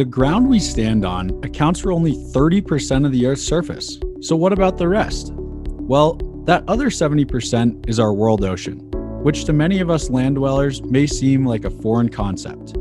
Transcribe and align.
The 0.00 0.06
ground 0.06 0.48
we 0.48 0.60
stand 0.60 1.04
on 1.04 1.28
accounts 1.44 1.78
for 1.78 1.92
only 1.92 2.14
30% 2.14 3.04
of 3.04 3.12
the 3.12 3.26
Earth's 3.26 3.42
surface. 3.42 4.00
So, 4.22 4.34
what 4.34 4.50
about 4.50 4.78
the 4.78 4.88
rest? 4.88 5.34
Well, 5.34 6.14
that 6.46 6.64
other 6.68 6.86
70% 6.86 7.86
is 7.86 8.00
our 8.00 8.14
world 8.14 8.42
ocean, 8.42 8.78
which 9.22 9.44
to 9.44 9.52
many 9.52 9.78
of 9.80 9.90
us 9.90 10.08
land 10.08 10.36
dwellers 10.36 10.82
may 10.84 11.06
seem 11.06 11.44
like 11.44 11.66
a 11.66 11.70
foreign 11.70 12.08
concept 12.08 12.78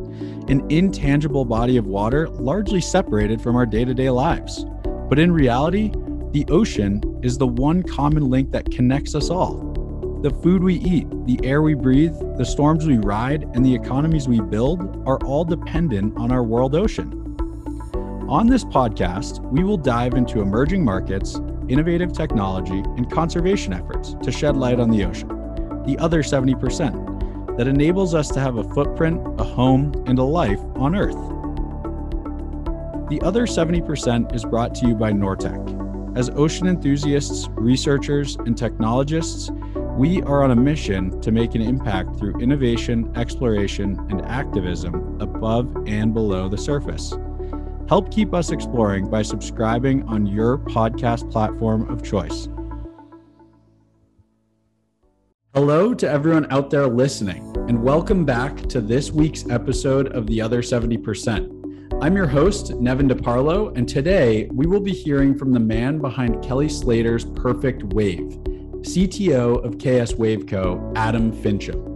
an 0.48 0.66
intangible 0.70 1.44
body 1.44 1.76
of 1.76 1.88
water 1.88 2.30
largely 2.30 2.80
separated 2.80 3.42
from 3.42 3.58
our 3.58 3.66
day 3.66 3.84
to 3.84 3.94
day 3.94 4.10
lives. 4.10 4.64
But 5.10 5.20
in 5.20 5.30
reality, 5.30 5.92
the 6.32 6.46
ocean 6.48 7.02
is 7.22 7.38
the 7.38 7.48
one 7.48 7.84
common 7.84 8.30
link 8.30 8.50
that 8.52 8.72
connects 8.72 9.14
us 9.14 9.30
all. 9.30 9.69
The 10.22 10.32
food 10.32 10.62
we 10.62 10.76
eat, 10.76 11.08
the 11.28 11.40
air 11.46 11.62
we 11.62 11.76
breathe, 11.76 12.14
the 12.38 12.44
storms 12.44 12.86
we 12.86 12.98
ride, 12.98 13.44
and 13.54 13.66
the 13.66 13.74
economies 13.74 14.28
we 14.28 14.42
build 14.42 15.02
are 15.08 15.18
all 15.20 15.46
dependent 15.46 16.18
on 16.18 16.30
our 16.30 16.44
world 16.44 16.76
ocean. 16.76 17.38
On 18.28 18.46
this 18.46 18.66
podcast, 18.66 19.40
we 19.50 19.64
will 19.64 19.78
dive 19.78 20.16
into 20.16 20.42
emerging 20.42 20.84
markets, 20.84 21.40
innovative 21.70 22.12
technology, 22.12 22.80
and 22.98 23.10
conservation 23.10 23.72
efforts 23.72 24.18
to 24.22 24.30
shed 24.30 24.58
light 24.58 24.82
on 24.82 24.90
the 24.90 25.06
ocean, 25.06 25.30
the 25.86 25.98
other 26.00 26.22
70%, 26.22 27.56
that 27.56 27.70
enables 27.70 28.14
us 28.14 28.28
to 28.28 28.42
have 28.42 28.58
a 28.58 28.64
footprint, 28.74 29.26
a 29.40 29.46
home, 29.46 30.04
and 30.06 30.20
a 30.20 30.24
life 30.24 30.60
on 30.76 30.98
Earth. 30.98 31.16
The 33.10 33.22
other 33.24 33.46
70% 33.46 34.36
is 34.36 34.44
brought 34.44 34.76
to 34.76 34.88
you 34.88 34.96
by 34.96 35.14
Nortek. 35.14 36.18
As 36.18 36.30
ocean 36.32 36.68
enthusiasts, 36.68 37.48
researchers, 37.52 38.36
and 38.36 38.58
technologists, 38.58 39.50
we 40.00 40.22
are 40.22 40.44
on 40.44 40.52
a 40.52 40.56
mission 40.56 41.20
to 41.20 41.30
make 41.30 41.56
an 41.56 41.62
impact 41.62 42.18
through 42.18 42.34
innovation, 42.40 43.12
exploration, 43.18 44.00
and 44.10 44.22
activism 44.22 45.20
above 45.20 45.76
and 45.88 46.14
below 46.14 46.48
the 46.48 46.58
surface. 46.58 47.14
Help 47.90 48.10
keep 48.10 48.34
us 48.34 48.52
exploring 48.52 49.10
by 49.10 49.22
subscribing 49.22 50.02
on 50.04 50.26
your 50.26 50.58
podcast 50.58 51.30
platform 51.30 51.90
of 51.90 52.02
choice. 52.02 52.48
Hello 55.54 55.94
to 55.94 56.10
everyone 56.10 56.50
out 56.50 56.70
there 56.70 56.88
listening, 56.88 57.54
and 57.68 57.84
welcome 57.84 58.24
back 58.24 58.56
to 58.70 58.80
this 58.80 59.12
week's 59.12 59.50
episode 59.50 60.16
of 60.16 60.28
The 60.28 60.40
Other 60.40 60.62
70%. 60.62 62.00
I'm 62.02 62.16
your 62.16 62.28
host, 62.28 62.74
Nevin 62.76 63.10
DeParlo, 63.10 63.78
and 63.78 63.86
today 63.86 64.48
we 64.54 64.66
will 64.66 64.80
be 64.80 64.94
hearing 64.94 65.38
from 65.38 65.52
the 65.52 65.60
man 65.60 66.00
behind 66.00 66.42
Kelly 66.42 66.70
Slater's 66.70 67.26
Perfect 67.26 67.84
Wave, 67.94 68.38
CTO 68.82 69.64
of 69.64 69.78
KS 69.78 70.14
Waveco, 70.14 70.94
Adam 70.96 71.32
Fincham. 71.32 71.90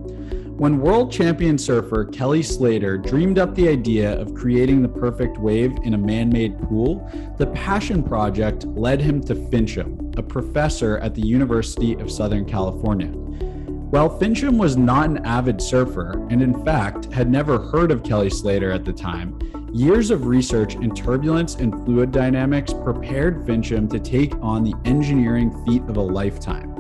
When 0.58 0.80
world 0.80 1.12
champion 1.12 1.58
surfer 1.58 2.06
Kelly 2.06 2.44
Slater 2.44 2.98
dreamed 2.98 3.40
up 3.40 3.56
the 3.56 3.68
idea 3.68 4.20
of 4.20 4.36
creating 4.36 4.82
the 4.82 4.88
perfect 4.88 5.40
wave 5.40 5.76
in 5.84 5.96
a 5.96 5.98
man 5.98 6.30
made 6.30 6.62
pool, 6.62 7.10
the 7.38 7.48
passion 7.48 8.04
project 8.04 8.66
led 8.68 9.02
him 9.02 9.20
to 9.24 9.34
Fincham, 9.34 10.18
a 10.18 10.22
professor 10.22 11.00
at 11.00 11.16
the 11.16 11.26
University 11.26 11.96
of 11.96 12.12
Southern 12.12 12.46
California. 12.46 13.08
While 13.08 14.20
Fincham 14.20 14.58
was 14.58 14.78
not 14.78 15.10
an 15.10 15.26
avid 15.26 15.62
surfer, 15.62 16.12
and 16.30 16.42
in 16.42 16.64
fact 16.64 17.12
had 17.12 17.32
never 17.32 17.60
heard 17.60 17.92
of 17.92 18.04
Kelly 18.04 18.30
Slater 18.30 18.72
at 18.72 18.86
the 18.86 18.94
time, 18.94 19.40
years 19.74 20.12
of 20.12 20.28
research 20.28 20.76
in 20.76 20.94
turbulence 20.94 21.56
and 21.56 21.74
fluid 21.84 22.12
dynamics 22.12 22.74
prepared 22.74 23.46
Fincham 23.46 23.90
to 23.90 24.00
take 24.00 24.36
on 24.36 24.64
the 24.64 24.74
engineering 24.86 25.52
feat 25.66 25.82
of 25.84 25.98
a 25.98 26.02
lifetime. 26.02 26.73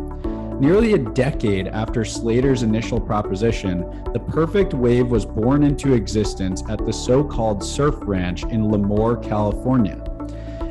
Nearly 0.63 0.93
a 0.93 0.97
decade 0.97 1.67
after 1.67 2.05
Slater's 2.05 2.63
initial 2.63 2.97
proposition, 2.97 3.81
the 4.13 4.19
perfect 4.19 4.73
wave 4.73 5.07
was 5.07 5.25
born 5.25 5.61
into 5.61 5.91
existence 5.91 6.63
at 6.69 6.85
the 6.85 6.93
so 6.93 7.21
called 7.21 7.61
Surf 7.61 7.95
Ranch 8.03 8.43
in 8.43 8.71
Lemoore, 8.71 9.21
California. 9.21 10.01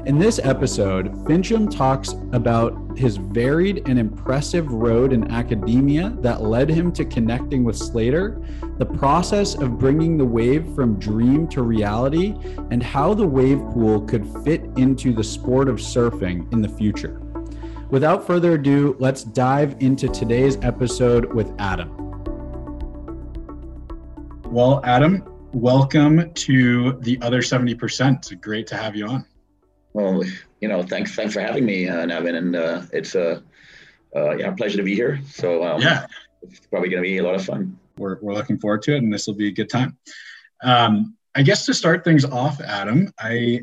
In 0.06 0.18
this 0.18 0.40
episode, 0.42 1.12
Fincham 1.26 1.70
talks 1.70 2.14
about 2.32 2.74
his 2.96 3.18
varied 3.18 3.86
and 3.86 3.98
impressive 3.98 4.72
road 4.72 5.12
in 5.12 5.30
academia 5.30 6.16
that 6.20 6.40
led 6.40 6.70
him 6.70 6.90
to 6.92 7.04
connecting 7.04 7.62
with 7.62 7.76
Slater, 7.76 8.42
the 8.78 8.86
process 8.86 9.56
of 9.56 9.78
bringing 9.78 10.16
the 10.16 10.24
wave 10.24 10.74
from 10.74 10.98
dream 10.98 11.46
to 11.48 11.60
reality, 11.60 12.34
and 12.70 12.82
how 12.82 13.12
the 13.12 13.26
wave 13.26 13.58
pool 13.74 14.00
could 14.00 14.26
fit 14.42 14.62
into 14.78 15.12
the 15.12 15.22
sport 15.22 15.68
of 15.68 15.76
surfing 15.76 16.50
in 16.50 16.62
the 16.62 16.68
future. 16.70 17.21
Without 17.92 18.26
further 18.26 18.54
ado, 18.54 18.96
let's 19.00 19.22
dive 19.22 19.76
into 19.80 20.08
today's 20.08 20.56
episode 20.62 21.30
with 21.34 21.52
Adam. 21.58 21.90
Well, 24.44 24.80
Adam, 24.82 25.22
welcome 25.52 26.32
to 26.32 26.92
the 27.00 27.18
other 27.20 27.42
70%. 27.42 28.16
It's 28.16 28.32
great 28.40 28.66
to 28.68 28.76
have 28.76 28.96
you 28.96 29.06
on. 29.08 29.26
Well, 29.92 30.24
you 30.62 30.68
know, 30.68 30.82
thanks 30.82 31.14
thanks 31.14 31.34
for 31.34 31.40
having 31.40 31.66
me, 31.66 31.86
uh, 31.86 32.06
Nevin, 32.06 32.36
and 32.36 32.56
uh, 32.56 32.82
it's 32.94 33.14
a 33.14 33.42
uh, 34.16 34.36
yeah 34.36 34.52
pleasure 34.52 34.78
to 34.78 34.82
be 34.82 34.94
here. 34.94 35.20
So 35.28 35.62
um, 35.62 35.82
yeah, 35.82 36.06
it's 36.40 36.60
probably 36.60 36.88
going 36.88 37.02
to 37.02 37.06
be 37.06 37.18
a 37.18 37.22
lot 37.22 37.34
of 37.34 37.44
fun. 37.44 37.78
We're 37.98 38.16
we're 38.22 38.32
looking 38.32 38.58
forward 38.58 38.80
to 38.84 38.94
it, 38.94 39.02
and 39.02 39.12
this 39.12 39.26
will 39.26 39.34
be 39.34 39.48
a 39.48 39.52
good 39.52 39.68
time. 39.68 39.98
Um, 40.62 41.14
I 41.34 41.42
guess 41.42 41.66
to 41.66 41.74
start 41.74 42.04
things 42.04 42.24
off, 42.24 42.58
Adam, 42.62 43.12
I 43.18 43.60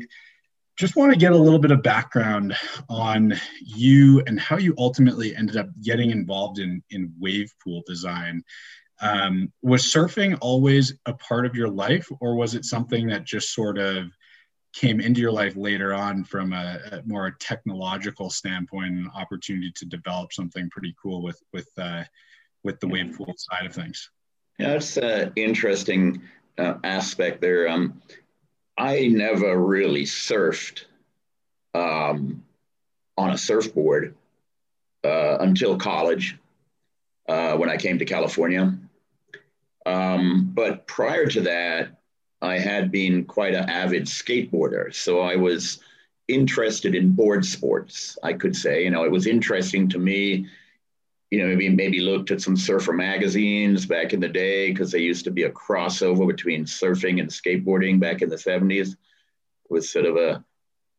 just 0.80 0.96
want 0.96 1.12
to 1.12 1.18
get 1.18 1.32
a 1.32 1.36
little 1.36 1.58
bit 1.58 1.72
of 1.72 1.82
background 1.82 2.56
on 2.88 3.34
you 3.60 4.22
and 4.26 4.40
how 4.40 4.56
you 4.56 4.74
ultimately 4.78 5.36
ended 5.36 5.58
up 5.58 5.68
getting 5.82 6.10
involved 6.10 6.58
in 6.58 6.82
in 6.88 7.12
wave 7.20 7.52
pool 7.62 7.82
design. 7.86 8.42
Um, 9.02 9.52
was 9.62 9.82
surfing 9.82 10.38
always 10.40 10.94
a 11.04 11.12
part 11.12 11.44
of 11.44 11.54
your 11.54 11.68
life, 11.68 12.08
or 12.20 12.34
was 12.34 12.54
it 12.54 12.64
something 12.64 13.08
that 13.08 13.24
just 13.24 13.54
sort 13.54 13.76
of 13.76 14.06
came 14.72 15.00
into 15.00 15.20
your 15.20 15.32
life 15.32 15.54
later 15.54 15.92
on 15.92 16.24
from 16.24 16.54
a, 16.54 16.78
a 16.92 17.02
more 17.04 17.32
technological 17.40 18.30
standpoint 18.30 18.92
and 18.92 19.10
opportunity 19.14 19.72
to 19.76 19.84
develop 19.84 20.32
something 20.32 20.70
pretty 20.70 20.94
cool 21.02 21.22
with 21.22 21.42
with 21.52 21.68
uh, 21.76 22.04
with 22.64 22.80
the 22.80 22.88
wave 22.88 23.14
pool 23.16 23.34
side 23.36 23.66
of 23.66 23.74
things 23.74 24.10
yeah 24.58 24.68
that's 24.68 24.96
an 24.96 25.32
interesting 25.36 26.22
uh, 26.56 26.74
aspect 26.84 27.40
there 27.40 27.68
um, 27.68 28.00
i 28.80 29.06
never 29.08 29.58
really 29.58 30.04
surfed 30.04 30.84
um, 31.74 32.42
on 33.16 33.30
a 33.30 33.38
surfboard 33.38 34.14
uh, 35.04 35.36
until 35.40 35.76
college 35.76 36.36
uh, 37.28 37.56
when 37.56 37.70
i 37.70 37.76
came 37.76 37.98
to 37.98 38.04
california 38.04 38.74
um, 39.86 40.50
but 40.54 40.86
prior 40.86 41.26
to 41.26 41.40
that 41.42 42.00
I 42.42 42.58
had 42.58 42.90
been 42.90 43.24
quite 43.24 43.54
an 43.54 43.68
avid 43.68 44.04
skateboarder. 44.04 44.94
So 44.94 45.20
I 45.20 45.36
was 45.36 45.80
interested 46.28 46.94
in 46.94 47.12
board 47.12 47.44
sports, 47.44 48.16
I 48.22 48.32
could 48.32 48.56
say. 48.56 48.84
You 48.84 48.90
know, 48.90 49.04
it 49.04 49.10
was 49.10 49.26
interesting 49.26 49.88
to 49.90 49.98
me. 49.98 50.46
You 51.30 51.38
know, 51.38 51.46
maybe 51.46 51.68
maybe 51.68 52.00
looked 52.00 52.30
at 52.30 52.40
some 52.40 52.56
surfer 52.56 52.92
magazines 52.92 53.86
back 53.86 54.12
in 54.12 54.20
the 54.20 54.28
day 54.28 54.70
because 54.70 54.90
they 54.90 54.98
used 54.98 55.24
to 55.24 55.30
be 55.30 55.44
a 55.44 55.50
crossover 55.50 56.26
between 56.26 56.64
surfing 56.64 57.20
and 57.20 57.30
skateboarding 57.30 58.00
back 58.00 58.20
in 58.20 58.28
the 58.28 58.36
70s. 58.36 58.92
It 58.92 58.96
was 59.70 59.92
sort 59.92 60.06
of 60.06 60.16
a 60.16 60.44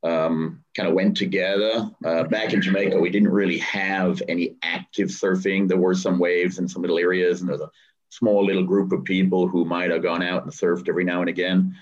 um, 0.04 0.64
kind 0.76 0.90
of 0.90 0.96
went 0.96 1.18
together. 1.18 1.92
Uh, 2.04 2.24
back 2.24 2.54
in 2.54 2.62
Jamaica, 2.62 3.00
we 3.00 3.10
didn't 3.10 3.32
really 3.32 3.60
have 3.60 4.22
any 4.28 4.56
active 4.64 5.10
surfing. 5.10 5.68
There 5.68 5.78
were 5.78 5.96
some 5.96 6.18
waves 6.18 6.60
in 6.60 6.68
some 6.68 6.82
little 6.82 6.98
areas, 6.98 7.42
and 7.42 7.50
there's 7.50 7.62
a 7.62 7.72
small 8.10 8.46
little 8.46 8.66
group 8.66 8.92
of 8.92 9.04
people 9.04 9.48
who 9.48 9.66
might 9.66 9.92
have 9.92 10.04
gone 10.04 10.24
out 10.24 10.44
and 10.44 10.52
surfed 10.52 10.90
every 10.90 11.04
now 11.04 11.22
and 11.22 11.30
again. 11.30 11.76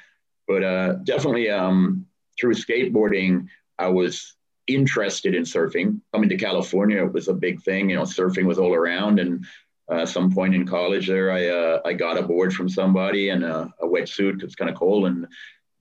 But 0.48 0.64
uh, 0.64 0.94
definitely 1.04 1.50
um, 1.50 2.08
through 2.40 2.56
skateboarding, 2.56 3.48
I 3.78 3.88
was 3.88 4.36
interested 4.76 5.36
in 5.36 5.44
surfing. 5.44 6.00
Coming 6.14 6.30
to 6.30 6.38
California, 6.38 7.04
it 7.04 7.14
was 7.14 7.28
a 7.28 7.34
big 7.34 7.62
thing. 7.62 7.90
You 7.90 7.98
know, 7.98 8.04
surfing 8.04 8.46
was 8.46 8.60
all 8.60 8.74
around. 8.74 9.20
And 9.20 9.46
uh, 9.90 10.06
some 10.06 10.32
point 10.32 10.56
in 10.56 10.66
college 10.66 11.08
there, 11.08 11.32
I, 11.32 11.48
uh, 11.48 11.82
I 11.86 11.94
got 11.94 12.18
a 12.18 12.24
board 12.24 12.54
from 12.54 12.70
somebody 12.70 13.30
and 13.30 13.44
a, 13.44 13.74
a 13.82 13.86
wetsuit 13.86 14.36
because 14.36 14.48
it's 14.48 14.56
kind 14.56 14.70
of 14.70 14.78
cold 14.78 15.08
and 15.08 15.28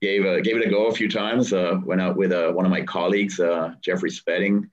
gave, 0.01 0.25
a, 0.25 0.41
gave 0.41 0.57
it 0.57 0.67
a 0.67 0.71
go 0.71 0.87
a 0.87 0.95
few 0.95 1.09
times. 1.09 1.53
Uh, 1.53 1.79
went 1.85 2.01
out 2.01 2.17
with 2.17 2.33
uh, 2.33 2.51
one 2.53 2.65
of 2.65 2.71
my 2.71 2.83
colleagues, 2.83 3.39
uh, 3.39 3.75
Geoffrey 3.81 4.11
Spedding. 4.11 4.71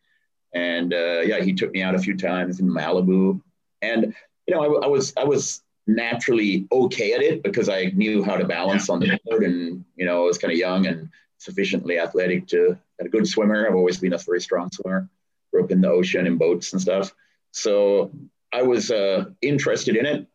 And 0.53 0.91
yeah, 0.93 1.41
he 1.41 1.53
took 1.53 1.71
me 1.71 1.81
out 1.81 1.95
a 1.95 1.99
few 1.99 2.15
times 2.15 2.59
in 2.59 2.69
Malibu. 2.69 3.41
And 3.81 4.15
you 4.47 4.55
know, 4.55 4.61
I, 4.61 4.85
I, 4.85 4.87
was 4.87 5.13
I 5.17 5.23
was 5.23 5.63
naturally 5.87 6.67
okay 6.71 7.13
at 7.13 7.21
it 7.21 7.43
because 7.43 7.69
I 7.69 7.85
knew 7.95 8.23
how 8.23 8.37
to 8.37 8.45
balance 8.45 8.89
on 8.89 8.99
the 8.99 9.19
board 9.25 9.43
and, 9.43 9.83
you 9.95 10.05
know, 10.05 10.23
I 10.23 10.25
was 10.25 10.37
kind 10.37 10.51
of 10.51 10.57
young 10.57 10.87
and 10.87 11.09
sufficiently 11.37 11.99
athletic 11.99 12.47
to, 12.47 12.77
a 12.99 13.09
good 13.09 13.27
swimmer. 13.27 13.67
I've 13.67 13.75
always 13.75 13.99
been 13.99 14.13
a 14.13 14.17
very 14.17 14.41
strong 14.41 14.69
swimmer, 14.71 15.09
grew 15.51 15.63
up 15.63 15.71
in 15.71 15.81
the 15.81 15.89
ocean 15.89 16.27
in 16.27 16.37
boats 16.37 16.73
and 16.73 16.81
stuff. 16.81 17.13
So 17.51 18.11
I 18.53 18.61
was 18.61 18.91
uh, 18.91 19.25
interested 19.41 19.95
in 19.95 20.05
it, 20.05 20.27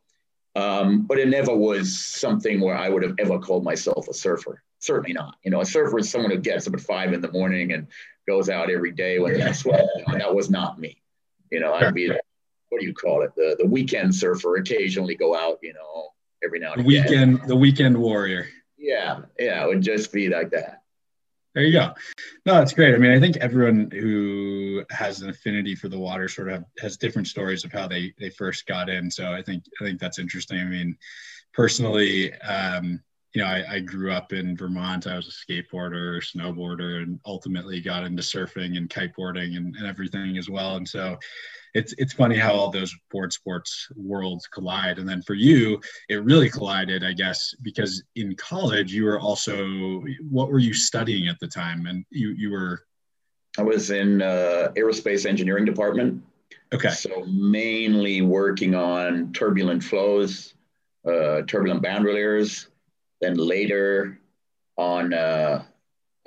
um, 0.57 1.07
but 1.07 1.19
it 1.19 1.29
never 1.29 1.55
was 1.55 1.99
something 1.99 2.61
where 2.61 2.77
I 2.77 2.89
would 2.89 3.03
have 3.03 3.15
ever 3.19 3.39
called 3.39 3.65
myself 3.65 4.09
a 4.09 4.15
surfer. 4.15 4.62
Certainly 4.79 5.12
not. 5.12 5.37
You 5.43 5.51
know, 5.51 5.61
a 5.61 5.67
surfer 5.67 5.99
is 5.99 6.11
someone 6.11 6.31
who 6.31 6.39
gets 6.39 6.67
up 6.67 6.75
at 6.75 6.81
five 6.81 7.12
in 7.12 7.21
the 7.21 7.31
morning 7.33 7.73
and 7.73 7.87
goes 8.27 8.49
out 8.49 8.71
every 8.71 8.93
day 8.93 9.19
when 9.19 9.39
they 9.39 9.53
sweat. 9.53 9.87
that 10.12 10.35
was 10.35 10.51
not 10.51 10.79
me. 10.79 11.03
You 11.51 11.61
know, 11.61 11.75
I'd 11.75 11.95
be 11.95 12.11
what 12.71 12.81
do 12.81 12.87
you 12.87 12.95
call 12.95 13.23
it? 13.23 13.33
The 13.37 13.57
the 13.59 13.67
weekend 13.67 14.15
surfer 14.15 14.57
occasionally 14.57 15.17
go 15.17 15.37
out, 15.37 15.59
you 15.62 15.75
know, 15.75 16.11
every 16.45 16.61
now 16.61 16.73
and 16.73 16.87
the 16.87 16.99
again. 16.99 17.33
Weekend, 17.33 17.49
the 17.49 17.57
weekend 17.57 17.99
warrior. 17.99 18.47
Yeah, 18.79 19.21
yeah, 19.39 19.62
it 19.65 19.69
would 19.69 19.83
just 19.83 20.12
be 20.12 20.29
like 20.29 20.51
that. 20.51 20.80
There 21.55 21.64
you 21.64 21.73
go. 21.73 21.93
No, 22.47 22.55
that's 22.55 22.73
great. 22.73 22.94
I 22.94 22.99
mean, 22.99 23.11
I 23.11 23.19
think 23.19 23.37
everyone 23.38 23.91
who 23.91 24.85
has 24.91 25.20
an 25.20 25.31
affinity 25.31 25.75
for 25.75 25.88
the 25.88 25.99
water 25.99 26.29
sort 26.29 26.49
of 26.49 26.64
has 26.79 26.97
different 26.97 27.26
stories 27.26 27.64
of 27.64 27.73
how 27.73 27.88
they 27.88 28.14
they 28.19 28.31
first 28.31 28.67
got 28.67 28.88
in. 28.88 29.11
So 29.11 29.32
I 29.32 29.43
think 29.43 29.64
I 29.81 29.85
think 29.85 29.99
that's 29.99 30.20
interesting. 30.20 30.61
I 30.61 30.64
mean, 30.64 30.97
personally, 31.52 32.32
um, 32.35 33.02
you 33.35 33.43
know, 33.43 33.47
I, 33.47 33.65
I, 33.75 33.81
grew 33.81 34.11
up 34.12 34.32
in 34.32 34.56
Vermont. 34.56 35.06
I 35.06 35.15
was 35.15 35.29
a 35.29 35.53
skateboarder, 35.53 36.21
snowboarder, 36.21 37.03
and 37.03 37.21
ultimately 37.25 37.81
got 37.81 38.03
into 38.03 38.23
surfing 38.23 38.77
and 38.77 38.91
kiteboarding 38.91 39.56
and, 39.56 39.77
and 39.77 39.87
everything 39.87 40.37
as 40.37 40.50
well. 40.50 40.77
And 40.77 40.88
so 40.88 41.17
it's 41.75 41.94
it's 41.99 42.12
funny 42.12 42.37
how 42.37 42.53
all 42.53 42.71
those 42.71 42.94
board 43.11 43.32
sports 43.32 43.88
worlds 43.94 44.49
collide. 44.49 44.99
And 44.99 45.09
then 45.09 45.23
for 45.23 45.35
you, 45.35 45.81
it 46.09 46.25
really 46.25 46.50
collided, 46.50 47.05
I 47.05 47.12
guess, 47.12 47.55
because 47.62 48.03
in 48.17 48.35
college 48.35 48.93
you 48.93 49.05
were 49.05 49.21
also 49.21 50.03
what 50.29 50.50
were 50.50 50.59
you 50.59 50.75
studying 50.75 51.29
at 51.29 51.38
the 51.38 51.47
time? 51.47 51.87
And 51.87 52.05
you 52.11 52.31
you 52.31 52.50
were 52.50 52.83
I 53.59 53.62
was 53.62 53.91
in 53.91 54.23
uh, 54.23 54.73
aerospace 54.76 55.26
engineering 55.26 55.65
department. 55.65 56.23
Okay. 56.73 56.91
So 56.91 57.25
mainly 57.26 58.23
working 58.23 58.75
on 58.75 59.33
turbulent 59.33 59.83
flows, 59.83 60.55
uh, 61.06 61.43
turbulent 61.43 61.83
boundary 61.83 62.15
layers, 62.15 62.69
then 63.20 63.34
later 63.34 64.19
on, 64.76 65.12
uh, 65.12 65.62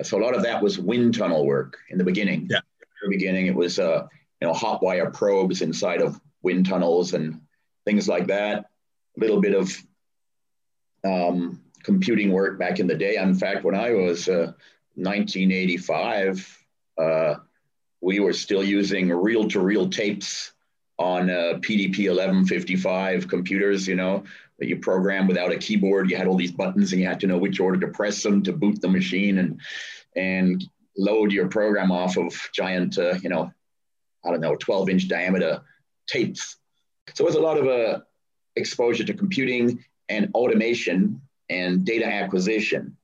so 0.02 0.18
a 0.18 0.22
lot 0.22 0.34
of 0.34 0.42
that 0.42 0.62
was 0.62 0.78
wind 0.78 1.16
tunnel 1.16 1.46
work 1.46 1.78
in 1.90 1.98
the 1.98 2.04
beginning. 2.04 2.46
Yeah. 2.50 2.58
In 2.58 3.10
the 3.10 3.16
beginning, 3.16 3.46
it 3.46 3.54
was 3.54 3.78
uh, 3.78 4.06
you 4.40 4.48
know 4.48 4.54
hot 4.54 4.82
wire 4.82 5.10
probes 5.10 5.62
inside 5.62 6.00
of 6.00 6.20
wind 6.42 6.66
tunnels 6.66 7.14
and 7.14 7.40
things 7.84 8.08
like 8.08 8.26
that. 8.28 8.70
A 9.16 9.20
little 9.20 9.40
bit 9.40 9.54
of 9.54 9.70
um, 11.04 11.60
computing 11.82 12.32
work 12.32 12.58
back 12.58 12.80
in 12.80 12.86
the 12.86 12.94
day. 12.94 13.16
In 13.16 13.34
fact, 13.34 13.64
when 13.64 13.74
I 13.74 13.92
was 13.92 14.28
uh, 14.28 14.52
1985, 14.94 16.66
uh, 16.98 17.34
we 18.00 18.20
were 18.20 18.32
still 18.32 18.64
using 18.64 19.08
reel-to-reel 19.08 19.90
tapes 19.90 20.52
on 20.98 21.30
uh, 21.30 21.58
PDP 21.60 22.08
1155 22.08 23.28
computers. 23.28 23.86
You 23.86 23.96
know, 23.96 24.24
that 24.58 24.68
you 24.68 24.76
program 24.78 25.26
without 25.26 25.52
a 25.52 25.58
keyboard. 25.58 26.10
You 26.10 26.16
had 26.16 26.26
all 26.26 26.36
these 26.36 26.52
buttons 26.52 26.92
and 26.92 27.00
you 27.00 27.06
had 27.06 27.20
to 27.20 27.26
know 27.26 27.38
which 27.38 27.60
order 27.60 27.80
to 27.80 27.92
press 27.92 28.22
them 28.22 28.42
to 28.44 28.52
boot 28.52 28.80
the 28.80 28.88
machine 28.88 29.38
and 29.38 29.60
and 30.16 30.64
load 30.96 31.32
your 31.32 31.48
program 31.48 31.90
off 31.90 32.16
of 32.16 32.32
giant, 32.52 32.98
uh, 32.98 33.14
you 33.14 33.28
know, 33.28 33.50
I 34.24 34.30
don't 34.30 34.40
know, 34.40 34.54
12 34.54 34.88
inch 34.90 35.08
diameter 35.08 35.62
tapes. 36.06 36.56
So 37.14 37.24
it 37.24 37.26
was 37.26 37.34
a 37.34 37.40
lot 37.40 37.58
of 37.58 37.66
uh, 37.66 38.00
exposure 38.56 39.04
to 39.04 39.14
computing 39.14 39.84
and 40.08 40.30
automation 40.34 41.20
and 41.50 41.84
data 41.84 42.06
acquisition, 42.06 42.96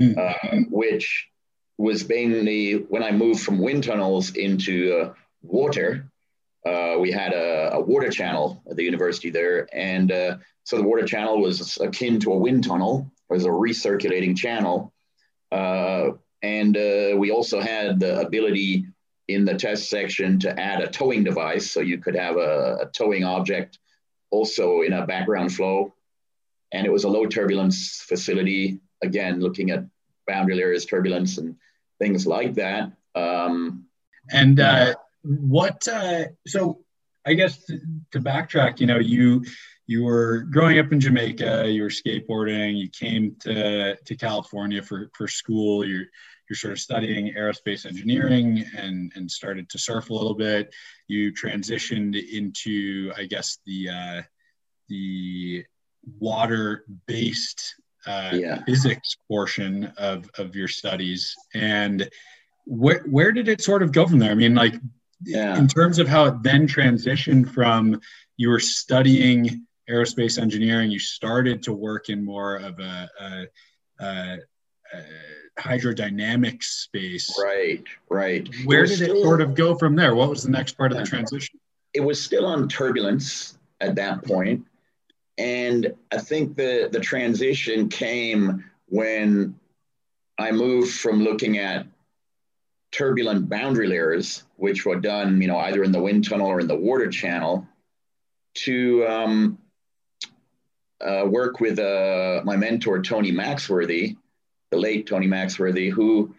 mm. 0.00 0.16
uh, 0.16 0.64
which 0.70 1.28
was 1.78 2.08
mainly 2.08 2.72
when 2.74 3.02
I 3.02 3.12
moved 3.12 3.42
from 3.42 3.58
wind 3.58 3.84
tunnels 3.84 4.34
into 4.34 4.98
uh, 4.98 5.12
water. 5.42 6.10
Uh, 6.66 6.98
we 6.98 7.12
had 7.12 7.32
a, 7.32 7.74
a, 7.74 7.80
water 7.80 8.10
channel 8.10 8.60
at 8.68 8.76
the 8.76 8.82
university 8.82 9.30
there, 9.30 9.68
and 9.72 10.10
uh, 10.10 10.36
so 10.64 10.76
the 10.76 10.82
water 10.82 11.06
channel 11.06 11.40
was 11.40 11.78
akin 11.80 12.18
to 12.18 12.32
a 12.32 12.36
wind 12.36 12.64
tunnel. 12.64 13.08
It 13.30 13.32
was 13.32 13.44
a 13.44 13.50
recirculating 13.50 14.36
channel. 14.36 14.92
Uh, 15.52 16.10
and 16.42 16.76
uh, 16.76 17.14
we 17.16 17.30
also 17.30 17.60
had 17.60 18.00
the 18.00 18.20
ability 18.20 18.86
in 19.28 19.44
the 19.44 19.54
test 19.54 19.88
section 19.88 20.40
to 20.40 20.58
add 20.58 20.80
a 20.80 20.88
towing 20.88 21.22
device. 21.22 21.70
So 21.70 21.80
you 21.80 21.98
could 21.98 22.16
have 22.16 22.36
a, 22.36 22.78
a 22.82 22.90
towing 22.92 23.22
object 23.22 23.78
also 24.30 24.82
in 24.82 24.92
a 24.92 25.06
background 25.06 25.54
flow. 25.54 25.94
And 26.72 26.84
it 26.84 26.92
was 26.92 27.04
a 27.04 27.08
low 27.08 27.26
turbulence 27.26 28.02
facility, 28.08 28.80
again, 29.02 29.38
looking 29.38 29.70
at 29.70 29.84
boundary 30.26 30.56
layers, 30.56 30.84
turbulence, 30.84 31.38
and 31.38 31.54
things 32.00 32.26
like 32.26 32.54
that. 32.54 32.90
Um, 33.14 33.86
and 34.32 34.58
uh, 34.58 34.95
what, 35.26 35.86
uh, 35.88 36.24
so 36.46 36.80
I 37.26 37.34
guess 37.34 37.64
to, 37.66 37.80
to 38.12 38.20
backtrack, 38.20 38.80
you 38.80 38.86
know, 38.86 38.98
you, 38.98 39.44
you 39.86 40.04
were 40.04 40.46
growing 40.50 40.78
up 40.78 40.92
in 40.92 41.00
Jamaica, 41.00 41.68
you 41.68 41.82
were 41.82 41.88
skateboarding, 41.88 42.76
you 42.76 42.88
came 42.88 43.36
to, 43.40 43.96
to 43.96 44.16
California 44.16 44.82
for, 44.82 45.10
for 45.14 45.28
school, 45.28 45.84
you're, 45.84 46.06
you're 46.48 46.56
sort 46.56 46.72
of 46.72 46.78
studying 46.78 47.34
aerospace 47.34 47.86
engineering 47.86 48.64
and, 48.76 49.12
and 49.16 49.28
started 49.28 49.68
to 49.70 49.78
surf 49.78 50.10
a 50.10 50.14
little 50.14 50.34
bit. 50.34 50.72
You 51.08 51.32
transitioned 51.32 52.14
into, 52.32 53.12
I 53.16 53.24
guess, 53.24 53.58
the, 53.66 53.88
uh, 53.88 54.22
the 54.88 55.64
water 56.20 56.84
based 57.06 57.74
uh, 58.06 58.30
yeah. 58.34 58.62
physics 58.64 59.16
portion 59.26 59.92
of, 59.98 60.30
of 60.38 60.54
your 60.54 60.68
studies. 60.68 61.34
And 61.54 62.08
where, 62.64 63.02
where 63.06 63.32
did 63.32 63.48
it 63.48 63.60
sort 63.60 63.82
of 63.82 63.90
go 63.90 64.06
from 64.06 64.20
there? 64.20 64.30
I 64.30 64.34
mean, 64.34 64.54
like, 64.54 64.74
yeah. 65.24 65.56
in 65.56 65.68
terms 65.68 65.98
of 65.98 66.08
how 66.08 66.26
it 66.26 66.42
then 66.42 66.66
transitioned 66.66 67.48
from 67.50 68.00
you 68.36 68.48
were 68.48 68.60
studying 68.60 69.66
aerospace 69.88 70.40
engineering, 70.40 70.90
you 70.90 70.98
started 70.98 71.62
to 71.62 71.72
work 71.72 72.08
in 72.08 72.24
more 72.24 72.56
of 72.56 72.78
a, 72.78 73.10
a, 73.20 73.46
a, 74.04 74.38
a 74.92 75.02
hydrodynamics 75.58 76.64
space. 76.64 77.34
Right, 77.42 77.84
right. 78.10 78.48
Where 78.64 78.84
it 78.84 78.88
did 78.88 78.96
still, 78.96 79.16
it 79.16 79.22
sort 79.22 79.40
of 79.40 79.54
go 79.54 79.74
from 79.74 79.96
there? 79.96 80.14
What 80.14 80.28
was 80.28 80.42
the 80.42 80.50
next 80.50 80.76
part 80.76 80.92
of 80.92 80.98
the 80.98 81.04
transition? 81.04 81.58
It 81.94 82.00
was 82.00 82.22
still 82.22 82.46
on 82.46 82.68
turbulence 82.68 83.58
at 83.80 83.94
that 83.94 84.24
point. 84.24 84.66
And 85.38 85.94
I 86.12 86.18
think 86.18 86.56
the, 86.56 86.88
the 86.90 87.00
transition 87.00 87.88
came 87.88 88.64
when 88.86 89.54
I 90.38 90.50
moved 90.50 90.94
from 90.94 91.22
looking 91.22 91.58
at 91.58 91.86
turbulent 92.96 93.48
boundary 93.48 93.88
layers, 93.88 94.44
which 94.56 94.86
were 94.86 94.96
done, 94.96 95.40
you 95.40 95.48
know, 95.48 95.58
either 95.58 95.84
in 95.84 95.92
the 95.92 96.00
wind 96.00 96.26
tunnel 96.26 96.46
or 96.46 96.60
in 96.60 96.66
the 96.66 96.76
water 96.76 97.08
channel, 97.08 97.66
to 98.54 99.06
um, 99.06 99.58
uh, 101.00 101.24
work 101.26 101.60
with 101.60 101.78
uh, 101.78 102.40
my 102.44 102.56
mentor, 102.56 103.02
Tony 103.02 103.32
Maxworthy, 103.32 104.16
the 104.70 104.78
late 104.78 105.06
Tony 105.06 105.26
Maxworthy, 105.26 105.90
who 105.90 106.34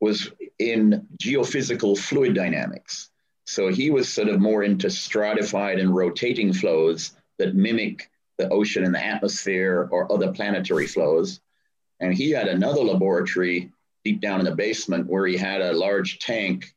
was 0.00 0.30
in 0.58 1.06
geophysical 1.20 1.98
fluid 1.98 2.34
dynamics. 2.34 3.10
So 3.44 3.68
he 3.68 3.90
was 3.90 4.08
sort 4.08 4.28
of 4.28 4.40
more 4.40 4.62
into 4.62 4.90
stratified 4.90 5.80
and 5.80 5.94
rotating 5.94 6.52
flows 6.52 7.12
that 7.38 7.56
mimic 7.56 8.08
the 8.38 8.48
ocean 8.50 8.84
and 8.84 8.94
the 8.94 9.04
atmosphere 9.04 9.88
or 9.90 10.10
other 10.10 10.32
planetary 10.32 10.86
flows. 10.86 11.40
And 11.98 12.14
he 12.14 12.30
had 12.30 12.46
another 12.46 12.80
laboratory 12.80 13.72
deep 14.04 14.20
down 14.20 14.40
in 14.40 14.46
the 14.46 14.54
basement 14.54 15.06
where 15.06 15.26
he 15.26 15.36
had 15.36 15.60
a 15.60 15.72
large 15.72 16.18
tank, 16.18 16.74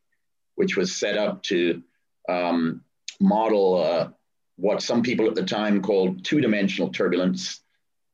which 0.56 0.76
was 0.76 0.96
set 0.96 1.18
up 1.18 1.42
to 1.44 1.82
um, 2.30 2.82
model 3.20 3.84
uh, 3.84 4.10
what 4.58 4.82
some 4.82 5.02
people 5.02 5.28
at 5.28 5.36
the 5.36 5.44
time 5.44 5.82
called 5.82 6.24
two 6.24 6.42
dimensional 6.42 6.90
turbulence 6.90 7.62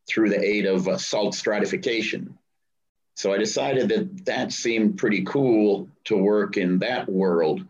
through 0.08 0.30
the 0.30 0.42
aid 0.42 0.66
of 0.66 0.88
uh, 0.88 0.98
salt 0.98 1.36
stratification. 1.36 2.38
So 3.16 3.34
I 3.34 3.38
decided 3.38 3.90
that 3.90 4.26
that 4.26 4.54
seemed 4.54 4.98
pretty 4.98 5.24
cool 5.26 5.90
to 6.06 6.16
work 6.16 6.58
in 6.58 6.80
that 6.80 7.10
world. 7.10 7.66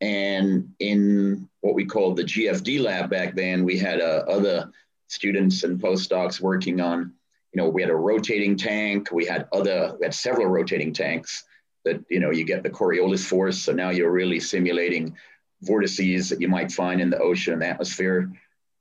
And 0.00 0.74
in 0.78 1.48
what 1.62 1.74
we 1.74 1.86
called 1.86 2.16
the 2.16 2.24
GFD 2.24 2.80
lab 2.82 3.10
back 3.10 3.34
then, 3.34 3.64
we 3.64 3.78
had 3.78 4.00
uh, 4.00 4.24
other 4.28 4.70
students 5.08 5.64
and 5.64 5.80
postdocs 5.80 6.40
working 6.40 6.80
on, 6.80 7.14
you 7.52 7.60
know, 7.60 7.68
we 7.68 7.82
had 7.82 7.90
a 7.90 7.96
rotating 7.96 8.56
tank, 8.56 9.10
we 9.12 9.24
had 9.24 9.48
other, 9.52 9.96
we 9.98 10.06
had 10.06 10.14
several 10.14 10.46
rotating 10.46 10.92
tanks 10.92 11.44
that, 11.84 12.02
you 12.08 12.20
know, 12.20 12.30
you 12.30 12.44
get 12.44 12.62
the 12.62 12.70
Coriolis 12.70 13.24
force. 13.24 13.58
So 13.58 13.72
now 13.72 13.90
you're 13.90 14.12
really 14.12 14.38
simulating 14.40 15.16
vortices 15.62 16.28
that 16.28 16.40
you 16.40 16.48
might 16.48 16.70
find 16.70 17.00
in 17.00 17.10
the 17.10 17.18
ocean 17.18 17.54
and 17.54 17.62
the 17.62 17.66
atmosphere. 17.66 18.30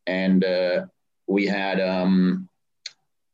And 0.06 0.44
uh, 0.44 0.86
we 1.28 1.48
had 1.48 1.80
um, 1.80 2.48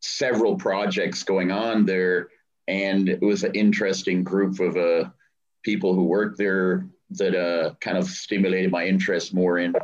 several 0.01 0.55
projects 0.55 1.23
going 1.23 1.51
on 1.51 1.85
there. 1.85 2.29
And 2.67 3.09
it 3.09 3.21
was 3.21 3.43
an 3.43 3.53
interesting 3.53 4.23
group 4.23 4.59
of 4.59 4.77
uh, 4.77 5.09
people 5.63 5.93
who 5.93 6.03
worked 6.03 6.37
there 6.37 6.87
that 7.11 7.35
uh, 7.35 7.73
kind 7.81 7.97
of 7.97 8.05
stimulated 8.05 8.71
my 8.71 8.85
interest 8.85 9.33
more 9.33 9.59
in 9.59 9.75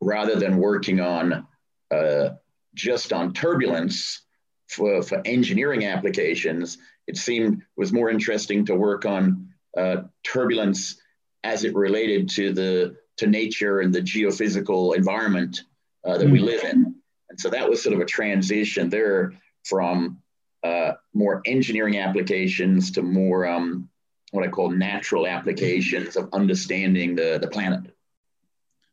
rather 0.00 0.36
than 0.36 0.56
working 0.56 1.00
on 1.00 1.46
uh, 1.90 2.30
just 2.74 3.12
on 3.12 3.32
turbulence 3.32 4.22
for, 4.70 5.02
for 5.02 5.20
engineering 5.24 5.84
applications. 5.84 6.78
It 7.06 7.16
seemed 7.16 7.62
was 7.76 7.92
more 7.92 8.08
interesting 8.08 8.64
to 8.66 8.76
work 8.76 9.04
on 9.04 9.48
uh, 9.76 10.02
turbulence 10.22 11.00
as 11.42 11.64
it 11.64 11.74
related 11.74 12.28
to 12.30 12.52
the 12.52 12.96
to 13.16 13.26
nature 13.26 13.80
and 13.80 13.92
the 13.92 14.00
geophysical 14.00 14.96
environment 14.96 15.64
uh, 16.04 16.16
that 16.16 16.24
mm-hmm. 16.24 16.32
we 16.32 16.38
hmm. 16.38 16.46
live 16.46 16.64
in. 16.64 16.94
And 17.28 17.38
so 17.38 17.50
that 17.50 17.68
was 17.68 17.82
sort 17.82 17.94
of 17.94 18.00
a 18.00 18.06
transition 18.06 18.88
there 18.88 19.34
from 19.64 20.18
uh, 20.62 20.92
more 21.12 21.42
engineering 21.44 21.98
applications 21.98 22.92
to 22.92 23.02
more 23.02 23.46
um, 23.46 23.88
what 24.30 24.44
I 24.44 24.48
call 24.48 24.70
natural 24.70 25.26
applications 25.26 26.16
of 26.16 26.30
understanding 26.32 27.14
the, 27.14 27.38
the 27.40 27.48
planet, 27.48 27.94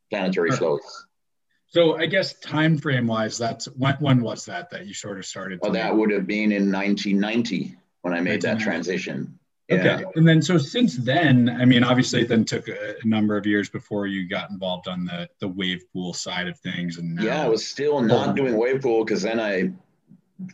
planetary 0.10 0.52
flows. 0.52 1.07
So 1.70 1.98
I 1.98 2.06
guess 2.06 2.34
time 2.40 2.78
frame 2.78 3.08
wise, 3.08 3.38
that's 3.38 3.66
when, 3.66 3.96
when 3.96 4.22
was 4.22 4.46
that 4.46 4.70
that 4.70 4.88
you 4.88 4.94
sort 4.94 5.18
of 5.18 5.26
started? 5.26 5.60
Well, 5.62 5.74
that 5.74 5.96
would 5.96 6.12
have 6.12 6.26
been 6.26 6.52
in 6.52 6.72
1990 6.72 7.76
when 8.02 8.14
I 8.14 8.22
made 8.22 8.42
that 8.44 8.60
transition. 8.60 9.38
Yeah. 9.68 9.96
Okay. 9.96 10.06
And 10.16 10.26
then 10.26 10.42
so 10.42 10.58
since 10.58 10.96
then, 10.96 11.50
I 11.50 11.66
mean, 11.66 11.84
obviously 11.84 12.22
it 12.22 12.30
then 12.30 12.46
took 12.46 12.70
a, 12.70 12.96
a, 13.04 13.06
number 13.06 13.36
of 13.36 13.46
years 13.46 13.68
before 13.68 14.08
you 14.08 14.30
got 14.30 14.50
involved 14.50 14.88
on 14.88 15.04
the 15.04 15.28
the 15.42 15.48
wave 15.50 15.84
pool 15.92 16.14
side 16.14 16.48
of 16.48 16.58
things. 16.60 17.00
And 17.00 17.22
yeah, 17.22 17.44
I 17.44 17.50
was 17.50 17.68
still 17.68 17.96
oh. 17.96 18.02
not 18.02 18.36
doing 18.38 18.56
wave 18.56 18.82
pool 18.82 19.04
because 19.04 19.24
then 19.24 19.42
I 19.42 19.74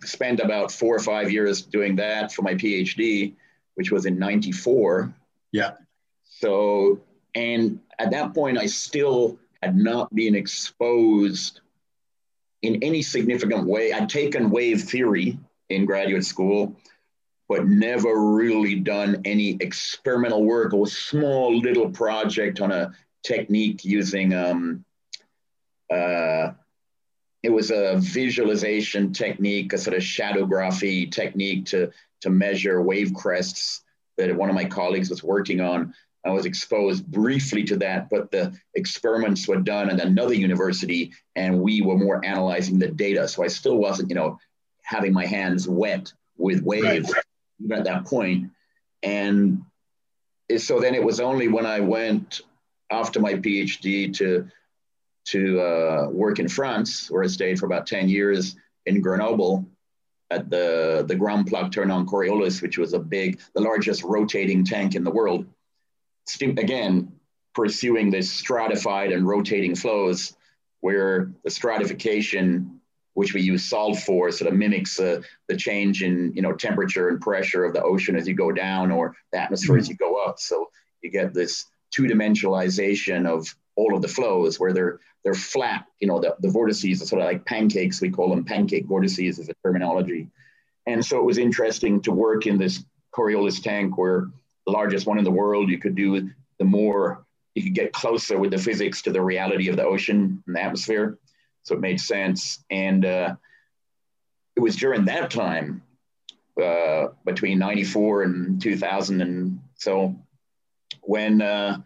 spent 0.03 0.39
about 0.39 0.71
four 0.71 0.95
or 0.95 0.99
five 0.99 1.31
years 1.31 1.61
doing 1.61 1.95
that 1.97 2.31
for 2.31 2.41
my 2.41 2.55
PhD, 2.55 3.35
which 3.75 3.91
was 3.91 4.07
in 4.07 4.17
94. 4.17 5.13
Yeah. 5.51 5.71
So, 6.23 6.99
and 7.35 7.79
at 7.99 8.09
that 8.11 8.33
point, 8.33 8.57
I 8.57 8.65
still 8.65 9.37
had 9.63 9.77
not 9.77 10.13
been 10.13 10.35
exposed 10.35 11.61
in 12.61 12.83
any 12.83 13.01
significant 13.01 13.65
way. 13.65 13.93
I'd 13.93 14.09
taken 14.09 14.49
wave 14.49 14.81
theory 14.81 15.39
in 15.69 15.85
graduate 15.85 16.25
school, 16.25 16.75
but 17.47 17.65
never 17.65 18.33
really 18.33 18.75
done 18.75 19.21
any 19.23 19.57
experimental 19.61 20.43
work. 20.43 20.73
A 20.73 20.85
small 20.85 21.57
little 21.57 21.89
project 21.89 22.59
on 22.59 22.71
a 22.71 22.91
technique 23.23 23.85
using, 23.85 24.33
um, 24.33 24.83
uh, 25.89 26.51
it 27.41 27.49
was 27.49 27.71
a 27.71 27.97
visualization 27.99 29.13
technique, 29.13 29.71
a 29.71 29.77
sort 29.77 29.95
of 29.95 30.03
shadowgraphy 30.03 31.09
technique 31.09 31.65
to, 31.67 31.91
to 32.21 32.29
measure 32.29 32.81
wave 32.81 33.13
crests 33.13 33.83
that 34.17 34.35
one 34.35 34.49
of 34.49 34.55
my 34.55 34.65
colleagues 34.65 35.09
was 35.09 35.23
working 35.23 35.61
on. 35.61 35.93
I 36.25 36.31
was 36.31 36.45
exposed 36.45 37.05
briefly 37.05 37.63
to 37.65 37.77
that, 37.77 38.09
but 38.09 38.31
the 38.31 38.57
experiments 38.75 39.47
were 39.47 39.59
done 39.59 39.89
at 39.89 39.99
another 39.99 40.33
university 40.33 41.11
and 41.35 41.59
we 41.59 41.81
were 41.81 41.97
more 41.97 42.23
analyzing 42.23 42.79
the 42.79 42.87
data. 42.87 43.27
So 43.27 43.43
I 43.43 43.47
still 43.47 43.77
wasn't, 43.77 44.09
you 44.09 44.15
know, 44.15 44.39
having 44.83 45.13
my 45.13 45.25
hands 45.25 45.67
wet 45.67 46.13
with 46.37 46.61
waves 46.63 47.13
right. 47.67 47.79
at 47.79 47.85
that 47.85 48.05
point. 48.05 48.51
And 49.01 49.63
so 50.57 50.79
then 50.79 50.95
it 50.95 51.03
was 51.03 51.19
only 51.19 51.49
when 51.49 51.65
I 51.65 51.81
went 51.81 52.41
after 52.89 53.19
my 53.19 53.33
PhD 53.33 54.13
to 54.17 54.47
to 55.25 55.61
uh, 55.61 56.09
work 56.09 56.39
in 56.39 56.49
France, 56.49 57.09
where 57.09 57.23
I 57.23 57.27
stayed 57.27 57.57
for 57.57 57.65
about 57.65 57.87
10 57.87 58.09
years 58.09 58.57
in 58.85 58.99
Grenoble 58.99 59.65
at 60.29 60.49
the, 60.49 61.05
the 61.07 61.15
Grand 61.15 61.47
Plaque 61.47 61.71
Tournant 61.71 62.09
Coriolis, 62.09 62.61
which 62.61 62.77
was 62.77 62.93
a 62.93 62.99
big, 62.99 63.39
the 63.55 63.61
largest 63.61 64.03
rotating 64.03 64.65
tank 64.65 64.95
in 64.95 65.05
the 65.05 65.11
world 65.11 65.45
again, 66.41 67.11
pursuing 67.53 68.09
this 68.09 68.31
stratified 68.31 69.11
and 69.11 69.27
rotating 69.27 69.75
flows 69.75 70.35
where 70.81 71.31
the 71.43 71.49
stratification, 71.49 72.79
which 73.13 73.33
we 73.33 73.41
use 73.41 73.63
salt 73.63 73.97
for, 73.99 74.31
sort 74.31 74.51
of 74.51 74.57
mimics 74.57 74.99
uh, 74.99 75.21
the 75.47 75.55
change 75.55 76.03
in 76.03 76.33
you 76.35 76.41
know 76.41 76.53
temperature 76.53 77.09
and 77.09 77.21
pressure 77.21 77.63
of 77.63 77.73
the 77.73 77.83
ocean 77.83 78.15
as 78.15 78.27
you 78.27 78.33
go 78.33 78.51
down 78.51 78.91
or 78.91 79.15
the 79.31 79.39
atmosphere 79.39 79.77
as 79.77 79.87
you 79.87 79.95
go 79.95 80.23
up. 80.23 80.39
So 80.39 80.69
you 81.01 81.11
get 81.11 81.33
this 81.33 81.65
two-dimensionalization 81.91 83.27
of 83.27 83.47
all 83.75 83.95
of 83.95 84.01
the 84.01 84.07
flows 84.07 84.59
where 84.59 84.73
they're 84.73 84.99
they're 85.23 85.33
flat. 85.33 85.85
You 86.01 86.07
know, 86.07 86.19
the, 86.19 86.35
the 86.41 86.49
vortices 86.49 87.01
are 87.01 87.05
sort 87.05 87.21
of 87.21 87.27
like 87.27 87.45
pancakes. 87.45 88.01
We 88.01 88.09
call 88.09 88.29
them 88.29 88.43
pancake 88.43 88.85
vortices 88.87 89.39
as 89.39 89.47
a 89.47 89.53
terminology. 89.65 90.29
And 90.85 91.05
so 91.05 91.17
it 91.17 91.23
was 91.23 91.37
interesting 91.37 92.01
to 92.01 92.11
work 92.11 92.45
in 92.45 92.57
this 92.57 92.83
Coriolis 93.15 93.63
tank 93.63 93.97
where 93.97 94.27
largest 94.71 95.05
one 95.05 95.17
in 95.17 95.23
the 95.23 95.31
world. 95.31 95.69
You 95.69 95.79
could 95.79 95.95
do 95.95 96.29
the 96.59 96.65
more 96.65 97.25
you 97.55 97.63
could 97.63 97.75
get 97.75 97.93
closer 97.93 98.37
with 98.37 98.51
the 98.51 98.57
physics 98.57 99.01
to 99.03 99.11
the 99.11 99.21
reality 99.21 99.67
of 99.69 99.75
the 99.75 99.85
ocean 99.85 100.43
and 100.47 100.55
the 100.55 100.61
atmosphere. 100.61 101.19
So 101.63 101.75
it 101.75 101.81
made 101.81 101.99
sense. 101.99 102.63
And 102.69 103.05
uh, 103.05 103.35
it 104.55 104.59
was 104.59 104.75
during 104.75 105.05
that 105.05 105.29
time, 105.29 105.83
uh, 106.61 107.07
between 107.25 107.59
94 107.59 108.23
and 108.23 108.61
2000 108.61 109.21
and 109.21 109.59
so, 109.75 110.15
when 111.01 111.41
uh, 111.41 111.77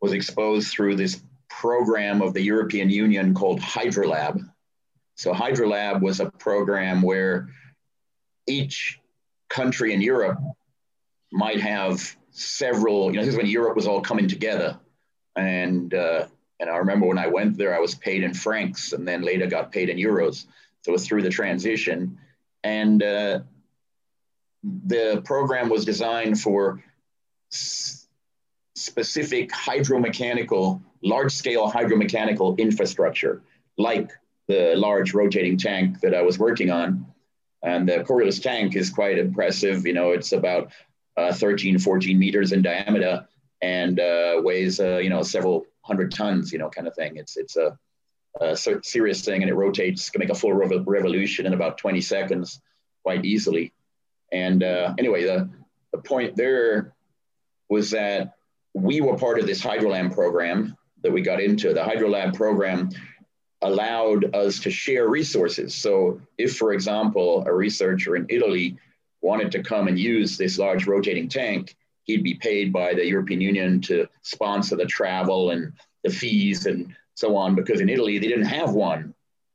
was 0.00 0.12
exposed 0.12 0.70
through 0.72 0.96
this 0.96 1.22
program 1.48 2.22
of 2.22 2.32
the 2.32 2.40
European 2.40 2.88
Union 2.88 3.34
called 3.34 3.60
Hydralab. 3.60 4.40
So 5.16 5.32
Hydralab 5.32 6.00
was 6.00 6.20
a 6.20 6.30
program 6.30 7.02
where 7.02 7.50
each 8.46 8.98
country 9.48 9.92
in 9.92 10.00
Europe 10.00 10.38
might 11.30 11.60
have 11.60 12.16
several, 12.32 13.10
you 13.10 13.16
know, 13.16 13.24
this 13.24 13.34
is 13.34 13.36
when 13.36 13.46
Europe 13.46 13.76
was 13.76 13.86
all 13.86 14.00
coming 14.00 14.26
together. 14.26 14.78
And, 15.36 15.94
uh, 15.94 16.26
and 16.58 16.68
I 16.68 16.76
remember 16.76 17.06
when 17.06 17.18
I 17.18 17.26
went 17.26 17.56
there, 17.56 17.74
I 17.74 17.78
was 17.78 17.94
paid 17.94 18.22
in 18.22 18.34
francs 18.34 18.92
and 18.92 19.06
then 19.06 19.22
later 19.22 19.46
got 19.46 19.72
paid 19.72 19.88
in 19.88 19.96
euros. 19.96 20.46
So 20.82 20.90
it 20.90 20.92
was 20.92 21.06
through 21.06 21.22
the 21.22 21.30
transition. 21.30 22.18
And 22.64 23.02
uh, 23.02 23.40
the 24.62 25.22
program 25.24 25.68
was 25.68 25.84
designed 25.84 26.40
for 26.40 26.82
s- 27.52 28.06
specific 28.74 29.50
hydromechanical, 29.50 30.80
large 31.02 31.32
scale 31.32 31.70
hydromechanical 31.70 32.58
infrastructure, 32.58 33.42
like 33.78 34.10
the 34.48 34.74
large 34.76 35.14
rotating 35.14 35.56
tank 35.56 36.00
that 36.00 36.14
I 36.14 36.22
was 36.22 36.38
working 36.38 36.70
on. 36.70 37.06
And 37.62 37.88
the 37.88 37.98
Coriolis 38.04 38.42
tank 38.42 38.74
is 38.74 38.90
quite 38.90 39.18
impressive. 39.18 39.86
You 39.86 39.92
know, 39.92 40.10
it's 40.10 40.32
about 40.32 40.72
uh, 41.16 41.32
13, 41.32 41.78
14 41.78 42.18
meters 42.18 42.52
in 42.52 42.62
diameter 42.62 43.26
and 43.60 44.00
uh, 44.00 44.40
weighs, 44.42 44.80
uh, 44.80 44.98
you 44.98 45.10
know, 45.10 45.22
several 45.22 45.64
hundred 45.82 46.12
tons, 46.12 46.52
you 46.52 46.58
know, 46.58 46.68
kind 46.68 46.88
of 46.88 46.94
thing. 46.94 47.16
It's, 47.16 47.36
it's 47.36 47.56
a, 47.56 47.78
a 48.40 48.56
serious 48.56 49.24
thing 49.24 49.42
and 49.42 49.50
it 49.50 49.54
rotates, 49.54 50.10
can 50.10 50.20
make 50.20 50.30
a 50.30 50.34
full 50.34 50.52
rev- 50.52 50.84
revolution 50.86 51.46
in 51.46 51.54
about 51.54 51.78
20 51.78 52.00
seconds 52.00 52.60
quite 53.02 53.24
easily. 53.24 53.72
And 54.32 54.62
uh, 54.62 54.94
anyway, 54.98 55.24
the, 55.24 55.50
the 55.92 55.98
point 55.98 56.36
there 56.36 56.94
was 57.68 57.90
that 57.90 58.34
we 58.74 59.00
were 59.00 59.16
part 59.16 59.38
of 59.38 59.46
this 59.46 59.62
Hydralab 59.62 60.14
program 60.14 60.76
that 61.02 61.12
we 61.12 61.20
got 61.20 61.40
into. 61.40 61.74
The 61.74 61.82
Hydralab 61.82 62.34
program 62.34 62.90
allowed 63.60 64.34
us 64.34 64.58
to 64.60 64.70
share 64.70 65.08
resources. 65.08 65.74
So 65.74 66.20
if, 66.38 66.56
for 66.56 66.72
example, 66.72 67.44
a 67.46 67.54
researcher 67.54 68.16
in 68.16 68.26
Italy 68.28 68.78
wanted 69.22 69.52
to 69.52 69.62
come 69.62 69.88
and 69.88 69.98
use 69.98 70.36
this 70.36 70.58
large 70.58 70.86
rotating 70.86 71.28
tank, 71.28 71.74
he'd 72.04 72.24
be 72.24 72.34
paid 72.34 72.72
by 72.72 72.92
the 72.92 73.06
European 73.06 73.40
Union 73.40 73.80
to 73.82 74.06
sponsor 74.22 74.76
the 74.76 74.84
travel 74.84 75.50
and 75.50 75.72
the 76.04 76.10
fees 76.10 76.66
and 76.66 76.94
so 77.14 77.36
on, 77.36 77.54
because 77.54 77.80
in 77.80 77.88
Italy, 77.88 78.18
they 78.18 78.28
didn't 78.28 78.44
have 78.46 78.72
one 78.72 79.14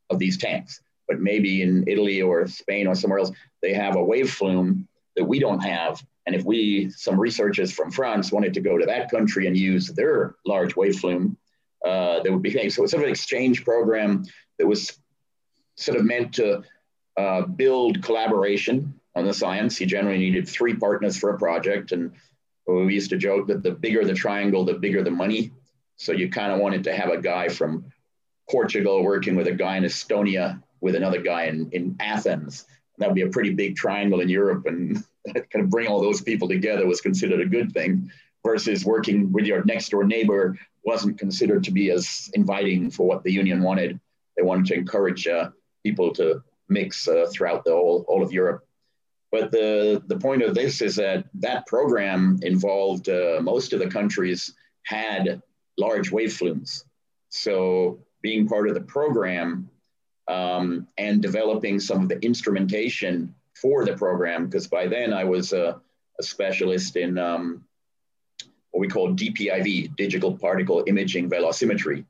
of 0.09 0.19
these 0.19 0.37
tanks. 0.37 0.81
But 1.07 1.19
maybe 1.19 1.61
in 1.61 1.85
Italy 1.87 2.21
or 2.21 2.47
Spain 2.47 2.87
or 2.87 2.95
somewhere 2.95 3.19
else, 3.19 3.31
they 3.61 3.73
have 3.73 3.95
a 3.95 4.03
wave 4.03 4.29
flume 4.31 4.87
that 5.15 5.25
we 5.25 5.39
don't 5.39 5.59
have. 5.59 6.03
And 6.25 6.35
if 6.35 6.43
we, 6.43 6.89
some 6.91 7.19
researchers 7.19 7.71
from 7.71 7.91
France, 7.91 8.31
wanted 8.31 8.53
to 8.53 8.61
go 8.61 8.77
to 8.77 8.85
that 8.85 9.09
country 9.09 9.47
and 9.47 9.57
use 9.57 9.87
their 9.87 10.35
large 10.45 10.75
wave 10.75 10.99
flume, 10.99 11.37
uh, 11.85 12.21
they 12.21 12.29
would 12.29 12.41
be 12.41 12.51
paid. 12.51 12.69
So 12.69 12.83
it's 12.83 12.91
sort 12.91 13.03
of 13.03 13.07
an 13.07 13.13
exchange 13.13 13.63
program 13.63 14.25
that 14.59 14.67
was 14.67 14.97
sort 15.75 15.97
of 15.97 16.05
meant 16.05 16.33
to 16.35 16.63
uh, 17.17 17.41
build 17.43 18.03
collaboration 18.03 18.96
on 19.17 19.25
the 19.25 19.33
science. 19.33 19.81
You 19.81 19.87
generally 19.87 20.19
needed 20.19 20.47
three 20.47 20.75
partners 20.75 21.17
for 21.17 21.31
a 21.31 21.37
project. 21.37 21.91
And 21.91 22.11
we 22.67 22.93
used 22.93 23.09
to 23.09 23.17
joke 23.17 23.47
that 23.47 23.63
the 23.63 23.71
bigger 23.71 24.05
the 24.05 24.13
triangle, 24.13 24.63
the 24.63 24.75
bigger 24.75 25.03
the 25.03 25.11
money. 25.11 25.51
So 25.95 26.11
you 26.11 26.29
kind 26.29 26.51
of 26.51 26.59
wanted 26.59 26.83
to 26.83 26.95
have 26.95 27.09
a 27.09 27.19
guy 27.19 27.49
from 27.49 27.85
Portugal 28.49 29.03
working 29.03 29.35
with 29.35 29.47
a 29.47 29.51
guy 29.51 29.77
in 29.77 29.83
Estonia 29.83 30.61
with 30.79 30.95
another 30.95 31.19
guy 31.21 31.45
in, 31.45 31.69
in 31.71 31.95
Athens. 31.99 32.65
That 32.99 33.09
would 33.09 33.15
be 33.15 33.23
a 33.23 33.29
pretty 33.29 33.53
big 33.53 33.75
triangle 33.75 34.21
in 34.21 34.29
Europe. 34.29 34.67
And 34.67 35.03
kind 35.33 35.65
of 35.65 35.69
bring 35.69 35.87
all 35.87 36.01
those 36.01 36.21
people 36.21 36.47
together 36.47 36.85
was 36.85 37.01
considered 37.01 37.41
a 37.41 37.45
good 37.45 37.71
thing 37.71 38.11
versus 38.45 38.85
working 38.85 39.31
with 39.31 39.45
your 39.45 39.63
next 39.65 39.89
door 39.89 40.03
neighbor 40.03 40.57
wasn't 40.83 41.17
considered 41.17 41.63
to 41.63 41.71
be 41.71 41.89
as 41.89 42.29
inviting 42.33 42.91
for 42.91 43.07
what 43.07 43.23
the 43.23 43.31
union 43.31 43.61
wanted. 43.61 43.99
They 44.35 44.43
wanted 44.43 44.67
to 44.67 44.75
encourage 44.75 45.27
uh, 45.27 45.49
people 45.83 46.13
to 46.13 46.43
mix 46.69 47.07
uh, 47.07 47.25
throughout 47.31 47.65
the 47.65 47.71
whole, 47.71 48.05
all 48.07 48.21
of 48.21 48.31
Europe. 48.31 48.66
But 49.31 49.51
the, 49.51 50.01
the 50.07 50.17
point 50.17 50.41
of 50.41 50.55
this 50.55 50.81
is 50.81 50.95
that 50.95 51.25
that 51.35 51.67
program 51.67 52.39
involved 52.43 53.09
uh, 53.09 53.39
most 53.41 53.73
of 53.73 53.79
the 53.79 53.87
countries 53.87 54.53
had 54.83 55.41
large 55.77 56.11
wave 56.11 56.33
flumes. 56.33 56.85
So 57.29 57.99
being 58.21 58.47
part 58.47 58.67
of 58.67 58.73
the 58.73 58.81
program 58.81 59.69
um, 60.27 60.87
and 60.97 61.21
developing 61.21 61.79
some 61.79 62.03
of 62.03 62.09
the 62.09 62.19
instrumentation 62.19 63.33
for 63.53 63.85
the 63.85 63.95
program, 63.95 64.45
because 64.45 64.67
by 64.67 64.87
then 64.87 65.13
I 65.13 65.23
was 65.23 65.51
a, 65.51 65.81
a 66.19 66.23
specialist 66.23 66.95
in 66.95 67.17
um, 67.17 67.63
what 68.71 68.79
we 68.79 68.87
call 68.87 69.13
DPIV, 69.13 69.95
digital 69.97 70.37
particle 70.37 70.83
imaging 70.87 71.29
velocimetry 71.29 72.05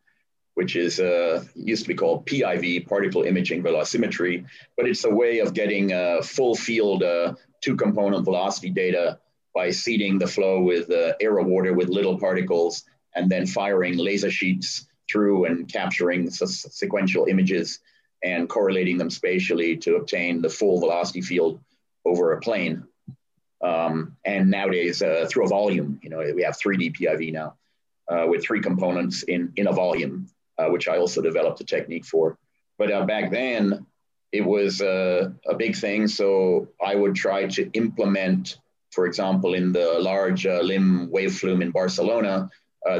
which 0.57 0.75
is 0.75 0.99
uh, 0.99 1.43
used 1.53 1.83
to 1.83 1.87
be 1.87 1.93
called 1.93 2.25
PIV, 2.25 2.87
particle 2.87 3.21
imaging 3.21 3.61
velocimetry, 3.61 4.43
but 4.75 4.87
it's 4.87 5.05
a 5.05 5.09
way 5.09 5.37
of 5.37 5.53
getting 5.53 5.93
a 5.93 6.19
full 6.23 6.55
field 6.55 7.03
uh, 7.03 7.35
two 7.61 7.75
component 7.75 8.25
velocity 8.25 8.71
data 8.71 9.19
by 9.53 9.69
seeding 9.69 10.17
the 10.17 10.25
flow 10.25 10.59
with 10.59 10.89
uh, 10.89 11.13
air 11.21 11.35
water 11.35 11.75
with 11.75 11.89
little 11.89 12.17
particles 12.17 12.85
and 13.13 13.29
then 13.29 13.45
firing 13.45 13.99
laser 13.99 14.31
sheets 14.31 14.87
through 15.07 15.45
and 15.45 15.71
capturing 15.71 16.27
sequential 16.31 17.27
images 17.29 17.77
and 18.23 18.49
correlating 18.49 18.97
them 18.97 19.11
spatially 19.11 19.77
to 19.77 19.97
obtain 19.97 20.41
the 20.41 20.49
full 20.49 20.79
velocity 20.79 21.21
field 21.21 21.59
over 22.03 22.33
a 22.33 22.41
plane. 22.41 22.83
Um, 23.61 24.17
and 24.25 24.49
nowadays, 24.49 25.03
uh, 25.03 25.27
through 25.29 25.45
a 25.45 25.49
volume, 25.49 25.99
you 26.01 26.09
know, 26.09 26.17
we 26.33 26.41
have 26.41 26.57
3D 26.57 26.97
PIV 26.97 27.31
now 27.31 27.57
uh, 28.09 28.25
with 28.27 28.43
three 28.43 28.59
components 28.59 29.21
in, 29.21 29.53
in 29.55 29.67
a 29.67 29.71
volume, 29.71 30.27
uh, 30.57 30.67
which 30.67 30.87
I 30.87 30.97
also 30.97 31.21
developed 31.21 31.61
a 31.61 31.65
technique 31.65 32.05
for. 32.05 32.37
But 32.77 32.91
uh, 32.91 33.05
back 33.05 33.31
then, 33.31 33.85
it 34.31 34.41
was 34.41 34.81
uh, 34.81 35.29
a 35.47 35.55
big 35.55 35.75
thing. 35.75 36.07
So 36.07 36.67
I 36.85 36.95
would 36.95 37.15
try 37.15 37.47
to 37.47 37.69
implement, 37.71 38.57
for 38.91 39.05
example, 39.05 39.53
in 39.53 39.71
the 39.71 39.99
large 39.99 40.45
uh, 40.45 40.59
LIM 40.61 41.09
wave 41.11 41.35
flume 41.35 41.61
in 41.61 41.71
Barcelona, 41.71 42.49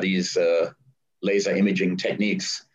these 0.02 0.38
laser 1.22 1.56
imaging 1.56 1.96
techniques 1.96 2.66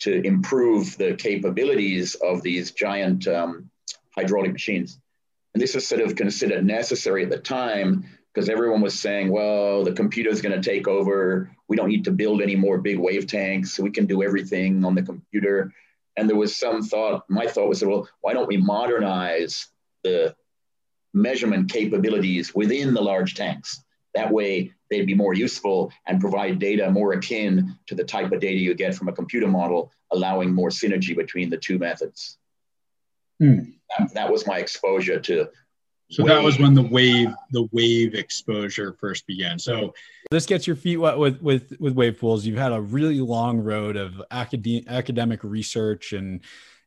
to 0.00 0.20
improve 0.26 0.96
the 0.96 1.14
capabilities 1.14 2.16
of 2.16 2.42
these 2.42 2.72
giant 2.72 3.28
um, 3.28 3.70
hydraulic 4.16 4.52
machines. 4.52 4.98
And 5.54 5.62
this 5.62 5.74
was 5.74 5.86
sort 5.86 6.00
of 6.00 6.16
considered 6.16 6.64
necessary 6.64 7.22
at 7.24 7.30
the 7.30 7.38
time 7.38 8.04
because 8.32 8.48
everyone 8.48 8.80
was 8.80 8.98
saying, 8.98 9.30
well, 9.30 9.84
the 9.84 9.92
computer 9.92 10.30
is 10.30 10.40
going 10.40 10.58
to 10.58 10.70
take 10.70 10.88
over. 10.88 11.50
We 11.68 11.76
don't 11.76 11.88
need 11.88 12.04
to 12.04 12.10
build 12.10 12.40
any 12.40 12.56
more 12.56 12.78
big 12.78 12.98
wave 12.98 13.26
tanks. 13.26 13.78
we 13.78 13.90
can 13.90 14.06
do 14.06 14.22
everything 14.22 14.84
on 14.84 14.94
the 14.94 15.02
computer. 15.02 15.72
And 16.16 16.28
there 16.28 16.36
was 16.36 16.56
some 16.56 16.82
thought, 16.82 17.28
my 17.28 17.46
thought 17.46 17.68
was, 17.68 17.84
well, 17.84 18.08
why 18.20 18.32
don't 18.32 18.48
we 18.48 18.56
modernize 18.56 19.68
the 20.02 20.34
measurement 21.12 21.70
capabilities 21.70 22.54
within 22.54 22.94
the 22.94 23.02
large 23.02 23.34
tanks? 23.34 23.82
That 24.14 24.30
way, 24.30 24.72
they'd 24.90 25.06
be 25.06 25.14
more 25.14 25.34
useful 25.34 25.90
and 26.06 26.20
provide 26.20 26.58
data 26.58 26.90
more 26.90 27.12
akin 27.12 27.78
to 27.86 27.94
the 27.94 28.04
type 28.04 28.30
of 28.32 28.40
data 28.40 28.58
you 28.58 28.74
get 28.74 28.94
from 28.94 29.08
a 29.08 29.12
computer 29.12 29.48
model, 29.48 29.90
allowing 30.10 30.54
more 30.54 30.68
synergy 30.68 31.16
between 31.16 31.48
the 31.48 31.56
two 31.56 31.78
methods. 31.78 32.38
Hmm. 33.40 33.60
That, 33.98 34.14
that, 34.14 34.32
was 34.32 34.46
my 34.46 34.58
exposure 34.58 35.18
to. 35.20 35.48
So 36.12 36.24
wave. 36.24 36.28
that 36.28 36.42
was 36.42 36.58
when 36.58 36.74
the 36.74 36.82
wave, 36.82 37.32
the 37.52 37.66
wave 37.72 38.14
exposure 38.14 38.94
first 39.00 39.26
began. 39.26 39.58
So 39.58 39.94
this 40.30 40.44
gets 40.44 40.66
your 40.66 40.76
feet 40.76 40.98
wet 40.98 41.16
with 41.16 41.40
with 41.40 41.72
with 41.80 41.94
wave 41.94 42.20
pools. 42.20 42.44
You've 42.44 42.58
had 42.58 42.72
a 42.72 42.80
really 42.80 43.20
long 43.20 43.60
road 43.60 43.96
of 43.96 44.22
academic 44.30 44.84
academic 44.88 45.42
research 45.42 46.12
and 46.12 46.42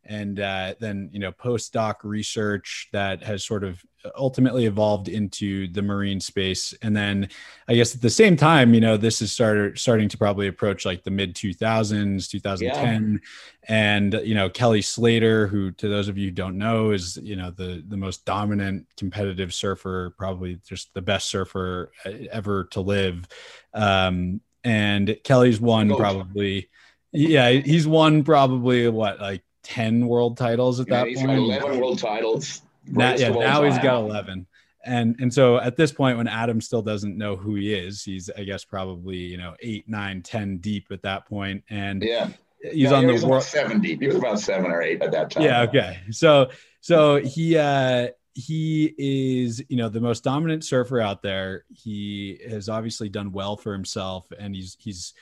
and 0.06 0.40
uh, 0.40 0.76
then 0.80 1.10
you 1.12 1.20
know 1.20 1.32
postdoc 1.32 1.96
research 2.04 2.90
that 2.92 3.24
has 3.24 3.44
sort 3.44 3.64
of 3.64 3.84
ultimately 4.18 4.66
evolved 4.66 5.08
into 5.08 5.68
the 5.68 5.82
marine 5.82 6.20
space. 6.20 6.74
And 6.82 6.96
then 6.96 7.30
i 7.68 7.76
guess 7.76 7.96
at 7.96 8.02
the 8.02 8.10
same 8.10 8.36
time 8.36 8.74
you 8.74 8.82
know 8.82 8.98
this 8.98 9.22
is 9.22 9.32
started 9.32 9.78
starting 9.78 10.08
to 10.10 10.18
probably 10.18 10.48
approach 10.48 10.86
like 10.86 11.04
the 11.04 11.12
mid 11.12 11.36
2000s 11.36 12.30
2010 12.30 13.22
yeah. 13.22 13.76
and 13.76 14.14
you 14.24 14.36
know 14.36 14.50
kelly 14.50 14.82
slater 14.82 15.48
who 15.48 15.72
to 15.72 15.88
those 15.88 16.08
of 16.08 16.18
you 16.18 16.26
who 16.26 16.32
don't 16.32 16.58
know 16.58 16.92
is 16.92 17.18
you 17.18 17.36
know 17.36 17.52
the 17.52 17.84
the 17.88 17.98
most 17.98 18.26
dominant 18.26 18.86
competitive 18.98 19.54
surfer 19.54 20.14
probably 20.18 20.60
just 20.68 20.94
the 20.94 21.02
best 21.02 21.28
surfer 21.30 21.92
uh, 22.06 22.12
ever 22.32 22.66
to 22.66 22.82
live. 22.82 23.28
Um, 23.74 24.42
and 24.64 25.18
kelly's 25.24 25.60
won 25.60 25.96
probably 25.96 26.70
yeah 27.12 27.50
he's 27.50 27.88
won 27.88 28.24
probably 28.24 28.88
what 28.90 29.20
like 29.20 29.44
10 29.66 30.08
world 30.08 30.38
titles 30.38 30.80
at 30.80 30.88
yeah, 30.88 31.04
that 31.04 31.16
point. 31.16 31.40
11 31.40 31.80
world 31.80 32.00
titles. 32.00 32.62
Now, 32.86 33.16
yeah, 33.16 33.30
now 33.30 33.62
time. 33.62 33.72
he's 33.72 33.82
got 33.82 34.04
11. 34.04 34.48
And 34.86 35.16
and 35.20 35.34
so 35.34 35.58
at 35.58 35.76
this 35.76 35.92
point, 35.92 36.18
when 36.18 36.28
Adam 36.28 36.62
still 36.62 36.84
doesn't 36.84 37.18
know 37.18 37.36
who 37.36 37.56
he 37.56 37.74
is, 37.74 38.04
he's 38.04 38.30
I 38.38 38.44
guess 38.44 38.64
probably 38.64 39.18
you 39.18 39.38
know 39.38 39.56
eight, 39.60 39.90
nine, 39.90 40.22
ten 40.22 40.58
deep 40.58 40.92
at 40.92 41.02
that 41.02 41.28
point, 41.28 41.64
and 41.72 42.04
yeah, 42.04 42.30
he's 42.72 42.92
on 42.92 43.10
he 43.10 43.18
the 43.18 43.28
world 43.28 43.42
seven 43.42 43.82
deep. 43.82 44.00
He 44.00 44.06
was 44.06 44.16
about 44.16 44.40
seven 44.40 44.70
or 44.70 44.84
eight 44.84 45.02
at 45.02 45.12
that 45.12 45.32
time. 45.32 45.42
Yeah, 45.44 45.64
okay. 45.64 46.02
So 46.12 46.52
so 46.82 47.16
he 47.16 47.58
uh 47.58 48.10
he 48.36 48.94
is 48.96 49.64
you 49.70 49.78
know 49.78 49.90
the 49.90 50.01
most 50.01 50.24
dominant 50.24 50.64
surfer 50.64 51.01
out 51.01 51.24
there. 51.24 51.66
He 51.74 52.40
has 52.48 52.70
obviously 52.70 53.10
done 53.10 53.32
well 53.32 53.58
for 53.58 53.74
himself, 53.74 54.32
and 54.38 54.56
he's 54.56 54.78
he's 54.80 55.16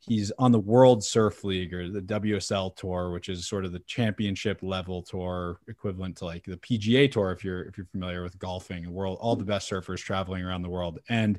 he's 0.00 0.32
on 0.38 0.52
the 0.52 0.58
World 0.58 1.04
Surf 1.04 1.44
League 1.44 1.74
or 1.74 1.88
the 1.88 2.00
WSL 2.00 2.74
Tour, 2.76 3.10
which 3.10 3.28
is 3.28 3.46
sort 3.46 3.64
of 3.64 3.72
the 3.72 3.80
championship 3.80 4.60
level 4.62 5.02
tour 5.02 5.60
equivalent 5.68 6.16
to 6.18 6.24
like 6.24 6.44
the 6.44 6.56
PGA 6.56 7.10
Tour 7.10 7.32
if 7.32 7.44
you're 7.44 7.62
if 7.62 7.76
you're 7.76 7.86
familiar 7.86 8.22
with 8.22 8.38
golfing. 8.38 8.90
World 8.90 9.18
all 9.20 9.36
the 9.36 9.44
best 9.44 9.70
surfers 9.70 9.98
traveling 9.98 10.44
around 10.44 10.62
the 10.62 10.70
world, 10.70 11.00
and 11.08 11.38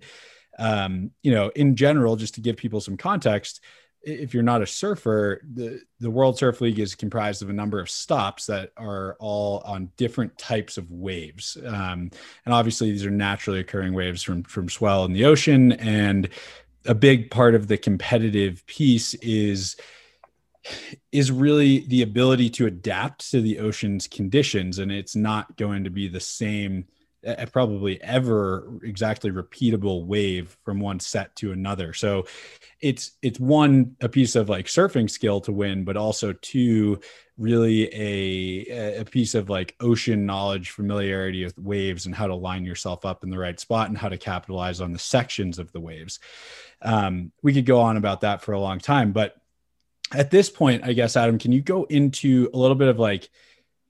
um, 0.59 1.11
you 1.21 1.31
know, 1.31 1.49
in 1.55 1.75
general, 1.75 2.15
just 2.15 2.35
to 2.35 2.41
give 2.41 2.57
people 2.57 2.81
some 2.81 2.97
context. 2.97 3.61
If 4.03 4.33
you're 4.33 4.43
not 4.43 4.61
a 4.61 4.67
surfer, 4.67 5.41
the, 5.53 5.81
the 5.99 6.09
World 6.09 6.37
Surf 6.37 6.61
League 6.61 6.79
is 6.79 6.95
comprised 6.95 7.41
of 7.41 7.49
a 7.49 7.53
number 7.53 7.79
of 7.79 7.89
stops 7.89 8.45
that 8.45 8.71
are 8.77 9.17
all 9.19 9.59
on 9.65 9.91
different 9.97 10.37
types 10.37 10.77
of 10.77 10.89
waves. 10.91 11.57
Um, 11.65 12.11
and 12.45 12.53
obviously, 12.53 12.91
these 12.91 13.05
are 13.05 13.11
naturally 13.11 13.59
occurring 13.59 13.93
waves 13.93 14.23
from, 14.23 14.43
from 14.43 14.69
swell 14.69 15.03
in 15.03 15.13
the 15.13 15.25
ocean. 15.25 15.73
And 15.73 16.29
a 16.87 16.95
big 16.95 17.29
part 17.29 17.53
of 17.53 17.67
the 17.67 17.77
competitive 17.77 18.65
piece 18.65 19.13
is 19.15 19.75
is 21.11 21.31
really 21.31 21.79
the 21.87 22.01
ability 22.01 22.49
to 22.49 22.65
adapt 22.65 23.31
to 23.31 23.41
the 23.41 23.59
ocean's 23.59 24.07
conditions. 24.07 24.79
And 24.79 24.91
it's 24.91 25.15
not 25.15 25.55
going 25.55 25.85
to 25.85 25.89
be 25.89 26.07
the 26.07 26.19
same 26.19 26.85
uh, 27.25 27.45
probably 27.51 28.01
ever 28.01 28.79
exactly 28.83 29.31
repeatable 29.31 30.05
wave 30.05 30.57
from 30.63 30.79
one 30.79 30.99
set 30.99 31.35
to 31.37 31.51
another. 31.51 31.93
So 31.93 32.25
it's 32.81 33.11
it's 33.21 33.39
one 33.39 33.95
a 34.01 34.09
piece 34.09 34.35
of 34.35 34.49
like 34.49 34.67
surfing 34.67 35.09
skill 35.09 35.41
to 35.41 35.51
win 35.51 35.83
but 35.83 35.97
also 35.97 36.33
two 36.33 36.99
really 37.37 37.85
a 37.93 38.99
a 38.99 39.05
piece 39.05 39.35
of 39.35 39.49
like 39.49 39.75
ocean 39.79 40.25
knowledge 40.25 40.71
familiarity 40.71 41.43
with 41.43 41.57
waves 41.57 42.05
and 42.05 42.15
how 42.15 42.27
to 42.27 42.35
line 42.35 42.65
yourself 42.65 43.05
up 43.05 43.23
in 43.23 43.29
the 43.29 43.37
right 43.37 43.59
spot 43.59 43.89
and 43.89 43.97
how 43.97 44.09
to 44.09 44.17
capitalize 44.17 44.79
on 44.79 44.93
the 44.93 44.99
sections 44.99 45.59
of 45.59 45.71
the 45.71 45.79
waves 45.79 46.19
um, 46.81 47.31
we 47.41 47.53
could 47.53 47.65
go 47.65 47.81
on 47.81 47.97
about 47.97 48.21
that 48.21 48.41
for 48.41 48.53
a 48.53 48.59
long 48.59 48.79
time, 48.79 49.11
but 49.11 49.35
at 50.13 50.31
this 50.31 50.49
point, 50.49 50.83
I 50.83 50.93
guess, 50.93 51.17
Adam, 51.17 51.37
can 51.37 51.51
you 51.51 51.61
go 51.61 51.83
into 51.85 52.49
a 52.53 52.57
little 52.57 52.75
bit 52.75 52.87
of 52.87 52.99
like 52.99 53.29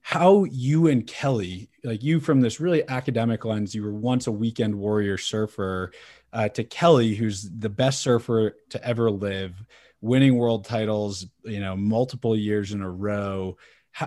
how 0.00 0.44
you 0.44 0.88
and 0.88 1.06
Kelly, 1.06 1.68
like 1.84 2.02
you 2.02 2.18
from 2.18 2.40
this 2.40 2.60
really 2.60 2.86
academic 2.88 3.44
lens, 3.44 3.74
you 3.74 3.82
were 3.82 3.92
once 3.92 4.26
a 4.26 4.32
weekend 4.32 4.74
warrior 4.74 5.18
surfer, 5.18 5.92
uh, 6.32 6.48
to 6.48 6.64
Kelly, 6.64 7.14
who's 7.14 7.48
the 7.50 7.68
best 7.68 8.00
surfer 8.02 8.56
to 8.70 8.84
ever 8.84 9.10
live, 9.10 9.62
winning 10.00 10.36
world 10.36 10.64
titles, 10.64 11.26
you 11.44 11.60
know, 11.60 11.76
multiple 11.76 12.36
years 12.36 12.72
in 12.72 12.82
a 12.82 12.90
row 12.90 13.56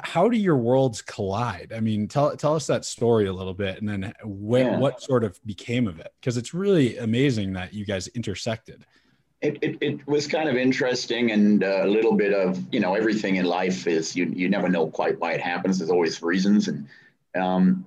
how 0.04 0.30
do 0.30 0.38
your 0.38 0.58
worlds 0.58 1.02
collide? 1.02 1.74
I 1.76 1.82
mean, 1.82 2.08
tell 2.08 2.36
tell 2.38 2.56
us 2.56 2.68
that 2.68 2.86
story 2.86 3.28
a 3.28 3.34
little 3.34 3.54
bit, 3.54 3.80
and 3.80 3.90
then 3.90 4.14
when, 4.24 4.66
yeah. 4.66 4.78
what 4.78 5.02
sort 5.02 5.24
of 5.24 5.44
became 5.46 5.88
of 5.88 6.00
it? 6.00 6.14
Because 6.20 6.38
it's 6.38 6.54
really 6.54 6.98
amazing 6.98 7.54
that 7.54 7.74
you 7.74 7.86
guys 7.86 8.08
intersected. 8.10 8.86
It, 9.42 9.58
it, 9.62 9.78
it 9.82 10.08
was 10.08 10.28
kind 10.28 10.48
of 10.48 10.56
interesting 10.56 11.32
and 11.32 11.64
a 11.64 11.86
little 11.88 12.14
bit 12.14 12.32
of 12.32 12.64
you 12.72 12.80
know 12.80 12.94
everything 12.96 13.38
in 13.38 13.46
life 13.46 13.88
is 13.88 14.16
you 14.16 14.32
you 14.34 14.50
never 14.50 14.70
know 14.70 14.88
quite 14.88 15.20
why 15.20 15.34
it 15.34 15.42
happens. 15.42 15.80
There's 15.80 15.92
always 15.92 16.22
reasons, 16.22 16.70
and 16.70 16.88
um, 17.36 17.86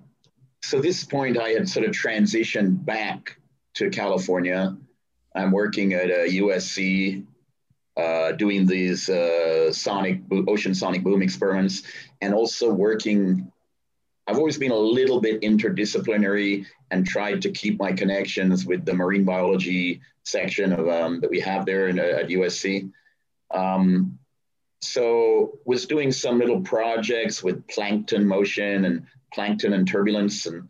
so 0.63 0.81
this 0.81 1.05
point 1.05 1.39
I 1.39 1.51
had 1.51 1.69
sort 1.69 1.87
of 1.87 1.93
transitioned 1.93 2.85
back 2.85 3.39
to 3.75 3.89
California. 3.89 4.77
I'm 5.35 5.53
working 5.53 5.95
at 5.95 6.11
a 6.11 6.29
USC 6.29 7.25
uh, 7.97 8.33
doing 8.33 8.67
these 8.67 9.09
uh, 9.09 9.73
sonic 9.73 10.21
ocean 10.49 10.75
sonic 10.75 11.03
boom 11.03 11.23
experiments 11.23 11.83
and 12.21 12.35
also 12.35 12.73
working. 12.73 13.51
I've 14.27 14.39
always 14.39 14.57
been 14.57 14.73
a 14.73 14.77
little 14.77 15.21
bit 15.21 15.43
interdisciplinary 15.43 16.65
and 16.91 17.07
tried 17.07 17.43
to 17.43 17.51
keep 17.51 17.79
my 17.79 17.93
connections 17.93 18.65
with 18.65 18.85
the 18.85 18.95
marine 18.95 19.25
biology 19.25 20.01
section 20.25 20.73
of 20.73 20.89
um, 20.89 21.21
that 21.21 21.31
we 21.31 21.41
have 21.41 21.67
there 21.67 21.89
in, 21.89 21.99
uh, 21.99 22.03
at 22.03 22.29
usc 22.29 22.91
um, 23.51 24.19
so 24.81 25.59
was 25.65 25.87
doing 25.87 26.13
some 26.13 26.39
little 26.39 26.61
projects 26.61 27.43
with 27.43 27.67
plankton 27.69 28.27
motion 28.27 28.85
and 28.85 29.07
plankton 29.33 29.73
and 29.73 29.87
turbulence 29.87 30.47
and 30.47 30.69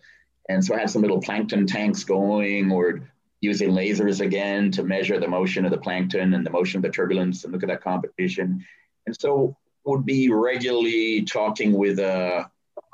and 0.49 0.63
so 0.63 0.75
I 0.75 0.81
had 0.81 0.91
some 0.91 1.01
little 1.01 1.23
plankton 1.23 1.67
tanks 1.67 2.05
going 2.05 2.71
or 2.71 3.09
using 3.51 3.71
lasers 3.71 4.21
again 4.21 4.71
to 4.73 4.83
measure 4.83 5.19
the 5.21 5.29
motion 5.39 5.65
of 5.65 5.71
the 5.71 5.85
plankton 5.87 6.35
and 6.35 6.45
the 6.47 6.51
motion 6.59 6.79
of 6.79 6.83
the 6.83 6.97
turbulence 6.99 7.45
and 7.45 7.53
look 7.53 7.63
at 7.63 7.69
that 7.69 7.83
competition. 7.83 8.65
And 9.07 9.15
so 9.23 9.57
would 9.85 10.07
be 10.07 10.31
regularly 10.31 11.23
talking 11.23 11.71
with 11.73 11.99
uh, 11.99 12.45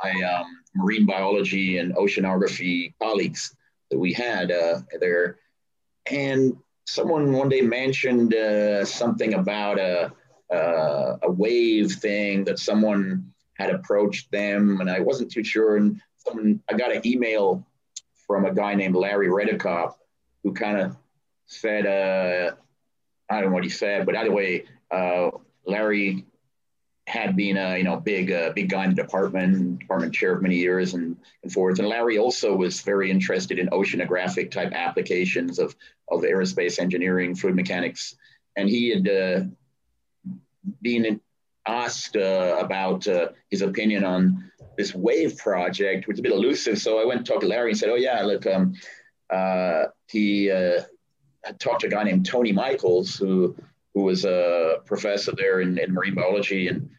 my 0.02 0.12
um, 0.22 0.46
marine 0.74 1.06
biology 1.06 1.78
and 1.78 1.94
oceanography 1.94 2.94
colleagues 3.00 3.54
that 3.90 3.98
we 3.98 4.12
had 4.12 4.50
uh, 4.50 4.80
there. 5.00 5.38
And 6.10 6.56
someone 6.86 7.32
one 7.32 7.48
day 7.48 7.60
mentioned 7.60 8.34
uh, 8.34 8.84
something 8.84 9.34
about 9.34 9.78
a, 9.78 10.12
uh, 10.52 11.16
a 11.22 11.30
wave 11.30 11.92
thing 11.92 12.44
that 12.44 12.58
someone 12.58 13.32
had 13.54 13.70
approached 13.70 14.30
them, 14.32 14.80
and 14.80 14.90
I 14.90 15.00
wasn't 15.00 15.30
too 15.30 15.44
sure. 15.44 15.76
And 15.76 16.00
someone, 16.16 16.60
I 16.68 16.74
got 16.74 16.94
an 16.94 17.06
email 17.06 17.64
from 18.26 18.46
a 18.46 18.54
guy 18.54 18.74
named 18.74 18.96
Larry 18.96 19.28
Redekopp, 19.28 19.94
who 20.42 20.52
kind 20.52 20.78
of 20.78 20.96
said, 21.46 21.86
uh, 21.86 22.54
I 23.28 23.40
don't 23.40 23.50
know 23.50 23.54
what 23.54 23.64
he 23.64 23.70
said, 23.70 24.06
but 24.06 24.16
either 24.16 24.32
way, 24.32 24.64
uh, 24.90 25.30
Larry 25.66 26.24
had 27.06 27.34
been 27.34 27.56
a 27.56 27.76
you 27.76 27.82
know 27.82 27.96
big 27.96 28.30
uh, 28.30 28.52
big 28.54 28.68
guy 28.68 28.84
in 28.84 28.90
the 28.94 29.02
department, 29.02 29.80
department 29.80 30.14
chair 30.14 30.36
for 30.36 30.42
many 30.42 30.56
years 30.56 30.94
and, 30.94 31.16
and 31.42 31.52
forwards. 31.52 31.80
And 31.80 31.88
Larry 31.88 32.18
also 32.18 32.54
was 32.54 32.82
very 32.82 33.10
interested 33.10 33.58
in 33.58 33.68
oceanographic 33.68 34.50
type 34.50 34.72
applications 34.72 35.58
of 35.58 35.74
of 36.08 36.22
aerospace 36.22 36.78
engineering, 36.78 37.34
fluid 37.34 37.56
mechanics, 37.56 38.14
and 38.56 38.68
he 38.68 38.90
had 38.90 39.08
uh, 39.08 39.40
been 40.82 41.20
asked 41.66 42.16
uh, 42.16 42.56
about 42.60 43.06
uh, 43.06 43.28
his 43.50 43.62
opinion 43.62 44.04
on 44.04 44.50
this 44.76 44.94
wave 44.94 45.36
project, 45.36 46.06
which 46.06 46.16
is 46.16 46.20
a 46.20 46.22
bit 46.22 46.32
elusive. 46.32 46.78
So 46.78 47.00
I 47.00 47.04
went 47.04 47.24
to 47.24 47.32
talk 47.32 47.42
to 47.42 47.48
Larry 47.48 47.70
and 47.70 47.78
said, 47.78 47.90
"Oh 47.90 47.96
yeah, 47.96 48.22
look, 48.22 48.46
um, 48.46 48.74
uh, 49.30 49.84
he 50.10 50.50
uh, 50.50 50.82
talked 51.58 51.82
to 51.82 51.86
a 51.86 51.90
guy 51.90 52.04
named 52.04 52.26
Tony 52.26 52.52
Michaels 52.52 53.16
who." 53.16 53.56
Who 53.92 54.02
was 54.02 54.24
a 54.24 54.76
professor 54.86 55.32
there 55.32 55.62
in, 55.62 55.76
in 55.76 55.92
marine 55.92 56.14
biology, 56.14 56.68
and 56.68 56.90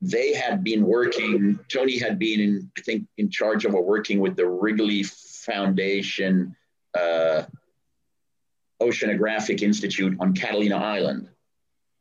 they 0.00 0.34
had 0.34 0.62
been 0.62 0.86
working, 0.86 1.58
Tony 1.68 1.98
had 1.98 2.18
been, 2.18 2.40
in, 2.40 2.70
I 2.76 2.80
think, 2.82 3.06
in 3.16 3.30
charge 3.30 3.64
of 3.64 3.72
working 3.72 4.20
with 4.20 4.36
the 4.36 4.46
Wrigley 4.46 5.02
Foundation 5.02 6.54
uh, 6.94 7.42
Oceanographic 8.80 9.62
Institute 9.62 10.16
on 10.20 10.34
Catalina 10.34 10.76
Island 10.76 11.28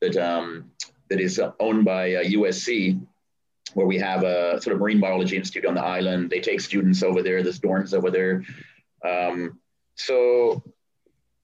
that, 0.01 0.17
um, 0.17 0.71
that 1.09 1.19
is 1.19 1.39
owned 1.59 1.85
by 1.85 2.15
uh, 2.15 2.23
USC, 2.23 3.01
where 3.73 3.87
we 3.87 3.97
have 3.97 4.23
a 4.23 4.61
sort 4.61 4.75
of 4.75 4.81
marine 4.81 4.99
biology 4.99 5.37
institute 5.37 5.65
on 5.65 5.75
the 5.75 5.83
island. 5.83 6.29
They 6.29 6.41
take 6.41 6.61
students 6.61 7.01
over 7.01 7.23
there, 7.23 7.41
there's 7.41 7.59
dorms 7.59 7.93
over 7.93 8.11
there. 8.11 8.43
Um, 9.03 9.59
so 9.95 10.63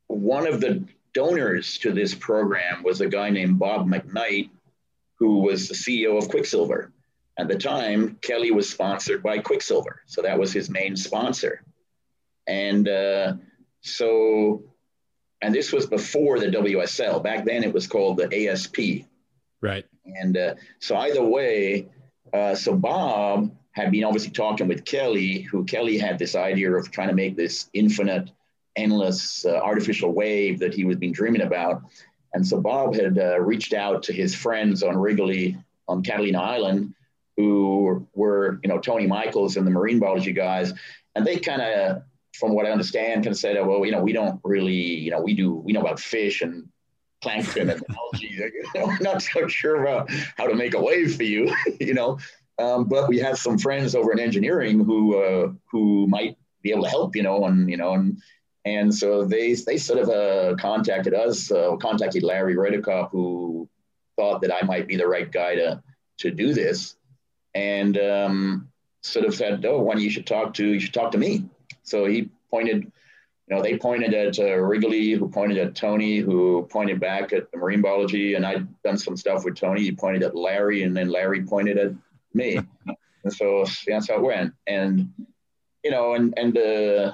one 0.07 0.47
of 0.47 0.61
the 0.61 0.85
donors 1.13 1.77
to 1.79 1.91
this 1.91 2.13
program 2.13 2.83
was 2.83 3.01
a 3.01 3.07
guy 3.07 3.29
named 3.29 3.59
Bob 3.59 3.87
McKnight, 3.87 4.49
who 5.15 5.39
was 5.39 5.67
the 5.67 5.73
CEO 5.73 6.17
of 6.17 6.29
Quiksilver. 6.29 6.91
At 7.37 7.47
the 7.47 7.55
time, 7.55 8.17
Kelly 8.21 8.51
was 8.51 8.69
sponsored 8.69 9.23
by 9.23 9.39
Quiksilver. 9.39 10.01
So 10.05 10.21
that 10.21 10.37
was 10.37 10.53
his 10.53 10.69
main 10.69 10.95
sponsor. 10.95 11.63
And 12.47 12.87
uh, 12.87 13.33
so, 13.81 14.63
and 15.41 15.53
this 15.53 15.71
was 15.71 15.85
before 15.85 16.39
the 16.39 16.47
WSL. 16.47 17.23
Back 17.23 17.45
then 17.45 17.63
it 17.63 17.73
was 17.73 17.87
called 17.87 18.17
the 18.17 18.49
ASP. 18.49 19.07
Right. 19.61 19.85
And 20.05 20.37
uh, 20.37 20.55
so, 20.79 20.95
either 20.97 21.23
way, 21.23 21.87
uh, 22.33 22.55
so 22.55 22.75
Bob 22.75 23.55
had 23.71 23.91
been 23.91 24.03
obviously 24.03 24.31
talking 24.31 24.67
with 24.67 24.85
Kelly, 24.85 25.41
who 25.41 25.63
Kelly 25.63 25.97
had 25.97 26.19
this 26.19 26.35
idea 26.35 26.73
of 26.73 26.91
trying 26.91 27.09
to 27.09 27.15
make 27.15 27.37
this 27.37 27.69
infinite, 27.73 28.31
endless 28.75 29.45
uh, 29.45 29.57
artificial 29.57 30.13
wave 30.13 30.59
that 30.59 30.73
he 30.73 30.85
was 30.85 30.97
been 30.97 31.11
dreaming 31.11 31.41
about. 31.41 31.83
And 32.33 32.45
so 32.45 32.61
Bob 32.61 32.95
had 32.95 33.17
uh, 33.17 33.39
reached 33.39 33.73
out 33.73 34.03
to 34.03 34.13
his 34.13 34.33
friends 34.33 34.83
on 34.83 34.97
Wrigley 34.97 35.57
on 35.87 36.01
Catalina 36.01 36.39
Island, 36.39 36.93
who 37.35 38.07
were, 38.13 38.59
you 38.63 38.69
know, 38.69 38.79
Tony 38.79 39.07
Michaels 39.07 39.57
and 39.57 39.67
the 39.67 39.71
marine 39.71 39.99
biology 39.99 40.31
guys. 40.31 40.73
And 41.15 41.25
they 41.25 41.37
kind 41.37 41.61
of, 41.61 42.03
from 42.33 42.53
what 42.53 42.65
I 42.65 42.71
understand, 42.71 43.23
kind 43.23 43.33
of 43.33 43.37
said, 43.37 43.57
oh, 43.57 43.67
well, 43.67 43.85
you 43.85 43.91
know, 43.91 44.01
we 44.01 44.13
don't 44.13 44.39
really, 44.43 44.73
you 44.73 45.11
know, 45.11 45.21
we 45.21 45.33
do, 45.33 45.53
we 45.53 45.73
know 45.73 45.81
about 45.81 45.99
fish 45.99 46.41
and 46.41 46.69
plankton 47.21 47.69
and 47.69 47.83
algae. 48.13 48.29
You 48.29 48.63
know, 48.75 48.85
we're 48.85 48.99
not 48.99 49.21
so 49.21 49.47
sure 49.47 49.83
about 49.83 50.09
how 50.37 50.47
to 50.47 50.55
make 50.55 50.73
a 50.73 50.81
wave 50.81 51.15
for 51.15 51.23
you, 51.23 51.53
you 51.79 51.93
know. 51.93 52.17
Um, 52.59 52.85
but 52.85 53.09
we 53.09 53.17
have 53.19 53.37
some 53.37 53.57
friends 53.57 53.95
over 53.95 54.11
in 54.11 54.19
engineering 54.19 54.83
who 54.83 55.17
uh, 55.17 55.51
who 55.71 56.07
might 56.07 56.37
be 56.61 56.71
able 56.71 56.83
to 56.83 56.89
help, 56.89 57.15
you 57.15 57.23
know, 57.23 57.45
and 57.45 57.69
you 57.69 57.77
know, 57.77 57.93
and 57.93 58.21
and 58.65 58.93
so 58.93 59.23
they 59.25 59.53
they 59.53 59.77
sort 59.77 59.99
of 59.99 60.09
uh, 60.09 60.55
contacted 60.59 61.13
us, 61.13 61.51
uh, 61.51 61.75
contacted 61.77 62.23
Larry 62.23 62.55
Redekopp, 62.55 63.09
who 63.11 63.67
thought 64.17 64.41
that 64.41 64.53
I 64.53 64.65
might 64.65 64.87
be 64.87 64.95
the 64.95 65.07
right 65.07 65.31
guy 65.31 65.55
to 65.55 65.81
to 66.19 66.31
do 66.31 66.53
this, 66.53 66.95
and 67.55 67.97
um, 67.97 68.69
sort 69.01 69.25
of 69.25 69.33
said, 69.33 69.65
"Oh, 69.65 69.81
one 69.81 69.99
you 69.99 70.09
should 70.09 70.27
talk 70.27 70.53
to, 70.55 70.67
you 70.67 70.79
should 70.79 70.93
talk 70.93 71.11
to 71.11 71.17
me." 71.17 71.45
So 71.83 72.05
he 72.05 72.29
pointed, 72.51 72.83
you 72.83 73.55
know, 73.55 73.63
they 73.63 73.77
pointed 73.77 74.13
at 74.13 74.37
uh, 74.37 74.57
Wrigley, 74.57 75.11
who 75.11 75.27
pointed 75.27 75.57
at 75.57 75.75
Tony, 75.75 76.19
who 76.19 76.67
pointed 76.69 76.99
back 76.99 77.33
at 77.33 77.51
the 77.51 77.57
marine 77.57 77.81
biology, 77.81 78.35
and 78.35 78.45
I'd 78.45 78.67
done 78.83 78.97
some 78.97 79.17
stuff 79.17 79.43
with 79.43 79.55
Tony. 79.55 79.81
He 79.81 79.91
pointed 79.91 80.21
at 80.21 80.35
Larry, 80.35 80.83
and 80.83 80.95
then 80.95 81.09
Larry 81.09 81.43
pointed 81.43 81.79
at 81.79 81.93
me, 82.35 82.59
and 83.23 83.33
so 83.33 83.65
that's 83.87 84.09
how 84.09 84.17
it 84.17 84.21
went. 84.21 84.53
And 84.67 85.11
you 85.83 85.89
know, 85.89 86.13
and 86.13 86.31
and 86.37 86.55
uh, 86.55 87.13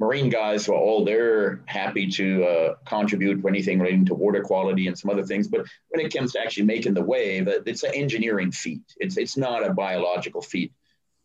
marine 0.00 0.30
guys 0.30 0.66
were 0.66 0.74
all 0.74 1.04
there 1.04 1.60
happy 1.66 2.08
to 2.08 2.44
uh, 2.44 2.74
contribute 2.86 3.40
to 3.40 3.48
anything 3.48 3.78
relating 3.78 4.06
to 4.06 4.14
water 4.14 4.42
quality 4.42 4.88
and 4.88 4.98
some 4.98 5.10
other 5.10 5.22
things. 5.22 5.46
But 5.46 5.66
when 5.90 6.04
it 6.04 6.12
comes 6.12 6.32
to 6.32 6.40
actually 6.40 6.64
making 6.64 6.94
the 6.94 7.04
wave, 7.04 7.46
uh, 7.46 7.60
it's 7.66 7.82
an 7.82 7.94
engineering 7.94 8.50
feat. 8.50 8.82
It's 8.96 9.18
it's 9.18 9.36
not 9.36 9.64
a 9.64 9.74
biological 9.74 10.40
feat, 10.40 10.72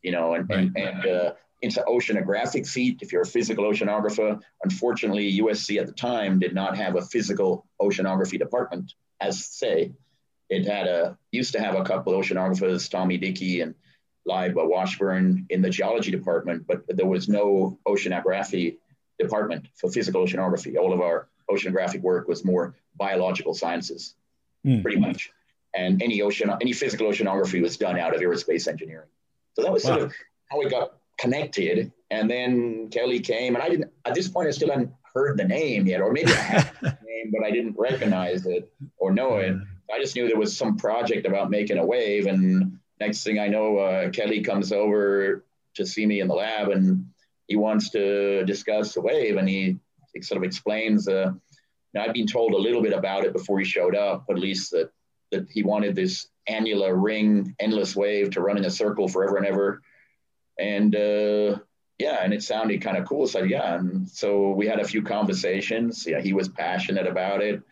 you 0.01 0.11
know. 0.11 0.33
And 0.33 0.47
right. 0.49 0.59
and, 0.59 0.77
and 0.77 1.07
uh, 1.07 1.33
it's 1.61 1.77
an 1.77 1.85
oceanographic 1.87 2.67
feat. 2.67 2.99
If 3.01 3.13
you're 3.13 3.21
a 3.21 3.25
physical 3.25 3.63
oceanographer, 3.63 4.39
unfortunately, 4.63 5.39
USC 5.39 5.79
at 5.79 5.87
the 5.87 5.93
time 5.93 6.37
did 6.39 6.53
not 6.53 6.75
have 6.75 6.97
a 6.97 7.01
physical 7.01 7.65
oceanography 7.81 8.37
department. 8.37 8.93
As 9.21 9.45
say, 9.45 9.93
it 10.49 10.67
had 10.67 10.87
a 10.87 11.17
used 11.31 11.53
to 11.53 11.61
have 11.61 11.75
a 11.75 11.83
couple 11.85 12.13
of 12.13 12.25
oceanographers, 12.25 12.91
Tommy 12.91 13.17
Dickey 13.17 13.61
and 13.61 13.73
Libe 14.25 14.55
Washburn 14.55 15.45
in 15.49 15.61
the 15.61 15.69
geology 15.69 16.11
department, 16.11 16.65
but 16.67 16.83
there 16.87 17.05
was 17.05 17.29
no 17.29 17.77
oceanography 17.87 18.77
department 19.19 19.67
for 19.75 19.91
physical 19.91 20.23
oceanography. 20.23 20.77
All 20.77 20.93
of 20.93 21.01
our 21.01 21.27
oceanographic 21.49 22.01
work 22.01 22.27
was 22.27 22.43
more 22.43 22.75
biological 22.95 23.53
sciences, 23.53 24.15
mm. 24.65 24.81
pretty 24.81 24.99
much. 24.99 25.31
And 25.75 26.01
any 26.01 26.21
ocean, 26.21 26.51
any 26.61 26.73
physical 26.73 27.07
oceanography 27.07 27.61
was 27.61 27.77
done 27.77 27.99
out 27.99 28.15
of 28.15 28.21
aerospace 28.21 28.67
engineering. 28.67 29.09
So 29.53 29.61
that 29.63 29.71
was 29.71 29.83
wow. 29.83 29.97
sort 29.97 30.01
of 30.03 30.13
how 30.49 30.59
we 30.59 30.69
got 30.69 30.97
connected. 31.17 31.91
And 32.09 32.29
then 32.29 32.89
Kelly 32.89 33.19
came, 33.19 33.55
and 33.55 33.63
I 33.63 33.69
didn't. 33.69 33.91
At 34.05 34.15
this 34.15 34.27
point, 34.27 34.47
I 34.47 34.51
still 34.51 34.69
hadn't 34.69 34.91
heard 35.13 35.37
the 35.37 35.43
name 35.43 35.85
yet, 35.87 36.01
or 36.01 36.11
maybe 36.11 36.31
I 36.31 36.35
had 36.35 36.71
the 36.81 36.89
name, 37.05 37.31
but 37.31 37.45
I 37.45 37.51
didn't 37.51 37.75
recognize 37.77 38.45
it 38.45 38.71
or 38.97 39.11
know 39.11 39.37
it. 39.37 39.55
I 39.93 39.99
just 39.99 40.15
knew 40.15 40.27
there 40.27 40.37
was 40.37 40.55
some 40.55 40.77
project 40.77 41.27
about 41.27 41.49
making 41.49 41.77
a 41.77 41.85
wave, 41.85 42.25
and 42.27 42.79
next 42.99 43.23
thing 43.23 43.39
I 43.39 43.47
know, 43.47 43.77
uh, 43.77 44.09
Kelly 44.09 44.41
comes 44.41 44.71
over 44.71 45.43
to 45.75 45.85
see 45.85 46.05
me 46.05 46.21
in 46.21 46.27
the 46.27 46.35
lab 46.35 46.69
and 46.69 47.05
he 47.47 47.55
wants 47.55 47.89
to 47.91 48.45
discuss 48.45 48.93
the 48.93 49.01
wave 49.01 49.37
and 49.37 49.47
he, 49.47 49.77
sort 50.21 50.37
of 50.37 50.45
explains 50.45 51.09
uh, 51.09 51.29
now 51.95 52.03
I'd 52.03 52.13
been 52.13 52.27
told 52.27 52.53
a 52.53 52.57
little 52.57 52.81
bit 52.81 52.91
about 52.91 53.23
it 53.23 53.31
before 53.31 53.57
he 53.57 53.65
showed 53.65 53.95
up, 53.95 54.25
at 54.29 54.37
least 54.37 54.71
that, 54.71 54.91
that 55.31 55.47
he 55.49 55.63
wanted 55.63 55.95
this 55.95 56.27
annular 56.45 56.93
ring, 56.93 57.55
endless 57.57 57.95
wave 57.95 58.31
to 58.31 58.41
run 58.41 58.57
in 58.57 58.65
a 58.65 58.69
circle 58.69 59.07
forever 59.07 59.37
and 59.37 59.45
ever. 59.45 59.81
And 60.59 60.93
uh, 60.93 61.59
yeah, 61.97 62.19
and 62.21 62.33
it 62.33 62.43
sounded 62.43 62.81
kind 62.81 62.97
of 62.97 63.07
cool. 63.07 63.27
So 63.27 63.43
yeah, 63.43 63.75
and 63.75 64.09
so 64.09 64.51
we 64.51 64.67
had 64.67 64.81
a 64.81 64.87
few 64.87 65.01
conversations. 65.01 66.05
Yeah, 66.05 66.19
he 66.19 66.33
was 66.33 66.49
passionate 66.49 67.07
about 67.07 67.41
it. 67.41 67.63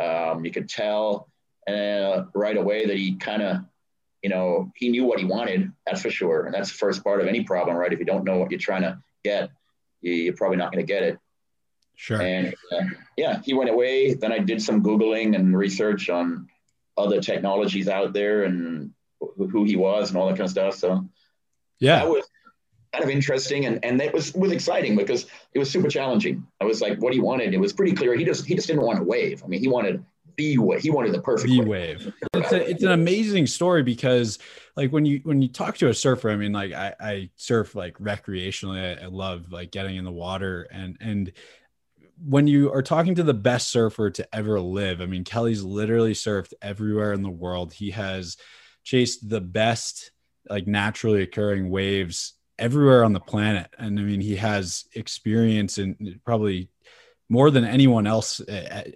Um, 0.00 0.44
you 0.44 0.52
could 0.52 0.68
tell 0.68 1.28
uh, 1.68 2.24
right 2.32 2.56
away 2.56 2.86
that 2.86 2.96
he 2.96 3.16
kind 3.16 3.42
of 3.42 3.64
you 4.24 4.30
know, 4.30 4.72
he 4.74 4.88
knew 4.88 5.04
what 5.04 5.18
he 5.18 5.26
wanted, 5.26 5.70
that's 5.86 6.00
for 6.00 6.08
sure. 6.08 6.46
And 6.46 6.54
that's 6.54 6.70
the 6.70 6.78
first 6.78 7.04
part 7.04 7.20
of 7.20 7.26
any 7.26 7.44
problem, 7.44 7.76
right? 7.76 7.92
If 7.92 7.98
you 7.98 8.06
don't 8.06 8.24
know 8.24 8.38
what 8.38 8.50
you're 8.50 8.58
trying 8.58 8.80
to 8.80 8.98
get, 9.22 9.50
you're 10.00 10.32
probably 10.32 10.56
not 10.56 10.72
going 10.72 10.84
to 10.84 10.90
get 10.90 11.02
it. 11.02 11.18
Sure. 11.96 12.22
And 12.22 12.54
uh, 12.72 12.84
yeah, 13.18 13.42
he 13.44 13.52
went 13.52 13.68
away. 13.68 14.14
Then 14.14 14.32
I 14.32 14.38
did 14.38 14.62
some 14.62 14.82
Googling 14.82 15.36
and 15.36 15.54
research 15.54 16.08
on 16.08 16.48
other 16.96 17.20
technologies 17.20 17.86
out 17.86 18.14
there 18.14 18.44
and 18.44 18.92
who 19.20 19.64
he 19.64 19.76
was 19.76 20.08
and 20.08 20.16
all 20.16 20.26
that 20.28 20.38
kind 20.38 20.46
of 20.46 20.50
stuff. 20.50 20.74
So 20.76 21.06
yeah, 21.78 21.96
that 21.96 22.08
was 22.08 22.26
kind 22.94 23.04
of 23.04 23.10
interesting. 23.10 23.66
And, 23.66 23.84
and 23.84 24.00
it 24.00 24.14
was, 24.14 24.32
was 24.32 24.52
exciting 24.52 24.96
because 24.96 25.26
it 25.52 25.58
was 25.58 25.70
super 25.70 25.88
challenging. 25.88 26.46
I 26.62 26.64
was 26.64 26.80
like, 26.80 26.98
what 26.98 27.12
he 27.12 27.20
wanted, 27.20 27.52
it 27.52 27.60
was 27.60 27.74
pretty 27.74 27.92
clear. 27.92 28.14
He 28.14 28.24
just, 28.24 28.46
he 28.46 28.54
just 28.54 28.68
didn't 28.68 28.84
want 28.84 29.00
a 29.00 29.04
wave. 29.04 29.44
I 29.44 29.48
mean, 29.48 29.60
he 29.60 29.68
wanted 29.68 30.02
the 30.36 30.58
wave. 30.58 30.80
He 30.80 30.90
wanted 30.90 31.12
the 31.12 31.20
perfect 31.20 31.50
wave. 31.50 31.66
wave. 31.66 32.14
It's, 32.34 32.52
a, 32.52 32.70
it's 32.70 32.82
an 32.82 32.92
amazing 32.92 33.46
story 33.46 33.82
because 33.82 34.38
like 34.76 34.92
when 34.92 35.04
you 35.04 35.20
when 35.24 35.40
you 35.42 35.48
talk 35.48 35.76
to 35.78 35.88
a 35.88 35.94
surfer, 35.94 36.30
I 36.30 36.36
mean, 36.36 36.52
like 36.52 36.72
I, 36.72 36.94
I 37.00 37.30
surf 37.36 37.74
like 37.74 37.98
recreationally. 37.98 38.98
I, 39.00 39.04
I 39.04 39.06
love 39.06 39.52
like 39.52 39.70
getting 39.70 39.96
in 39.96 40.04
the 40.04 40.12
water 40.12 40.68
and 40.70 40.96
and 41.00 41.32
when 42.24 42.46
you 42.46 42.72
are 42.72 42.82
talking 42.82 43.14
to 43.16 43.22
the 43.22 43.34
best 43.34 43.68
surfer 43.68 44.10
to 44.10 44.34
ever 44.34 44.60
live, 44.60 45.00
I 45.00 45.06
mean, 45.06 45.24
Kelly's 45.24 45.62
literally 45.62 46.14
surfed 46.14 46.52
everywhere 46.62 47.12
in 47.12 47.22
the 47.22 47.30
world. 47.30 47.72
He 47.72 47.90
has 47.90 48.36
chased 48.84 49.28
the 49.28 49.40
best 49.40 50.12
like 50.48 50.66
naturally 50.66 51.22
occurring 51.22 51.70
waves 51.70 52.34
everywhere 52.58 53.04
on 53.04 53.12
the 53.12 53.20
planet. 53.20 53.68
And 53.78 53.98
I 53.98 54.02
mean, 54.02 54.20
he 54.20 54.36
has 54.36 54.84
experience 54.94 55.78
in 55.78 56.20
probably 56.24 56.68
more 57.28 57.50
than 57.50 57.64
anyone 57.64 58.06
else 58.06 58.40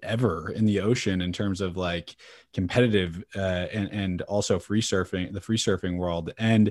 ever 0.03 0.51
in 0.51 0.64
the 0.67 0.81
ocean 0.81 1.21
in 1.21 1.33
terms 1.33 1.61
of 1.61 1.77
like 1.77 2.14
competitive 2.53 3.23
uh, 3.37 3.67
and 3.73 3.88
and 3.91 4.23
also 4.23 4.59
free 4.59 4.83
surfing 4.83 5.33
the 5.33 5.41
free 5.41 5.57
surfing 5.57 5.97
world 5.97 6.33
and 6.38 6.71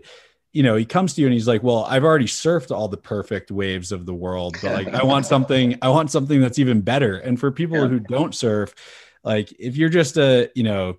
you 0.54 0.64
know 0.64 0.76
he 0.76 0.86
comes 0.86 1.14
to 1.14 1.22
you 1.22 1.28
and 1.28 1.34
he's 1.34 1.48
like 1.48 1.64
well 1.64 1.84
i've 1.86 2.04
already 2.04 2.26
surfed 2.26 2.76
all 2.76 2.88
the 2.88 2.98
perfect 2.98 3.52
waves 3.52 3.92
of 3.92 4.06
the 4.06 4.14
world 4.14 4.56
but 4.62 4.74
like 4.74 4.94
i 4.94 5.04
want 5.04 5.26
something 5.34 5.78
i 5.82 5.90
want 5.90 6.12
something 6.12 6.40
that's 6.40 6.60
even 6.60 6.82
better 6.82 7.18
and 7.18 7.40
for 7.40 7.52
people 7.52 7.78
yeah. 7.78 7.88
who 7.88 8.00
don't 8.00 8.36
surf 8.36 8.74
like 9.24 9.52
if 9.60 9.76
you're 9.76 9.90
just 9.90 10.18
a 10.18 10.50
you 10.56 10.64
know 10.64 10.98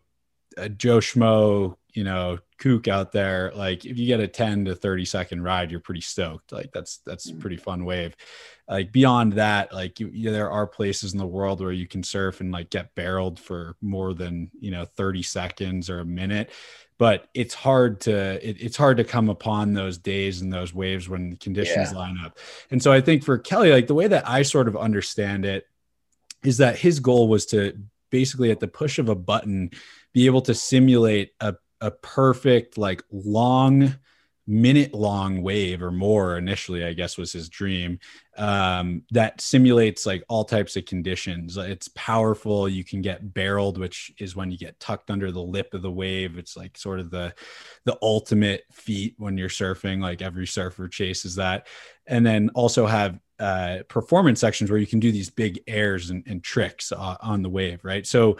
a 0.59 0.69
Joe 0.69 0.99
Schmo, 0.99 1.77
you 1.95 2.05
know, 2.05 2.39
kook 2.59 2.89
out 2.89 3.13
there, 3.13 3.53
like 3.55 3.85
if 3.85 3.99
you 3.99 4.07
get 4.07 4.21
a 4.21 4.29
10 4.29 4.67
to 4.67 4.75
30 4.75 5.05
second 5.05 5.43
ride, 5.43 5.71
you're 5.71 5.81
pretty 5.81 6.01
stoked. 6.01 6.53
Like 6.53 6.71
that's 6.73 6.99
that's 7.07 7.31
a 7.31 7.35
pretty 7.35 7.57
fun 7.57 7.85
wave. 7.85 8.17
Like 8.69 8.93
beyond 8.93 9.35
that, 9.35 9.73
like 9.73 9.99
you, 9.99 10.09
you, 10.13 10.31
there 10.31 10.51
are 10.51 10.67
places 10.67 11.13
in 11.13 11.19
the 11.19 11.27
world 11.27 11.61
where 11.61 11.73
you 11.73 11.87
can 11.87 12.03
surf 12.03 12.41
and 12.41 12.53
like 12.53 12.69
get 12.69 12.95
barreled 12.95 13.41
for 13.41 13.77
more 13.81 14.13
than 14.13 14.51
you 14.61 14.71
know 14.71 14.85
30 14.85 15.23
seconds 15.23 15.89
or 15.89 16.01
a 16.01 16.05
minute. 16.05 16.51
But 16.99 17.29
it's 17.33 17.55
hard 17.55 18.01
to 18.03 18.47
it, 18.47 18.57
it's 18.61 18.77
hard 18.77 18.99
to 18.99 19.05
come 19.05 19.31
upon 19.31 19.73
those 19.73 19.97
days 19.97 20.43
and 20.43 20.53
those 20.53 20.75
waves 20.75 21.09
when 21.09 21.37
conditions 21.37 21.93
yeah. 21.93 21.99
line 21.99 22.19
up. 22.23 22.39
And 22.71 22.83
so 22.83 22.93
I 22.93 23.01
think 23.01 23.25
for 23.25 23.39
Kelly, 23.39 23.73
like 23.73 23.87
the 23.87 23.95
way 23.95 24.09
that 24.09 24.29
I 24.29 24.43
sort 24.43 24.69
of 24.69 24.77
understand 24.77 25.47
it 25.47 25.67
is 26.45 26.59
that 26.59 26.79
his 26.79 27.01
goal 27.01 27.29
was 27.29 27.47
to 27.47 27.79
basically 28.11 28.51
at 28.51 28.61
the 28.61 28.69
push 28.69 28.99
of 28.99 29.09
a 29.09 29.15
button 29.15 29.71
be 30.13 30.27
able 30.27 30.43
to 30.43 30.55
simulate 30.55 31.33
a, 31.41 31.55
a 31.81 31.91
perfect 31.91 32.77
like 32.77 33.03
long 33.11 33.95
minute 34.49 34.95
long 34.95 35.43
wave 35.43 35.83
or 35.83 35.93
more 35.93 36.39
initially 36.39 36.85
i 36.85 36.93
guess 36.93 37.19
was 37.19 37.33
his 37.33 37.49
dream 37.49 37.99
um, 38.39 39.03
that 39.11 39.41
simulates 39.41 40.07
like 40.07 40.23
all 40.29 40.45
types 40.45 40.77
of 40.77 40.87
conditions. 40.87 41.57
It's 41.57 41.89
powerful. 41.89 42.69
You 42.69 42.85
can 42.85 43.03
get 43.03 43.35
barreled 43.35 43.79
which 43.79 44.13
is 44.19 44.37
when 44.37 44.51
you 44.53 44.57
get 44.57 44.79
tucked 44.79 45.11
under 45.11 45.33
the 45.33 45.43
lip 45.43 45.75
of 45.75 45.83
the 45.83 45.91
wave. 45.91 46.39
It's 46.39 46.57
like 46.57 46.79
sort 46.79 47.01
of 47.01 47.11
the 47.11 47.35
the 47.85 47.99
ultimate 48.01 48.63
feat 48.71 49.17
when 49.19 49.37
you're 49.37 49.49
surfing 49.49 50.01
like 50.01 50.23
every 50.23 50.47
surfer 50.47 50.87
chases 50.89 51.35
that. 51.35 51.67
And 52.07 52.25
then 52.25 52.51
also 52.55 52.87
have 52.87 53.19
uh, 53.41 53.79
performance 53.89 54.41
sections 54.41 54.71
where 54.71 54.81
you 54.81 54.87
can 54.87 55.01
do 55.01 55.13
these 55.13 55.31
big 55.31 55.61
airs 55.67 56.11
and, 56.11 56.25
and 56.27 56.43
tricks 56.43 56.93
uh, 56.93 57.17
on 57.21 57.43
the 57.43 57.51
wave 57.51 57.85
right? 57.85 58.07
So 58.07 58.39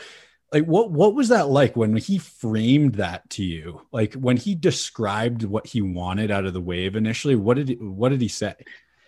like 0.53 0.65
what 0.65 0.91
what 0.91 1.15
was 1.15 1.29
that 1.29 1.49
like 1.49 1.77
when 1.77 1.97
he 1.97 2.19
framed 2.19 2.95
that 2.95 3.29
to 3.31 3.45
you? 3.45 3.83
Like 3.93 4.15
when 4.15 4.37
he 4.37 4.55
described 4.55 5.45
what 5.45 5.67
he 5.67 5.83
wanted 5.83 6.31
out 6.31 6.47
of 6.47 6.55
the 6.55 6.61
wave 6.61 6.97
initially 6.97 7.37
what 7.37 7.57
did 7.57 7.69
he, 7.69 7.75
what 7.75 8.11
did 8.11 8.21
he 8.21 8.29
say? 8.29 8.55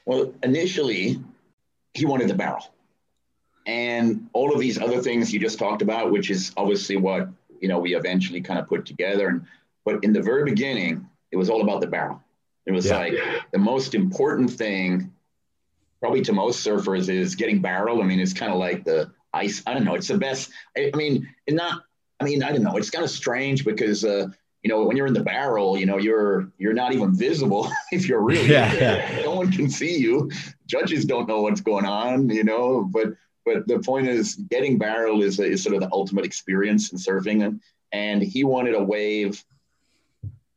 Well 0.05 0.35
initially 0.43 1.23
he 1.95 2.05
wanted 2.05 2.29
the 2.29 2.35
barrel. 2.35 2.73
And 3.67 4.29
all 4.33 4.53
of 4.53 4.61
these 4.61 4.79
other 4.79 5.01
things 5.01 5.33
you 5.33 5.41
just 5.41 5.59
talked 5.59 5.83
about 5.83 6.11
which 6.11 6.31
is 6.31 6.53
obviously 6.57 6.97
what 6.97 7.29
you 7.61 7.69
know 7.69 7.79
we 7.79 7.95
eventually 7.95 8.41
kind 8.41 8.59
of 8.59 8.69
put 8.69 8.85
together. 8.85 9.29
And 9.29 9.47
but 9.85 10.05
in 10.05 10.13
the 10.13 10.23
very 10.23 10.45
beginning 10.45 11.09
it 11.33 11.37
was 11.37 11.49
all 11.49 11.63
about 11.63 11.81
the 11.81 11.87
barrel. 11.87 12.23
It 12.67 12.73
was 12.73 12.87
yeah. 12.87 12.99
like 12.99 13.15
the 13.53 13.59
most 13.59 13.95
important 13.95 14.51
thing 14.51 15.13
probably 16.01 16.23
to 16.23 16.33
most 16.33 16.67
surfers 16.67 17.09
is 17.09 17.35
getting 17.35 17.63
barrel. 17.63 18.03
I 18.03 18.05
mean 18.05 18.21
it's 18.21 18.35
kind 18.35 18.53
of 18.53 18.59
like 18.59 18.85
the 18.85 19.11
ice. 19.33 19.63
I 19.67 19.75
don't 19.75 19.85
know. 19.85 19.95
It's 19.95 20.09
the 20.09 20.19
best. 20.19 20.51
I, 20.77 20.91
I 20.93 20.97
mean, 20.97 21.29
not. 21.49 21.83
I 22.21 22.25
mean, 22.25 22.43
I 22.43 22.53
don't 22.53 22.63
know. 22.63 22.77
It's 22.77 22.91
kind 22.91 23.05
of 23.05 23.11
strange 23.11 23.65
because 23.65 24.05
uh, 24.05 24.27
you 24.63 24.69
know 24.69 24.85
when 24.85 24.97
you're 24.97 25.07
in 25.07 25.15
the 25.15 25.23
barrel, 25.23 25.79
you 25.79 25.87
know 25.87 25.99
you're 25.99 26.53
you're 26.59 26.75
not 26.75 26.93
even 26.93 27.17
visible 27.17 27.71
if 27.93 28.09
you're 28.09 28.21
really. 28.21 28.49
Yeah, 28.49 28.73
yeah. 28.75 29.23
No 29.23 29.35
one 29.35 29.51
can 29.51 29.71
see 29.71 29.99
you. 29.99 30.31
Judges 30.67 31.05
don't 31.05 31.29
know 31.29 31.43
what's 31.43 31.61
going 31.61 31.87
on. 31.87 32.29
You 32.29 32.45
know, 32.45 32.89
but 32.93 33.15
but 33.45 33.67
the 33.67 33.79
point 33.81 34.09
is, 34.09 34.35
getting 34.35 34.79
barrel 34.79 35.23
is 35.23 35.39
is 35.41 35.63
sort 35.63 35.75
of 35.75 35.81
the 35.81 35.89
ultimate 35.93 36.25
experience 36.25 36.93
in 36.93 36.99
surfing, 36.99 37.45
and 37.45 37.61
and 37.93 38.23
he 38.23 38.45
wanted 38.45 38.75
a 38.75 38.83
wave. 38.83 39.43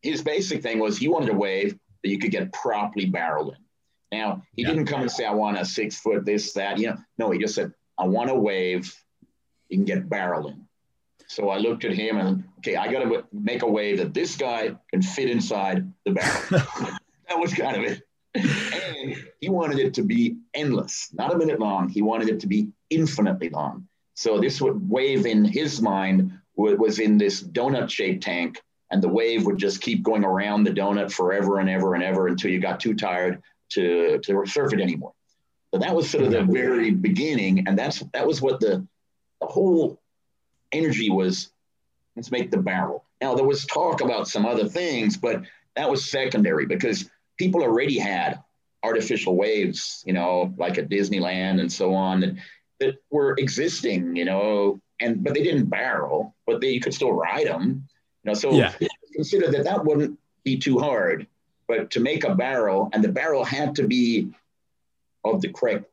His 0.01 0.21
basic 0.21 0.61
thing 0.61 0.79
was 0.79 0.97
he 0.97 1.07
wanted 1.07 1.29
a 1.29 1.35
wave 1.35 1.77
that 2.03 2.09
you 2.09 2.19
could 2.19 2.31
get 2.31 2.51
properly 2.51 3.05
barreled 3.05 3.55
in. 3.55 4.19
Now 4.19 4.43
he 4.53 4.63
yeah. 4.63 4.69
didn't 4.69 4.87
come 4.87 5.01
and 5.01 5.09
say, 5.09 5.25
"I 5.25 5.33
want 5.33 5.57
a 5.57 5.65
six 5.65 5.97
foot 5.97 6.25
this 6.25 6.53
that." 6.53 6.77
You 6.77 6.87
know, 6.87 6.97
no, 7.17 7.31
he 7.31 7.39
just 7.39 7.55
said, 7.55 7.73
I 8.03 8.05
want 8.05 8.29
a 8.29 8.35
wave 8.35 8.93
you 9.69 9.77
can 9.77 9.85
get 9.85 10.09
barreling. 10.09 10.59
So 11.27 11.49
I 11.49 11.57
looked 11.57 11.85
at 11.85 11.93
him 11.93 12.17
and 12.17 12.43
okay, 12.57 12.75
I 12.75 12.91
got 12.91 12.99
to 12.99 13.23
make 13.31 13.61
a 13.61 13.67
wave 13.67 13.99
that 13.99 14.13
this 14.13 14.35
guy 14.35 14.75
can 14.91 15.01
fit 15.01 15.29
inside 15.29 15.89
the 16.05 16.11
barrel. 16.11 16.41
that 17.29 17.39
was 17.39 17.53
kind 17.53 17.77
of 17.77 17.83
it. 17.83 18.01
And 18.35 19.15
he 19.39 19.47
wanted 19.47 19.79
it 19.79 19.93
to 19.93 20.03
be 20.03 20.35
endless, 20.53 21.11
not 21.13 21.33
a 21.33 21.37
minute 21.37 21.61
long. 21.61 21.87
He 21.87 22.01
wanted 22.01 22.27
it 22.27 22.41
to 22.41 22.47
be 22.47 22.71
infinitely 22.89 23.49
long. 23.49 23.87
So 24.15 24.37
this 24.37 24.59
would 24.59 24.89
wave 24.89 25.25
in 25.25 25.45
his 25.45 25.81
mind 25.81 26.33
was 26.55 26.99
in 26.99 27.17
this 27.17 27.41
donut 27.41 27.89
shaped 27.89 28.23
tank, 28.23 28.61
and 28.91 29.01
the 29.01 29.07
wave 29.07 29.45
would 29.45 29.57
just 29.57 29.81
keep 29.81 30.03
going 30.03 30.25
around 30.25 30.65
the 30.65 30.71
donut 30.71 31.11
forever 31.11 31.59
and 31.59 31.69
ever 31.69 31.95
and 31.95 32.03
ever 32.03 32.27
until 32.27 32.51
you 32.51 32.59
got 32.59 32.81
too 32.81 32.95
tired 32.95 33.41
to, 33.69 34.19
to 34.19 34.45
surf 34.45 34.73
it 34.73 34.81
anymore. 34.81 35.13
So 35.73 35.79
that 35.79 35.95
was 35.95 36.07
sort 36.07 36.25
of 36.25 36.31
the 36.31 36.43
very 36.43 36.91
beginning, 36.91 37.67
and 37.67 37.77
that's 37.77 37.99
that 38.13 38.27
was 38.27 38.41
what 38.41 38.59
the 38.59 38.85
the 39.41 39.47
whole 39.47 39.99
energy 40.71 41.09
was. 41.09 41.49
Let's 42.15 42.29
make 42.29 42.51
the 42.51 42.59
barrel. 42.59 43.05
Now 43.19 43.33
there 43.33 43.45
was 43.45 43.65
talk 43.65 44.01
about 44.01 44.27
some 44.27 44.45
other 44.45 44.69
things, 44.69 45.17
but 45.17 45.41
that 45.75 45.89
was 45.89 46.07
secondary 46.07 46.67
because 46.67 47.09
people 47.39 47.63
already 47.63 47.97
had 47.97 48.43
artificial 48.83 49.35
waves, 49.35 50.03
you 50.05 50.13
know, 50.13 50.53
like 50.57 50.77
at 50.77 50.89
Disneyland 50.89 51.59
and 51.59 51.71
so 51.71 51.95
on, 51.95 52.19
that, 52.19 52.35
that 52.79 52.95
were 53.09 53.33
existing, 53.39 54.15
you 54.15 54.25
know, 54.25 54.79
and 54.99 55.23
but 55.23 55.33
they 55.33 55.41
didn't 55.41 55.65
barrel, 55.71 56.35
but 56.45 56.61
they 56.61 56.69
you 56.69 56.81
could 56.81 56.93
still 56.93 57.13
ride 57.13 57.47
them, 57.47 57.87
you 58.23 58.29
know. 58.29 58.35
So 58.35 58.51
yeah. 58.51 58.73
consider 59.15 59.49
that 59.49 59.63
that 59.63 59.83
wouldn't 59.83 60.19
be 60.43 60.55
too 60.55 60.77
hard, 60.77 61.25
but 61.67 61.89
to 61.91 61.99
make 61.99 62.25
a 62.25 62.35
barrel, 62.35 62.91
and 62.93 63.03
the 63.03 63.09
barrel 63.09 63.43
had 63.43 63.73
to 63.77 63.87
be 63.87 64.31
of 65.23 65.41
the 65.41 65.51
correct 65.51 65.85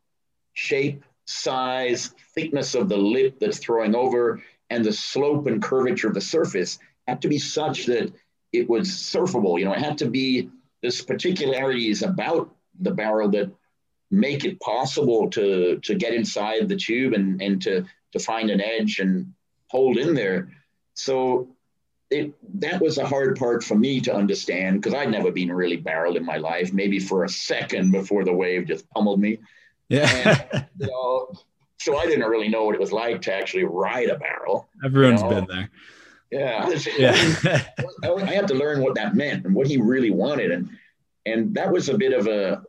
shape, 0.52 1.04
size, 1.26 2.14
thickness 2.34 2.74
of 2.74 2.88
the 2.88 2.96
lip 2.96 3.38
that's 3.40 3.58
throwing 3.58 3.94
over, 3.94 4.42
and 4.70 4.84
the 4.84 4.92
slope 4.92 5.46
and 5.46 5.62
curvature 5.62 6.08
of 6.08 6.14
the 6.14 6.20
surface 6.20 6.78
had 7.06 7.22
to 7.22 7.28
be 7.28 7.38
such 7.38 7.86
that 7.86 8.12
it 8.52 8.68
was 8.68 8.88
surfable. 8.88 9.58
You 9.58 9.66
know, 9.66 9.72
it 9.72 9.80
had 9.80 9.98
to 9.98 10.08
be 10.08 10.50
this 10.82 11.02
particularities 11.02 12.02
about 12.02 12.54
the 12.80 12.90
barrel 12.90 13.28
that 13.30 13.50
make 14.10 14.44
it 14.44 14.60
possible 14.60 15.30
to 15.30 15.78
to 15.78 15.94
get 15.94 16.14
inside 16.14 16.68
the 16.68 16.76
tube 16.76 17.12
and 17.12 17.40
and 17.40 17.62
to 17.62 17.84
to 18.12 18.18
find 18.18 18.50
an 18.50 18.60
edge 18.60 18.98
and 18.98 19.32
hold 19.68 19.96
in 19.98 20.14
there. 20.14 20.50
So 20.94 21.48
it 22.10 22.34
that 22.60 22.80
was 22.80 22.98
a 22.98 23.06
hard 23.06 23.38
part 23.38 23.62
for 23.62 23.76
me 23.76 24.00
to 24.00 24.14
understand 24.14 24.80
because 24.82 24.94
I'd 24.94 25.10
never 25.10 25.30
been 25.30 25.52
really 25.52 25.76
barreled 25.76 26.16
in 26.16 26.24
my 26.24 26.36
life, 26.36 26.72
maybe 26.72 26.98
for 26.98 27.24
a 27.24 27.28
second 27.28 27.92
before 27.92 28.24
the 28.24 28.32
wave 28.32 28.66
just 28.66 28.88
pummeled 28.90 29.20
me. 29.20 29.38
Yeah. 29.88 30.42
And, 30.52 30.66
you 30.78 30.86
know, 30.86 31.32
so 31.78 31.96
I 31.96 32.06
didn't 32.06 32.28
really 32.28 32.48
know 32.48 32.64
what 32.64 32.74
it 32.74 32.80
was 32.80 32.92
like 32.92 33.22
to 33.22 33.34
actually 33.34 33.64
ride 33.64 34.08
a 34.08 34.18
barrel. 34.18 34.68
Everyone's 34.84 35.22
you 35.22 35.28
know? 35.28 35.34
been 35.36 35.46
there. 35.46 35.70
Yeah. 36.30 36.68
yeah. 36.98 37.62
I 38.04 38.32
had 38.32 38.48
to 38.48 38.54
learn 38.54 38.82
what 38.82 38.94
that 38.96 39.14
meant 39.14 39.46
and 39.46 39.54
what 39.54 39.66
he 39.66 39.78
really 39.78 40.10
wanted. 40.10 40.50
And 40.50 40.70
and 41.26 41.54
that 41.54 41.70
was 41.70 41.88
a 41.88 41.96
bit 41.96 42.12
of 42.12 42.26
a 42.26 42.62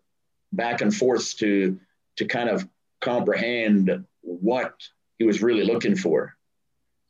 back 0.53 0.81
and 0.81 0.93
forth 0.93 1.37
to 1.37 1.79
to 2.17 2.25
kind 2.25 2.49
of 2.49 2.67
comprehend 2.99 4.05
what 4.21 4.75
he 5.17 5.25
was 5.25 5.41
really 5.41 5.63
looking 5.63 5.95
for. 5.95 6.35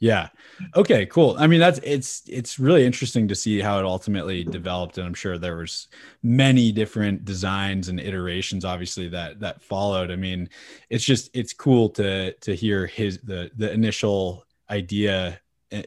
Yeah. 0.01 0.29
Okay, 0.75 1.05
cool. 1.05 1.35
I 1.37 1.45
mean, 1.45 1.59
that's 1.59 1.79
it's 1.83 2.23
it's 2.27 2.57
really 2.57 2.85
interesting 2.85 3.27
to 3.27 3.35
see 3.35 3.59
how 3.59 3.77
it 3.79 3.85
ultimately 3.85 4.43
developed 4.43 4.97
and 4.97 5.05
I'm 5.05 5.13
sure 5.13 5.37
there 5.37 5.57
was 5.57 5.87
many 6.23 6.71
different 6.71 7.23
designs 7.23 7.87
and 7.87 7.99
iterations 7.99 8.65
obviously 8.65 9.07
that 9.09 9.39
that 9.41 9.61
followed. 9.61 10.09
I 10.09 10.15
mean, 10.15 10.49
it's 10.89 11.03
just 11.05 11.29
it's 11.35 11.53
cool 11.53 11.89
to 11.91 12.33
to 12.33 12.55
hear 12.55 12.87
his 12.87 13.19
the 13.19 13.51
the 13.55 13.71
initial 13.71 14.43
idea 14.71 15.39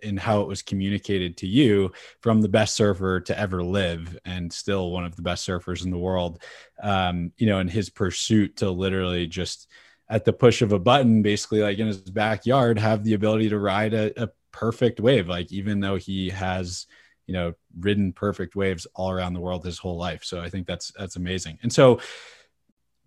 and 0.03 0.19
how 0.19 0.41
it 0.41 0.49
was 0.49 0.63
communicated 0.63 1.37
to 1.39 1.47
you 1.49 1.93
from 2.21 2.41
the 2.41 2.49
best 2.49 2.75
surfer 2.77 3.21
to 3.21 3.39
ever 3.39 3.63
live 3.63 4.17
and 4.25 4.51
still 4.51 4.93
one 4.93 5.05
of 5.05 5.15
the 5.17 5.21
best 5.23 5.47
surfers 5.47 5.85
in 5.85 5.91
the 5.91 5.99
world 5.99 6.43
um 6.83 7.31
you 7.37 7.47
know 7.47 7.59
in 7.59 7.69
his 7.69 7.91
pursuit 7.91 8.57
to 8.57 8.71
literally 8.71 9.27
just 9.27 9.69
at 10.15 10.25
the 10.25 10.33
push 10.33 10.63
of 10.63 10.71
a 10.71 10.79
button, 10.79 11.23
basically 11.23 11.61
like 11.61 11.77
in 11.79 11.89
his 11.89 11.99
backyard, 11.99 12.79
have 12.79 13.03
the 13.03 13.15
ability 13.15 13.49
to 13.49 13.59
ride 13.59 13.93
a, 13.93 14.23
a 14.23 14.29
perfect 14.53 15.01
wave. 15.01 15.29
Like 15.29 15.51
even 15.51 15.81
though 15.81 15.97
he 15.97 16.31
has, 16.31 16.87
you 17.27 17.35
know, 17.35 17.55
ridden 17.81 18.13
perfect 18.13 18.55
waves 18.55 18.87
all 18.95 19.11
around 19.11 19.33
the 19.33 19.41
world 19.41 19.65
his 19.65 19.77
whole 19.77 19.97
life. 19.97 20.23
So 20.23 20.41
I 20.41 20.51
think 20.51 20.69
that's 20.69 20.93
that's 20.97 21.17
amazing. 21.17 21.59
And 21.63 21.73
so 21.73 21.99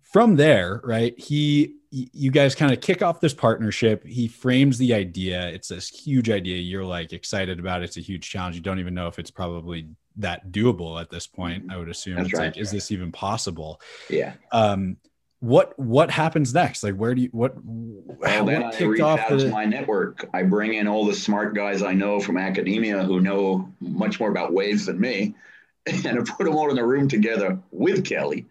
from 0.02 0.36
there, 0.36 0.82
right, 0.84 1.18
he 1.18 1.76
you 1.90 2.30
guys 2.30 2.54
kind 2.54 2.74
of 2.74 2.82
kick 2.82 3.00
off 3.00 3.20
this 3.20 3.32
partnership. 3.32 4.04
He 4.04 4.28
frames 4.28 4.76
the 4.76 4.92
idea. 4.92 5.48
It's 5.48 5.68
this 5.68 5.88
huge 5.88 6.28
idea. 6.28 6.58
You're 6.58 6.84
like 6.84 7.14
excited 7.14 7.58
about 7.58 7.80
it. 7.80 7.84
It's 7.86 7.96
a 7.96 8.02
huge 8.02 8.28
challenge. 8.28 8.54
You 8.56 8.60
don't 8.60 8.80
even 8.80 8.92
know 8.92 9.06
if 9.06 9.18
it's 9.18 9.30
probably 9.30 9.88
that 10.16 10.50
doable 10.50 11.00
at 11.00 11.08
this 11.08 11.26
point. 11.26 11.72
I 11.72 11.78
would 11.78 11.88
assume 11.88 12.16
That's 12.16 12.28
it's 12.28 12.38
right. 12.38 12.46
like, 12.48 12.58
is 12.58 12.70
this 12.70 12.92
even 12.92 13.12
possible? 13.12 13.80
Yeah. 14.10 14.34
Um, 14.52 14.98
what 15.40 15.78
what 15.78 16.10
happens 16.10 16.52
next? 16.52 16.82
Like 16.82 16.94
where 16.94 17.14
do 17.14 17.22
you 17.22 17.28
what 17.32 17.54
well 17.62 18.44
then 18.44 18.64
i 18.64 18.82
reach 18.82 19.00
out 19.00 19.28
the... 19.28 19.38
to 19.38 19.50
my 19.50 19.64
network. 19.64 20.28
I 20.34 20.42
bring 20.42 20.74
in 20.74 20.88
all 20.88 21.04
the 21.06 21.14
smart 21.14 21.54
guys 21.54 21.82
i 21.82 21.92
know 21.92 22.20
from 22.20 22.36
academia 22.36 23.04
who 23.04 23.20
know 23.20 23.72
much 23.80 24.18
more 24.18 24.30
about 24.30 24.52
waves 24.52 24.86
than 24.86 25.00
me 25.00 25.34
and 25.86 26.18
I 26.18 26.22
put 26.22 26.44
them 26.44 26.56
all 26.56 26.70
in 26.70 26.78
a 26.78 26.86
room 26.86 27.08
together 27.08 27.58
with 27.70 28.04
kelly. 28.04 28.46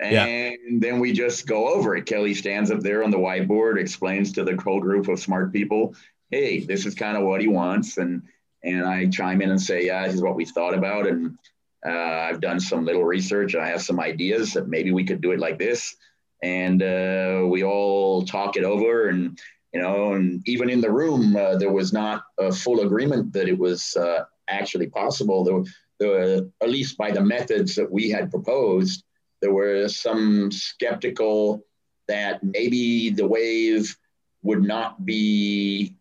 And 0.00 0.12
yeah. 0.12 0.78
then 0.80 0.98
we 0.98 1.12
just 1.12 1.46
go 1.46 1.72
over 1.72 1.94
it. 1.94 2.06
Kelly 2.06 2.34
stands 2.34 2.72
up 2.72 2.80
there 2.80 3.04
on 3.04 3.12
the 3.12 3.18
whiteboard 3.18 3.78
explains 3.78 4.32
to 4.32 4.42
the 4.42 4.56
whole 4.56 4.80
group 4.80 5.06
of 5.06 5.20
smart 5.20 5.52
people 5.52 5.94
hey, 6.32 6.60
this 6.60 6.86
is 6.86 6.94
kind 6.94 7.16
of 7.16 7.22
what 7.22 7.40
he 7.40 7.46
wants, 7.46 7.98
and 7.98 8.22
and 8.64 8.84
I 8.84 9.06
chime 9.06 9.42
in 9.42 9.50
and 9.50 9.60
say, 9.60 9.86
yeah, 9.86 10.06
this 10.06 10.14
is 10.14 10.22
what 10.22 10.34
we 10.34 10.44
thought 10.44 10.74
about, 10.74 11.06
and 11.06 11.38
uh, 11.86 11.90
I've 11.90 12.40
done 12.40 12.58
some 12.58 12.84
little 12.84 13.04
research. 13.04 13.54
I 13.54 13.68
have 13.68 13.82
some 13.82 14.00
ideas 14.00 14.54
that 14.54 14.68
maybe 14.68 14.92
we 14.92 15.04
could 15.04 15.20
do 15.20 15.32
it 15.32 15.40
like 15.40 15.58
this, 15.58 15.94
and 16.42 16.82
uh, 16.82 17.46
we 17.46 17.64
all 17.64 18.24
talk 18.24 18.56
it 18.56 18.64
over, 18.64 19.08
and 19.08 19.38
you 19.72 19.80
know, 19.80 20.12
and 20.12 20.46
even 20.46 20.68
in 20.68 20.80
the 20.80 20.90
room, 20.90 21.36
uh, 21.36 21.56
there 21.56 21.72
was 21.72 21.92
not 21.92 22.24
a 22.38 22.52
full 22.52 22.80
agreement 22.80 23.32
that 23.32 23.48
it 23.48 23.58
was 23.58 23.96
uh, 23.96 24.24
actually 24.48 24.88
possible. 24.88 25.44
There, 25.44 25.62
there, 25.98 26.08
were, 26.08 26.48
at 26.60 26.70
least 26.70 26.98
by 26.98 27.10
the 27.10 27.22
methods 27.22 27.74
that 27.76 27.90
we 27.90 28.10
had 28.10 28.30
proposed, 28.30 29.04
there 29.40 29.52
were 29.52 29.88
some 29.88 30.50
skeptical 30.50 31.64
that 32.08 32.42
maybe 32.42 33.10
the 33.10 33.26
wave 33.26 33.96
would 34.42 34.62
not 34.62 35.04
be 35.06 35.94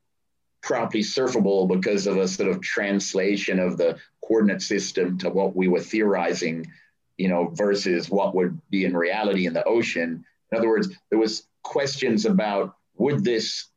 properly 0.62 1.04
surfable 1.04 1.68
because 1.68 2.08
of 2.08 2.18
a 2.18 2.28
sort 2.28 2.50
of 2.50 2.62
translation 2.62 3.60
of 3.60 3.78
the 3.78 3.98
coordinate 4.24 4.62
system 4.62 5.18
to 5.18 5.30
what 5.30 5.56
we 5.56 5.68
were 5.68 5.80
theorizing, 5.80 6.68
you 7.18 7.28
know, 7.28 7.48
versus 7.54 8.10
what 8.10 8.36
would 8.36 8.60
be 8.70 8.86
in 8.86 8.96
reality 8.96 9.46
in 9.46 9.54
the 9.54 9.64
ocean. 9.64 10.26
In 10.52 10.58
other 10.58 10.68
words, 10.68 10.90
there 11.10 11.20
was 11.20 11.48
questions 11.64 12.26
about 12.26 12.76
would 12.98 13.24
this 13.24 13.68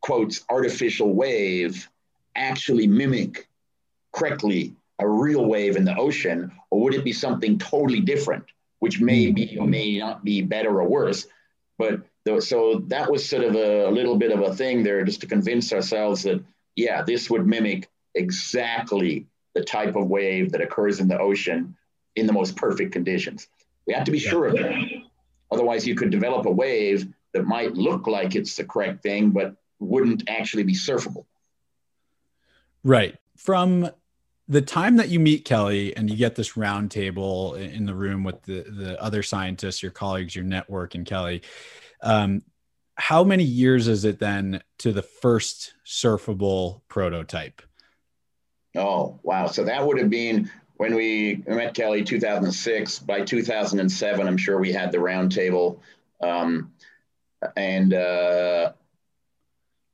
quotes 0.00 0.44
artificial 0.48 1.12
wave 1.12 1.88
actually 2.34 2.86
mimic 2.86 3.48
correctly 4.12 4.74
a 4.98 5.08
real 5.08 5.44
wave 5.46 5.76
in 5.76 5.84
the 5.84 5.96
ocean, 5.96 6.52
or 6.70 6.80
would 6.80 6.94
it 6.94 7.04
be 7.04 7.12
something 7.12 7.58
totally 7.58 8.00
different, 8.00 8.44
which 8.80 9.00
may 9.00 9.28
hmm. 9.28 9.34
be 9.34 9.58
or 9.58 9.66
may 9.66 9.98
not 9.98 10.24
be 10.24 10.42
better 10.42 10.80
or 10.80 10.88
worse? 10.88 11.26
But 11.78 12.02
so 12.40 12.84
that 12.88 13.10
was 13.10 13.28
sort 13.28 13.44
of 13.44 13.54
a, 13.54 13.88
a 13.88 13.90
little 13.90 14.16
bit 14.16 14.30
of 14.30 14.40
a 14.40 14.54
thing 14.54 14.82
there, 14.82 15.04
just 15.04 15.22
to 15.22 15.26
convince 15.26 15.72
ourselves 15.72 16.22
that 16.24 16.44
yeah, 16.76 17.02
this 17.02 17.30
would 17.30 17.46
mimic 17.46 17.88
exactly 18.14 19.26
the 19.54 19.64
type 19.64 19.96
of 19.96 20.08
wave 20.08 20.52
that 20.52 20.60
occurs 20.60 21.00
in 21.00 21.08
the 21.08 21.18
ocean 21.18 21.76
in 22.16 22.26
the 22.26 22.32
most 22.32 22.56
perfect 22.56 22.92
conditions. 22.92 23.48
We 23.86 23.94
have 23.94 24.04
to 24.04 24.12
be 24.12 24.18
sure 24.18 24.46
of 24.46 24.54
that. 24.54 24.74
Otherwise, 25.50 25.86
you 25.86 25.94
could 25.94 26.10
develop 26.10 26.46
a 26.46 26.50
wave 26.50 27.06
that 27.32 27.44
might 27.44 27.74
look 27.74 28.06
like 28.06 28.34
it's 28.34 28.56
the 28.56 28.64
correct 28.64 29.02
thing, 29.02 29.30
but 29.30 29.56
wouldn't 29.78 30.28
actually 30.28 30.62
be 30.62 30.74
surfable. 30.74 31.24
Right. 32.84 33.16
From 33.36 33.90
the 34.48 34.60
time 34.60 34.96
that 34.96 35.08
you 35.08 35.20
meet 35.20 35.44
Kelly 35.44 35.96
and 35.96 36.10
you 36.10 36.16
get 36.16 36.34
this 36.34 36.56
round 36.56 36.90
table 36.90 37.54
in 37.54 37.86
the 37.86 37.94
room 37.94 38.24
with 38.24 38.42
the, 38.42 38.62
the 38.62 39.00
other 39.00 39.22
scientists, 39.22 39.82
your 39.82 39.92
colleagues, 39.92 40.34
your 40.34 40.44
network, 40.44 40.94
and 40.94 41.06
Kelly, 41.06 41.42
um, 42.02 42.42
how 42.96 43.24
many 43.24 43.44
years 43.44 43.88
is 43.88 44.04
it 44.04 44.18
then 44.18 44.62
to 44.78 44.92
the 44.92 45.02
first 45.02 45.74
surfable 45.86 46.82
prototype? 46.88 47.62
Oh, 48.76 49.18
wow. 49.22 49.46
So 49.46 49.64
that 49.64 49.86
would 49.86 49.98
have 49.98 50.10
been 50.10 50.50
when 50.80 50.94
we 50.94 51.42
met 51.46 51.74
Kelly 51.74 52.02
2006. 52.02 53.00
By 53.00 53.20
2007, 53.20 54.26
I'm 54.26 54.38
sure 54.38 54.58
we 54.58 54.72
had 54.72 54.90
the 54.90 54.96
roundtable. 54.96 55.78
Um, 56.22 56.72
and 57.54 57.92
uh, 57.92 58.72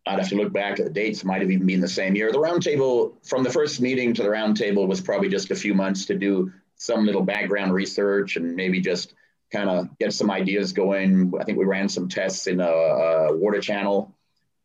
I'd 0.06 0.20
have 0.20 0.28
to 0.28 0.36
look 0.36 0.52
back 0.52 0.78
at 0.78 0.84
the 0.84 0.92
dates, 0.92 1.24
might 1.24 1.40
have 1.40 1.50
even 1.50 1.66
been 1.66 1.80
the 1.80 1.88
same 1.88 2.14
year. 2.14 2.30
The 2.30 2.38
roundtable, 2.38 3.14
from 3.26 3.42
the 3.42 3.50
first 3.50 3.80
meeting 3.80 4.14
to 4.14 4.22
the 4.22 4.28
roundtable, 4.28 4.86
was 4.86 5.00
probably 5.00 5.28
just 5.28 5.50
a 5.50 5.56
few 5.56 5.74
months 5.74 6.04
to 6.04 6.14
do 6.14 6.52
some 6.76 7.04
little 7.04 7.24
background 7.24 7.72
research 7.72 8.36
and 8.36 8.54
maybe 8.54 8.80
just 8.80 9.14
kind 9.52 9.68
of 9.68 9.88
get 9.98 10.12
some 10.12 10.30
ideas 10.30 10.72
going. 10.72 11.32
I 11.40 11.42
think 11.42 11.58
we 11.58 11.64
ran 11.64 11.88
some 11.88 12.08
tests 12.08 12.46
in 12.46 12.60
a, 12.60 12.64
a 12.64 13.36
water 13.36 13.60
channel 13.60 14.14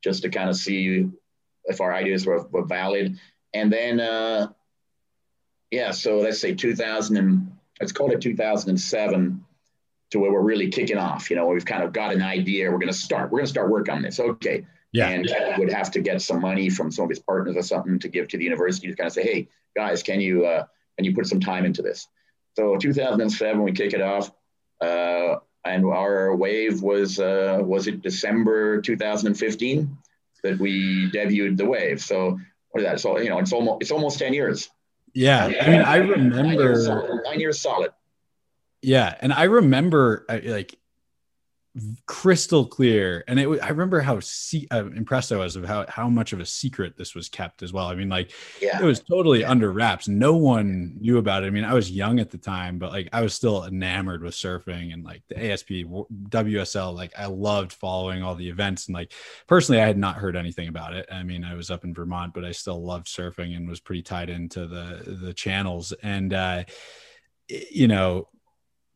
just 0.04 0.22
to 0.22 0.30
kind 0.30 0.52
of 0.52 0.56
see 0.56 1.10
if 1.66 1.82
our 1.82 1.92
ideas 1.92 2.28
were, 2.28 2.44
were 2.50 2.66
valid. 2.66 3.18
And 3.56 3.74
then, 3.74 4.00
uh, 4.00 4.50
yeah, 5.72 5.92
so 5.92 6.20
let's 6.20 6.40
say 6.40 6.54
2000 6.54 7.18
and 7.18 7.52
let's 7.80 7.92
call 7.92 8.12
it 8.12 8.22
2007 8.22 9.46
to 10.12 10.20
where 10.20 10.32
we're 10.32 10.42
really 10.42 10.70
kicking 10.70 10.98
off. 10.98 11.30
You 11.30 11.38
know, 11.38 11.48
we've 11.48 11.66
kind 11.66 11.84
of 11.84 11.94
got 11.94 12.14
an 12.14 12.22
idea. 12.22 12.70
We're 12.70 12.78
going 12.78 12.88
to 12.88 12.94
start. 12.94 13.32
We're 13.32 13.40
going 13.40 13.46
to 13.46 13.52
start 13.52 13.72
work 13.72 13.90
on 13.90 14.02
this. 14.02 14.20
Okay 14.20 14.66
yeah. 14.92 15.10
And 15.10 15.26
yeah. 15.26 15.58
would 15.58 15.72
have 15.72 15.92
to 15.92 16.02
get 16.02 16.22
some 16.22 16.42
money 16.42 16.70
from 16.70 16.92
some 16.92 17.04
of 17.04 17.10
his 17.10 17.20
partners 17.20 17.56
or 17.56 17.64
something 17.64 18.00
to 18.00 18.08
give 18.08 18.28
to 18.30 18.38
the 18.38 18.44
university 18.44 18.88
to 18.88 18.96
kind 18.96 19.08
of 19.08 19.14
say, 19.14 19.24
hey, 19.24 19.48
guys, 19.76 20.04
can 20.04 20.20
you 20.20 20.46
uh, 20.46 20.66
can 20.98 21.06
you 21.06 21.16
put 21.16 21.28
some 21.28 21.40
time 21.40 21.66
into 21.66 21.82
this? 21.82 22.08
So 22.58 22.76
2007, 22.76 23.64
we 23.64 23.72
kick 23.72 23.94
it 23.94 24.02
off. 24.02 24.32
Uh, 24.82 25.38
and 25.64 25.86
our 25.86 26.36
wave 26.36 26.82
was 26.82 27.20
uh, 27.20 27.60
was 27.62 27.88
it 27.88 28.02
December 28.02 28.82
2015 28.82 29.98
that 30.44 30.60
we 30.60 31.10
debuted 31.12 31.56
the 31.56 31.66
wave. 31.66 32.02
So 32.02 32.40
what 32.72 32.82
is 32.82 32.88
that? 32.88 33.00
So 33.00 33.20
you 33.20 33.30
know, 33.30 33.40
it's 33.40 33.54
almost 33.54 33.82
it's 33.82 33.92
almost 33.92 34.20
10 34.20 34.34
years. 34.34 34.70
Yeah, 35.13 35.45
I 35.45 35.69
mean, 35.69 35.82
I 35.82 35.95
remember 35.97 36.43
nine 36.43 36.58
years, 36.58 36.88
nine 36.88 37.39
years 37.39 37.60
solid. 37.60 37.91
Yeah, 38.82 39.15
and 39.21 39.32
I 39.34 39.43
remember 39.43 40.26
like 40.30 40.78
crystal 42.06 42.66
clear. 42.66 43.24
And 43.28 43.40
it 43.40 43.48
i 43.64 43.70
remember 43.70 44.02
how 44.02 44.20
see, 44.20 44.68
uh, 44.72 44.86
impressed 44.88 45.32
i 45.32 45.38
was 45.38 45.56
of 45.56 45.64
how, 45.64 45.86
how 45.88 46.10
much 46.10 46.34
of 46.34 46.42
a 46.42 46.46
secret 46.46 46.98
this 46.98 47.16
was 47.16 47.30
kept 47.30 47.64
as 47.64 47.72
well. 47.72 47.88
I 47.88 47.96
mean 47.96 48.10
like 48.10 48.34
yeah. 48.62 48.82
it 48.82 48.84
was 48.84 49.00
totally 49.00 49.42
yeah. 49.42 49.52
under 49.52 49.72
wraps. 49.72 50.08
No 50.08 50.36
one 50.36 50.98
knew 51.00 51.18
about 51.18 51.44
it. 51.44 51.48
I 51.48 51.50
mean 51.50 51.64
i 51.64 51.74
was 51.74 51.90
young 51.90 52.20
at 52.20 52.30
the 52.30 52.38
time 52.38 52.78
but 52.78 52.92
like 52.92 53.08
i 53.14 53.22
was 53.22 53.34
still 53.34 53.64
enamored 53.66 54.22
with 54.22 54.34
surfing 54.34 54.94
and 54.94 55.06
like 55.06 55.24
the 55.30 55.52
asp 55.52 55.70
wsl 55.70 56.94
like 56.94 57.14
i 57.18 57.26
loved 57.26 57.72
following 57.72 58.22
all 58.22 58.36
the 58.36 58.50
events. 58.50 58.88
And 58.88 58.96
like 58.96 59.14
personally 59.48 59.82
i 59.82 59.88
had 59.88 59.98
not 59.98 60.18
heard 60.18 60.36
anything 60.36 60.68
about 60.68 60.94
it. 60.94 61.08
I 61.10 61.24
mean 61.24 61.46
i 61.46 61.54
was 61.54 61.72
up 61.72 61.86
in 61.86 61.94
vermont 61.94 62.34
but 62.34 62.44
i 62.44 62.52
still 62.52 62.84
loved 62.84 63.08
surfing 63.08 63.56
and 63.56 63.70
was 63.70 63.80
pretty 63.80 64.02
tied 64.02 64.30
into 64.30 64.68
the 64.68 65.04
the 65.24 65.34
channels. 65.34 65.94
And 66.04 66.34
uh 66.34 66.64
you 67.48 67.88
know 67.88 68.28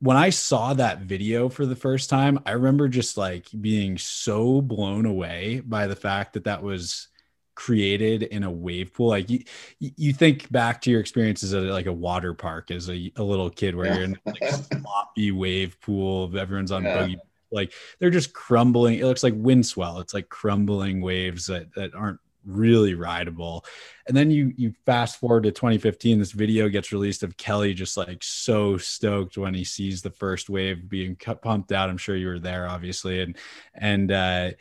when 0.06 0.18
I 0.18 0.30
saw 0.30 0.76
that 0.76 1.00
video 1.00 1.50
for 1.50 1.66
the 1.66 1.76
first 1.76 2.12
time, 2.12 2.40
I 2.46 2.52
remember 2.52 2.88
just 2.88 3.18
like 3.18 3.48
being 3.60 3.98
so 3.98 4.62
blown 4.62 5.08
away 5.08 5.64
by 5.66 5.88
the 5.88 5.96
fact 5.96 6.34
that 6.34 6.44
that 6.44 6.62
was 6.62 7.08
created 7.56 8.22
in 8.22 8.44
a 8.44 8.52
wave 8.52 8.94
pool. 8.94 9.08
Like 9.08 9.32
you, 9.32 9.44
you 9.80 10.14
think 10.14 10.52
back 10.52 10.82
to 10.82 10.92
your 10.92 11.00
experiences 11.00 11.56
at 11.56 11.64
like 11.64 11.88
a 11.88 11.94
water 11.94 12.36
park 12.36 12.70
as 12.70 12.88
a, 12.88 13.12
a 13.16 13.24
little 13.24 13.50
kid 13.50 13.76
where 13.76 13.88
yeah. 13.88 13.96
you're 13.96 14.04
in 14.04 14.20
like 14.28 14.42
a 14.44 14.54
sloppy 14.80 15.32
wave 15.32 15.82
pool, 15.82 16.32
everyone's 16.38 16.72
on 16.72 16.84
yeah. 16.84 17.00
buggy. 17.00 17.18
Like 17.52 17.74
they're 18.00 18.12
just 18.12 18.32
crumbling. 18.32 19.00
It 19.00 19.06
looks 19.06 19.24
like 19.24 19.34
wind 19.36 19.66
swell. 19.66 20.02
It's 20.02 20.14
like 20.14 20.30
crumbling 20.30 21.02
waves 21.02 21.48
that, 21.48 21.74
that 21.74 21.96
aren't 21.96 22.20
really 22.46 22.94
rideable. 22.94 23.66
And 24.08 24.16
then 24.16 24.32
you 24.32 24.54
you 24.56 24.74
fast 24.86 25.20
forward 25.20 25.44
to 25.44 25.52
2015, 25.52 26.20
this 26.20 26.32
video 26.32 26.70
gets 26.70 26.92
released 26.92 27.24
of 27.24 27.38
Kelly 27.38 27.74
just 27.74 27.98
like 27.98 28.24
so 28.24 28.78
stoked 28.78 29.38
when 29.38 29.54
he 29.54 29.64
sees 29.64 30.02
the 30.02 30.12
first 30.12 30.50
wave 30.50 30.88
being 30.90 31.16
pumped 31.16 31.72
out. 31.72 31.90
I'm 31.90 31.98
sure 31.98 32.16
you 32.16 32.28
were 32.28 32.40
there, 32.40 32.68
obviously, 32.68 33.22
and 33.22 33.38
and 33.74 34.12
uh, 34.12 34.52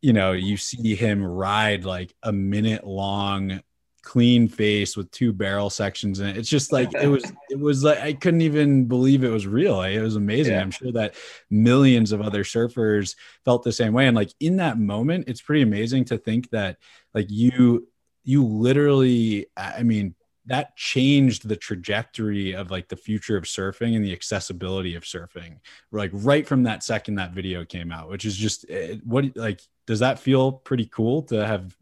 you 0.00 0.12
know 0.12 0.32
you 0.32 0.56
see 0.56 0.94
him 0.94 1.24
ride 1.24 1.84
like 1.84 2.14
a 2.22 2.32
minute 2.32 2.86
long 2.86 3.60
clean 4.02 4.48
face 4.48 4.96
with 4.96 5.10
two 5.12 5.32
barrel 5.32 5.70
sections 5.70 6.20
in 6.20 6.26
it. 6.26 6.36
It's 6.36 6.48
just 6.48 6.72
like 6.72 6.92
it 6.94 7.06
was 7.06 7.24
it 7.50 7.58
was 7.58 7.84
like 7.84 8.00
I 8.00 8.12
couldn't 8.12 8.42
even 8.42 8.86
believe 8.86 9.24
it 9.24 9.30
was 9.30 9.46
real. 9.46 9.80
It 9.82 10.00
was 10.00 10.16
amazing. 10.16 10.54
Yeah. 10.54 10.60
I'm 10.60 10.70
sure 10.70 10.92
that 10.92 11.14
millions 11.50 12.12
of 12.12 12.20
other 12.20 12.42
surfers 12.42 13.14
felt 13.44 13.62
the 13.62 13.72
same 13.72 13.92
way. 13.92 14.06
And 14.06 14.16
like 14.16 14.32
in 14.40 14.56
that 14.56 14.78
moment, 14.78 15.28
it's 15.28 15.40
pretty 15.40 15.62
amazing 15.62 16.06
to 16.06 16.18
think 16.18 16.50
that 16.50 16.78
like 17.14 17.26
you 17.30 17.86
you 18.24 18.44
literally 18.44 19.46
i 19.56 19.82
mean 19.82 20.14
that 20.46 20.76
changed 20.76 21.46
the 21.46 21.56
trajectory 21.56 22.52
of 22.52 22.70
like 22.70 22.88
the 22.88 22.96
future 22.96 23.36
of 23.36 23.44
surfing 23.44 23.94
and 23.94 24.04
the 24.04 24.12
accessibility 24.12 24.94
of 24.94 25.04
surfing 25.04 25.58
like 25.92 26.10
right 26.12 26.46
from 26.46 26.64
that 26.64 26.82
second 26.82 27.14
that 27.14 27.32
video 27.32 27.64
came 27.64 27.92
out 27.92 28.08
which 28.08 28.24
is 28.24 28.36
just 28.36 28.64
eh, 28.68 28.96
what 29.04 29.24
like 29.36 29.60
does 29.86 30.00
that 30.00 30.18
feel 30.18 30.52
pretty 30.52 30.86
cool 30.86 31.22
to 31.22 31.46
have 31.46 31.76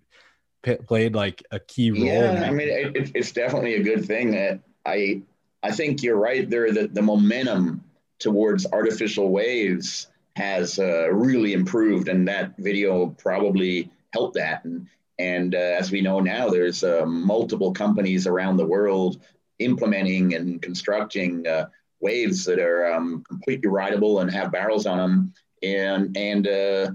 p- 0.62 0.76
played 0.76 1.14
like 1.14 1.42
a 1.50 1.58
key 1.58 1.90
role 1.90 2.02
yeah 2.02 2.44
i 2.46 2.50
mean 2.50 2.68
it, 2.68 3.10
it's 3.14 3.32
definitely 3.32 3.74
a 3.74 3.82
good 3.82 4.04
thing 4.04 4.30
that 4.30 4.60
i 4.84 5.20
i 5.62 5.70
think 5.70 6.02
you're 6.02 6.16
right 6.16 6.50
there 6.50 6.72
that 6.72 6.94
the 6.94 7.02
momentum 7.02 7.82
towards 8.18 8.66
artificial 8.72 9.30
waves 9.30 10.08
has 10.36 10.78
uh, 10.78 11.10
really 11.12 11.54
improved 11.54 12.08
and 12.08 12.28
that 12.28 12.54
video 12.58 13.08
probably 13.18 13.90
helped 14.12 14.34
that 14.34 14.64
and 14.64 14.86
and 15.20 15.54
uh, 15.54 15.58
as 15.58 15.92
we 15.92 16.00
know 16.00 16.20
now, 16.20 16.48
there's 16.48 16.82
uh, 16.82 17.04
multiple 17.04 17.72
companies 17.72 18.26
around 18.26 18.56
the 18.56 18.66
world 18.66 19.20
implementing 19.58 20.34
and 20.34 20.62
constructing 20.62 21.46
uh, 21.46 21.66
waves 22.00 22.46
that 22.46 22.58
are 22.58 22.90
um, 22.94 23.22
completely 23.28 23.68
rideable 23.68 24.20
and 24.20 24.30
have 24.30 24.50
barrels 24.50 24.86
on 24.86 24.96
them. 24.96 25.34
And 25.62 26.16
and 26.16 26.48
uh, 26.48 26.92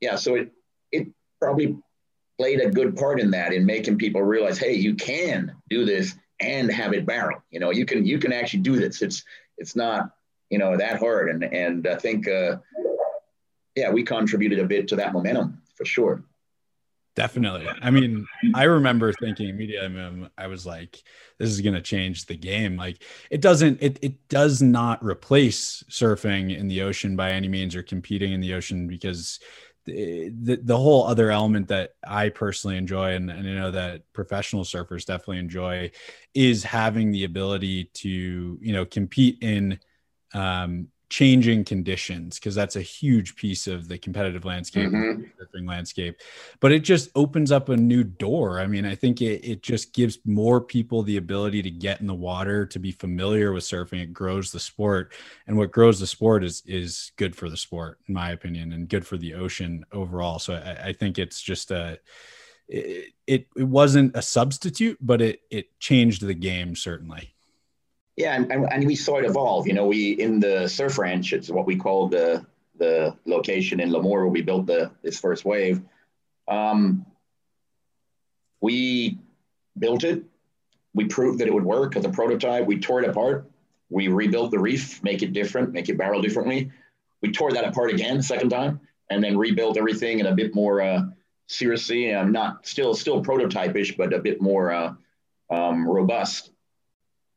yeah, 0.00 0.16
so 0.16 0.34
it 0.34 0.52
it 0.92 1.08
probably 1.40 1.78
played 2.36 2.60
a 2.60 2.70
good 2.70 2.96
part 2.96 3.18
in 3.18 3.30
that 3.30 3.54
in 3.54 3.64
making 3.64 3.96
people 3.96 4.20
realize, 4.20 4.58
hey, 4.58 4.74
you 4.74 4.94
can 4.94 5.54
do 5.70 5.86
this 5.86 6.14
and 6.40 6.70
have 6.70 6.92
it 6.92 7.06
barrel. 7.06 7.42
You 7.50 7.60
know, 7.60 7.70
you 7.70 7.86
can 7.86 8.04
you 8.04 8.18
can 8.18 8.32
actually 8.34 8.60
do 8.60 8.76
this. 8.76 9.00
It's 9.00 9.24
it's 9.56 9.74
not 9.74 10.10
you 10.50 10.58
know 10.58 10.76
that 10.76 10.98
hard. 10.98 11.30
And 11.30 11.42
and 11.44 11.86
I 11.86 11.96
think 11.96 12.28
uh, 12.28 12.56
yeah, 13.74 13.90
we 13.90 14.02
contributed 14.02 14.58
a 14.58 14.66
bit 14.66 14.86
to 14.88 14.96
that 14.96 15.14
momentum 15.14 15.62
for 15.74 15.86
sure. 15.86 16.22
Definitely. 17.14 17.68
I 17.80 17.90
mean, 17.92 18.26
I 18.54 18.64
remember 18.64 19.12
thinking 19.12 19.48
immediately, 19.48 20.28
I 20.36 20.48
was 20.48 20.66
like, 20.66 21.00
this 21.38 21.48
is 21.48 21.60
going 21.60 21.74
to 21.74 21.80
change 21.80 22.26
the 22.26 22.36
game. 22.36 22.76
Like 22.76 23.04
it 23.30 23.40
doesn't, 23.40 23.80
it, 23.80 24.00
it 24.02 24.28
does 24.28 24.60
not 24.60 25.04
replace 25.04 25.84
surfing 25.88 26.56
in 26.56 26.66
the 26.66 26.82
ocean 26.82 27.14
by 27.14 27.30
any 27.30 27.46
means 27.46 27.76
or 27.76 27.84
competing 27.84 28.32
in 28.32 28.40
the 28.40 28.54
ocean 28.54 28.88
because 28.88 29.38
the, 29.84 30.58
the, 30.62 30.76
whole 30.76 31.06
other 31.06 31.30
element 31.30 31.68
that 31.68 31.90
I 32.06 32.30
personally 32.30 32.78
enjoy, 32.78 33.14
and, 33.14 33.30
and 33.30 33.48
I 33.48 33.52
know 33.52 33.70
that 33.70 34.02
professional 34.12 34.64
surfers 34.64 35.04
definitely 35.04 35.38
enjoy 35.38 35.90
is 36.34 36.64
having 36.64 37.12
the 37.12 37.24
ability 37.24 37.90
to, 37.94 38.58
you 38.60 38.72
know, 38.72 38.86
compete 38.86 39.38
in, 39.42 39.78
um, 40.32 40.88
changing 41.14 41.62
conditions 41.62 42.40
because 42.40 42.56
that's 42.56 42.74
a 42.74 42.82
huge 42.82 43.36
piece 43.36 43.68
of 43.68 43.86
the 43.86 43.96
competitive 43.96 44.44
landscape 44.44 44.90
mm-hmm. 44.90 45.68
landscape. 45.68 46.16
But 46.58 46.72
it 46.72 46.80
just 46.80 47.08
opens 47.14 47.52
up 47.52 47.68
a 47.68 47.76
new 47.76 48.02
door. 48.02 48.58
I 48.58 48.66
mean 48.66 48.84
i 48.84 48.96
think 48.96 49.22
it, 49.22 49.44
it 49.44 49.62
just 49.62 49.92
gives 49.92 50.18
more 50.24 50.60
people 50.60 51.04
the 51.04 51.18
ability 51.18 51.62
to 51.62 51.70
get 51.70 52.00
in 52.00 52.08
the 52.08 52.14
water 52.14 52.66
to 52.66 52.78
be 52.80 52.90
familiar 52.90 53.52
with 53.52 53.62
surfing. 53.62 54.02
It 54.02 54.12
grows 54.12 54.50
the 54.50 54.58
sport 54.58 55.14
and 55.46 55.56
what 55.56 55.70
grows 55.70 56.00
the 56.00 56.08
sport 56.08 56.42
is 56.42 56.64
is 56.66 57.12
good 57.14 57.36
for 57.36 57.48
the 57.48 57.56
sport 57.56 58.00
in 58.08 58.14
my 58.14 58.32
opinion 58.32 58.72
and 58.72 58.88
good 58.88 59.06
for 59.06 59.16
the 59.16 59.34
ocean 59.34 59.86
overall. 59.92 60.40
So 60.40 60.54
i, 60.54 60.88
I 60.88 60.92
think 60.92 61.20
it's 61.20 61.40
just 61.40 61.70
a 61.70 62.00
it, 62.66 63.12
it, 63.28 63.46
it 63.56 63.68
wasn't 63.68 64.16
a 64.16 64.22
substitute 64.22 64.98
but 65.00 65.22
it 65.22 65.42
it 65.48 65.78
changed 65.78 66.22
the 66.22 66.34
game 66.34 66.74
certainly 66.74 67.33
yeah, 68.16 68.34
and, 68.34 68.50
and 68.50 68.86
we 68.86 68.94
saw 68.94 69.16
it 69.18 69.24
evolve. 69.24 69.66
You 69.66 69.72
know, 69.72 69.86
we 69.86 70.12
in 70.12 70.38
the 70.38 70.68
surf 70.68 70.98
ranch, 70.98 71.32
it's 71.32 71.50
what 71.50 71.66
we 71.66 71.76
call 71.76 72.08
the 72.08 72.46
the 72.76 73.16
location 73.24 73.80
in 73.80 73.90
Lemoore 73.90 74.20
where 74.22 74.26
we 74.26 74.42
built 74.42 74.66
the 74.66 74.90
this 75.02 75.18
first 75.18 75.44
wave. 75.44 75.82
Um, 76.46 77.06
we 78.60 79.18
built 79.78 80.04
it. 80.04 80.24
We 80.94 81.06
proved 81.06 81.40
that 81.40 81.48
it 81.48 81.54
would 81.54 81.64
work 81.64 81.96
as 81.96 82.04
a 82.04 82.08
prototype. 82.08 82.66
We 82.66 82.78
tore 82.78 83.02
it 83.02 83.08
apart. 83.08 83.50
We 83.90 84.08
rebuilt 84.08 84.52
the 84.52 84.58
reef, 84.58 85.02
make 85.02 85.22
it 85.22 85.32
different, 85.32 85.72
make 85.72 85.88
it 85.88 85.98
barrel 85.98 86.22
differently. 86.22 86.70
We 87.20 87.32
tore 87.32 87.52
that 87.52 87.64
apart 87.64 87.90
again, 87.90 88.22
second 88.22 88.50
time, 88.50 88.80
and 89.10 89.22
then 89.22 89.36
rebuilt 89.36 89.76
everything 89.76 90.20
in 90.20 90.26
a 90.26 90.34
bit 90.34 90.54
more 90.54 90.80
uh, 90.80 91.02
seriously. 91.48 92.10
and 92.10 92.32
not 92.32 92.64
still 92.66 92.94
still 92.94 93.24
prototypish, 93.24 93.96
but 93.96 94.12
a 94.12 94.20
bit 94.20 94.40
more 94.40 94.72
uh, 94.72 94.94
um, 95.50 95.88
robust 95.88 96.50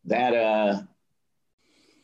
that 0.07 0.33
uh, 0.33 0.81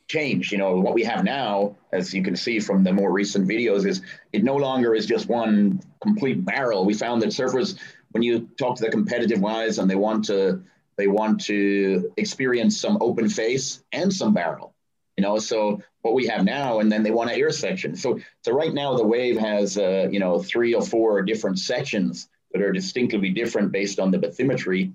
changed. 0.07 0.51
You 0.51 0.57
know, 0.59 0.75
what 0.79 0.93
we 0.93 1.03
have 1.03 1.23
now, 1.23 1.75
as 1.91 2.13
you 2.13 2.23
can 2.23 2.35
see 2.35 2.59
from 2.59 2.83
the 2.83 2.93
more 2.93 3.11
recent 3.11 3.47
videos, 3.47 3.85
is 3.85 4.01
it 4.31 4.43
no 4.43 4.55
longer 4.55 4.93
is 4.93 5.05
just 5.05 5.27
one 5.27 5.81
complete 6.01 6.45
barrel. 6.45 6.85
We 6.85 6.93
found 6.93 7.21
that 7.21 7.29
surfers, 7.29 7.77
when 8.11 8.23
you 8.23 8.49
talk 8.57 8.77
to 8.77 8.83
the 8.83 8.91
competitive 8.91 9.41
wise 9.41 9.79
and 9.79 9.89
they 9.89 9.95
want 9.95 10.25
to 10.25 10.63
they 10.95 11.07
want 11.07 11.41
to 11.41 12.11
experience 12.17 12.79
some 12.79 12.99
open 13.01 13.27
face 13.27 13.83
and 13.91 14.13
some 14.13 14.33
barrel. 14.33 14.75
You 15.17 15.23
know, 15.23 15.39
so 15.39 15.81
what 16.01 16.13
we 16.13 16.27
have 16.27 16.43
now, 16.43 16.79
and 16.79 16.91
then 16.91 17.01
they 17.01 17.09
want 17.09 17.31
an 17.31 17.39
air 17.39 17.51
section. 17.51 17.95
So 17.95 18.19
so 18.43 18.51
right 18.51 18.73
now 18.73 18.95
the 18.95 19.05
wave 19.05 19.37
has 19.37 19.77
uh, 19.77 20.07
you 20.11 20.19
know 20.19 20.41
three 20.41 20.73
or 20.73 20.83
four 20.83 21.21
different 21.23 21.59
sections 21.59 22.29
that 22.51 22.61
are 22.61 22.71
distinctly 22.71 23.29
different 23.29 23.71
based 23.71 23.99
on 23.99 24.11
the 24.11 24.19
bathymetry 24.19 24.93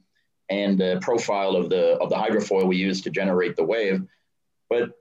and 0.50 0.78
the 0.78 0.98
profile 1.00 1.56
of 1.56 1.68
the 1.70 1.96
of 1.98 2.10
the 2.10 2.16
hydrofoil 2.16 2.66
we 2.66 2.76
use 2.76 3.02
to 3.02 3.10
generate 3.10 3.56
the 3.56 3.64
wave. 3.64 4.06
But 4.70 4.92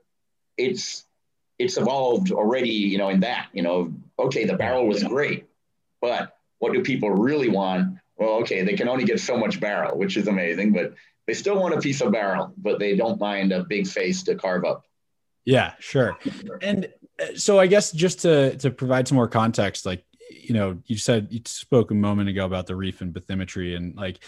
it's 0.56 1.04
it's 1.58 1.76
evolved 1.76 2.30
already, 2.30 2.70
you 2.70 2.98
know, 2.98 3.08
in 3.08 3.20
that, 3.20 3.48
you 3.52 3.62
know, 3.62 3.92
okay, 4.18 4.44
the 4.44 4.56
barrel 4.56 4.86
was 4.86 5.02
great, 5.02 5.46
but 6.00 6.36
what 6.58 6.72
do 6.72 6.82
people 6.82 7.10
really 7.10 7.48
want? 7.48 7.98
Well, 8.16 8.40
okay, 8.40 8.62
they 8.62 8.74
can 8.74 8.88
only 8.88 9.04
get 9.04 9.20
so 9.20 9.36
much 9.36 9.60
barrel, 9.60 9.96
which 9.96 10.16
is 10.16 10.28
amazing, 10.28 10.72
but 10.72 10.94
they 11.26 11.34
still 11.34 11.60
want 11.60 11.74
a 11.74 11.80
piece 11.80 12.00
of 12.00 12.12
barrel, 12.12 12.52
but 12.56 12.78
they 12.78 12.96
don't 12.96 13.20
mind 13.20 13.52
a 13.52 13.64
big 13.64 13.86
face 13.86 14.22
to 14.24 14.34
carve 14.34 14.64
up. 14.64 14.84
Yeah, 15.44 15.74
sure. 15.78 16.18
And 16.60 16.88
uh, 17.20 17.36
so 17.36 17.58
I 17.58 17.66
guess 17.66 17.92
just 17.92 18.20
to 18.20 18.56
to 18.58 18.70
provide 18.70 19.08
some 19.08 19.16
more 19.16 19.28
context, 19.28 19.86
like 19.86 20.04
you 20.30 20.54
know, 20.54 20.78
you 20.86 20.96
said 20.96 21.28
you 21.30 21.40
spoke 21.44 21.90
a 21.90 21.94
moment 21.94 22.28
ago 22.28 22.44
about 22.44 22.66
the 22.66 22.76
reef 22.76 23.00
and 23.00 23.14
bathymetry, 23.14 23.76
and 23.76 23.96
like 23.96 24.20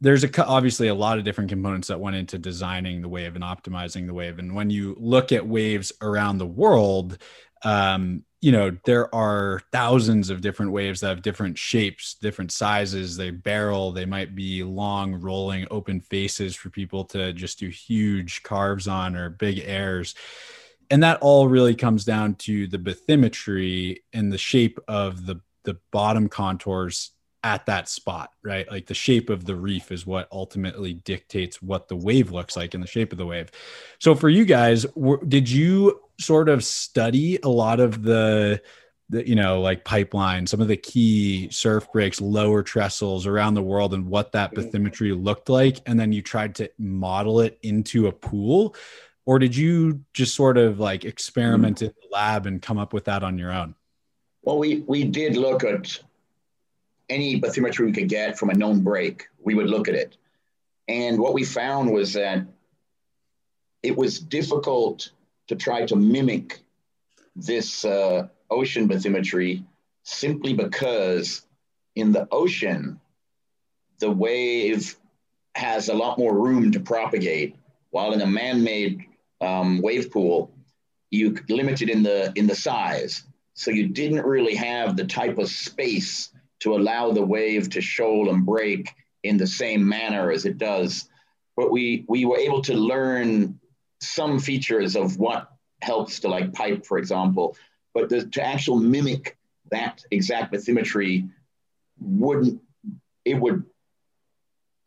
there's 0.00 0.24
a 0.24 0.44
obviously 0.44 0.88
a 0.88 0.94
lot 0.94 1.18
of 1.18 1.24
different 1.24 1.50
components 1.50 1.88
that 1.88 2.00
went 2.00 2.16
into 2.16 2.38
designing 2.38 3.02
the 3.02 3.08
wave 3.08 3.34
and 3.34 3.44
optimizing 3.44 4.06
the 4.06 4.14
wave. 4.14 4.38
And 4.38 4.54
when 4.54 4.70
you 4.70 4.96
look 4.98 5.32
at 5.32 5.46
waves 5.46 5.92
around 6.00 6.38
the 6.38 6.46
world 6.46 7.18
um, 7.62 8.24
you 8.40 8.52
know 8.52 8.76
there 8.84 9.14
are 9.14 9.60
thousands 9.70 10.30
of 10.30 10.40
different 10.40 10.72
waves 10.72 11.00
that 11.00 11.08
have 11.08 11.22
different 11.22 11.58
shapes 11.58 12.14
different 12.14 12.52
sizes. 12.52 13.16
They 13.16 13.30
barrel 13.30 13.92
they 13.92 14.06
might 14.06 14.34
be 14.34 14.62
long 14.62 15.14
rolling 15.14 15.66
open 15.70 16.00
faces 16.00 16.56
for 16.56 16.70
people 16.70 17.04
to 17.06 17.32
just 17.32 17.58
do 17.58 17.68
huge 17.68 18.42
carves 18.42 18.88
on 18.88 19.14
or 19.14 19.28
big 19.28 19.62
airs. 19.64 20.14
And 20.90 21.02
that 21.02 21.18
all 21.20 21.48
really 21.48 21.74
comes 21.74 22.04
down 22.04 22.34
to 22.36 22.66
the 22.66 22.78
bathymetry 22.78 23.98
and 24.12 24.32
the 24.32 24.38
shape 24.38 24.78
of 24.88 25.26
the 25.26 25.40
the 25.64 25.78
bottom 25.92 26.28
contours 26.28 27.10
at 27.42 27.66
that 27.66 27.88
spot, 27.88 28.30
right? 28.42 28.70
Like 28.70 28.86
the 28.86 28.94
shape 28.94 29.30
of 29.30 29.44
the 29.44 29.56
reef 29.56 29.90
is 29.90 30.06
what 30.06 30.28
ultimately 30.30 30.94
dictates 30.94 31.62
what 31.62 31.88
the 31.88 31.96
wave 31.96 32.30
looks 32.30 32.56
like 32.56 32.74
and 32.74 32.82
the 32.82 32.88
shape 32.88 33.12
of 33.12 33.18
the 33.18 33.26
wave. 33.26 33.50
So 33.98 34.14
for 34.14 34.28
you 34.28 34.44
guys, 34.44 34.86
did 35.26 35.50
you 35.50 36.00
sort 36.18 36.48
of 36.48 36.62
study 36.62 37.38
a 37.42 37.48
lot 37.48 37.80
of 37.80 38.02
the 38.02 38.60
the, 39.10 39.28
you 39.28 39.34
know, 39.34 39.60
like 39.60 39.84
pipeline, 39.84 40.46
some 40.46 40.60
of 40.60 40.68
the 40.68 40.76
key 40.76 41.50
surf 41.50 41.90
breaks, 41.92 42.20
lower 42.20 42.62
trestles 42.62 43.26
around 43.26 43.54
the 43.54 43.62
world, 43.62 43.92
and 43.92 44.06
what 44.06 44.32
that 44.32 44.54
mm-hmm. 44.54 44.68
bathymetry 44.68 45.20
looked 45.20 45.48
like, 45.48 45.78
and 45.86 45.98
then 45.98 46.12
you 46.12 46.22
tried 46.22 46.54
to 46.54 46.70
model 46.78 47.40
it 47.40 47.58
into 47.62 48.06
a 48.06 48.12
pool, 48.12 48.76
or 49.26 49.40
did 49.40 49.54
you 49.54 50.04
just 50.14 50.36
sort 50.36 50.56
of 50.56 50.78
like 50.78 51.04
experiment 51.04 51.78
mm-hmm. 51.78 51.86
in 51.86 51.92
the 52.00 52.14
lab 52.14 52.46
and 52.46 52.62
come 52.62 52.78
up 52.78 52.92
with 52.92 53.06
that 53.06 53.24
on 53.24 53.36
your 53.36 53.52
own? 53.52 53.74
Well, 54.42 54.58
we 54.58 54.84
we 54.86 55.04
did 55.04 55.36
look 55.36 55.64
at 55.64 56.00
any 57.10 57.40
bathymetry 57.40 57.84
we 57.84 57.92
could 57.92 58.08
get 58.08 58.38
from 58.38 58.50
a 58.50 58.54
known 58.54 58.80
break, 58.80 59.28
we 59.42 59.54
would 59.54 59.68
look 59.68 59.88
at 59.88 59.94
it. 59.94 60.16
And 60.88 61.18
what 61.18 61.34
we 61.34 61.44
found 61.44 61.92
was 61.92 62.14
that 62.14 62.46
it 63.82 63.96
was 63.96 64.18
difficult 64.18 65.10
to 65.48 65.56
try 65.56 65.84
to 65.86 65.96
mimic 65.96 66.60
this 67.36 67.84
uh, 67.84 68.28
ocean 68.50 68.88
bathymetry 68.88 69.64
simply 70.04 70.54
because 70.54 71.42
in 71.96 72.12
the 72.12 72.26
ocean, 72.30 73.00
the 73.98 74.10
wave 74.10 74.96
has 75.54 75.88
a 75.88 75.94
lot 75.94 76.18
more 76.18 76.36
room 76.36 76.72
to 76.72 76.80
propagate, 76.80 77.56
while 77.90 78.12
in 78.12 78.20
a 78.20 78.26
man-made 78.26 79.04
um, 79.40 79.82
wave 79.82 80.10
pool, 80.10 80.50
you 81.10 81.36
limited 81.48 81.90
in 81.90 82.02
the 82.02 82.32
in 82.36 82.46
the 82.46 82.54
size. 82.54 83.24
So 83.54 83.70
you 83.70 83.88
didn't 83.88 84.24
really 84.24 84.54
have 84.54 84.96
the 84.96 85.04
type 85.04 85.38
of 85.38 85.48
space 85.48 86.30
to 86.60 86.74
allow 86.74 87.10
the 87.12 87.24
wave 87.24 87.70
to 87.70 87.80
shoal 87.80 88.30
and 88.30 88.46
break 88.46 88.94
in 89.22 89.36
the 89.36 89.46
same 89.46 89.86
manner 89.86 90.30
as 90.30 90.44
it 90.44 90.58
does. 90.58 91.08
But 91.56 91.70
we, 91.70 92.04
we 92.08 92.24
were 92.24 92.38
able 92.38 92.62
to 92.62 92.74
learn 92.74 93.58
some 94.00 94.38
features 94.38 94.96
of 94.96 95.18
what 95.18 95.50
helps 95.82 96.20
to 96.20 96.28
like 96.28 96.52
pipe, 96.52 96.86
for 96.86 96.98
example, 96.98 97.56
but 97.94 98.08
the, 98.08 98.26
to 98.26 98.42
actual 98.42 98.76
mimic 98.76 99.36
that 99.70 100.04
exact 100.10 100.52
bathymetry 100.52 101.28
wouldn't, 101.98 102.60
it 103.24 103.34
would, 103.34 103.64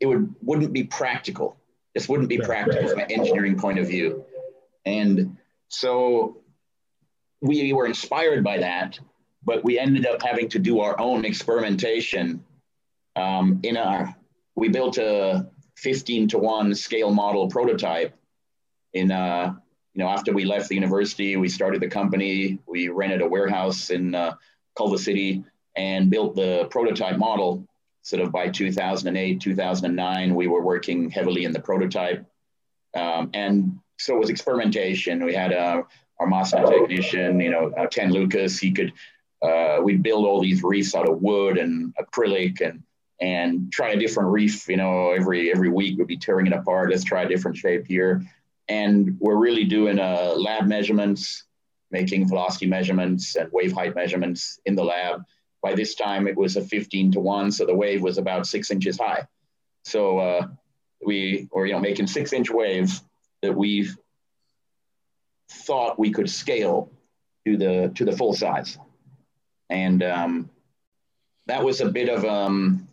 it 0.00 0.06
would, 0.06 0.34
wouldn't 0.40 0.72
be 0.72 0.84
practical. 0.84 1.56
This 1.94 2.08
wouldn't 2.08 2.28
be 2.28 2.38
practical 2.38 2.88
from 2.88 3.00
an 3.00 3.10
engineering 3.10 3.56
point 3.56 3.78
of 3.78 3.86
view. 3.86 4.24
And 4.84 5.36
so 5.68 6.38
we 7.40 7.72
were 7.72 7.86
inspired 7.86 8.42
by 8.42 8.58
that 8.58 8.98
but 9.44 9.64
we 9.64 9.78
ended 9.78 10.06
up 10.06 10.22
having 10.22 10.48
to 10.48 10.58
do 10.58 10.80
our 10.80 10.98
own 11.00 11.24
experimentation 11.24 12.44
um, 13.16 13.60
in 13.62 13.76
our 13.76 14.14
we 14.56 14.68
built 14.68 14.98
a 14.98 15.48
15 15.76 16.28
to 16.28 16.38
1 16.38 16.74
scale 16.74 17.12
model 17.12 17.48
prototype 17.48 18.14
in 18.92 19.10
uh, 19.10 19.54
you 19.94 20.02
know 20.02 20.08
after 20.08 20.32
we 20.32 20.44
left 20.44 20.68
the 20.68 20.74
university 20.74 21.36
we 21.36 21.48
started 21.48 21.80
the 21.80 21.88
company 21.88 22.58
we 22.66 22.88
rented 22.88 23.20
a 23.20 23.28
warehouse 23.28 23.90
in 23.90 24.14
uh, 24.14 24.34
culver 24.76 24.98
city 24.98 25.44
and 25.76 26.10
built 26.10 26.36
the 26.36 26.66
prototype 26.70 27.18
model 27.18 27.66
sort 28.02 28.22
of 28.22 28.30
by 28.30 28.48
2008 28.48 29.40
2009 29.40 30.34
we 30.34 30.46
were 30.46 30.62
working 30.62 31.10
heavily 31.10 31.44
in 31.44 31.52
the 31.52 31.60
prototype 31.60 32.24
um, 32.94 33.30
and 33.34 33.78
so 33.98 34.16
it 34.16 34.18
was 34.18 34.30
experimentation. 34.30 35.24
We 35.24 35.34
had 35.34 35.52
uh, 35.52 35.82
our 36.20 36.26
master 36.26 36.64
technician 36.64 37.40
you 37.40 37.50
know 37.50 37.72
uh, 37.76 37.88
ken 37.88 38.12
lucas 38.12 38.58
he 38.58 38.70
could 38.70 38.92
uh, 39.44 39.80
we 39.82 39.96
build 39.96 40.24
all 40.24 40.40
these 40.40 40.62
reefs 40.62 40.94
out 40.94 41.08
of 41.08 41.20
wood 41.20 41.58
and 41.58 41.94
acrylic 41.96 42.60
and 42.60 42.82
and 43.20 43.70
try 43.70 43.90
a 43.90 43.98
different 43.98 44.30
reef. 44.30 44.68
You 44.68 44.76
know, 44.76 45.10
every 45.10 45.50
every 45.52 45.68
week 45.68 45.98
we'd 45.98 46.06
be 46.06 46.16
tearing 46.16 46.46
it 46.46 46.52
apart. 46.52 46.90
Let's 46.90 47.04
try 47.04 47.22
a 47.22 47.28
different 47.28 47.56
shape 47.56 47.86
here, 47.86 48.22
and 48.68 49.16
we're 49.20 49.36
really 49.36 49.64
doing 49.64 49.98
uh, 49.98 50.34
lab 50.36 50.66
measurements, 50.66 51.44
making 51.90 52.28
velocity 52.28 52.66
measurements 52.66 53.36
and 53.36 53.50
wave 53.52 53.72
height 53.72 53.94
measurements 53.94 54.58
in 54.64 54.74
the 54.74 54.84
lab. 54.84 55.22
by 55.62 55.74
this 55.74 55.94
time 55.94 56.26
it 56.26 56.36
was 56.36 56.56
a 56.56 56.62
15 56.62 57.12
to 57.12 57.20
1, 57.20 57.52
so 57.52 57.64
the 57.64 57.74
wave 57.74 58.02
was 58.02 58.18
about 58.18 58.46
six 58.46 58.70
inches 58.70 58.98
high. 58.98 59.26
So 59.84 60.18
uh, 60.18 60.46
we 61.04 61.48
were 61.52 61.66
you 61.66 61.74
know 61.74 61.80
making 61.80 62.06
six 62.06 62.32
inch 62.32 62.50
waves 62.50 63.02
that 63.42 63.54
we 63.54 63.88
thought 65.50 65.98
we 65.98 66.10
could 66.10 66.30
scale 66.30 66.90
to 67.46 67.56
the 67.56 67.92
to 67.94 68.04
the 68.04 68.16
full 68.16 68.32
size, 68.32 68.78
and 69.70 70.02
um, 70.02 70.50
that 71.46 71.62
was 71.62 71.80
a 71.80 71.88
bit 71.90 72.08
of 72.08 72.24
um, 72.24 72.86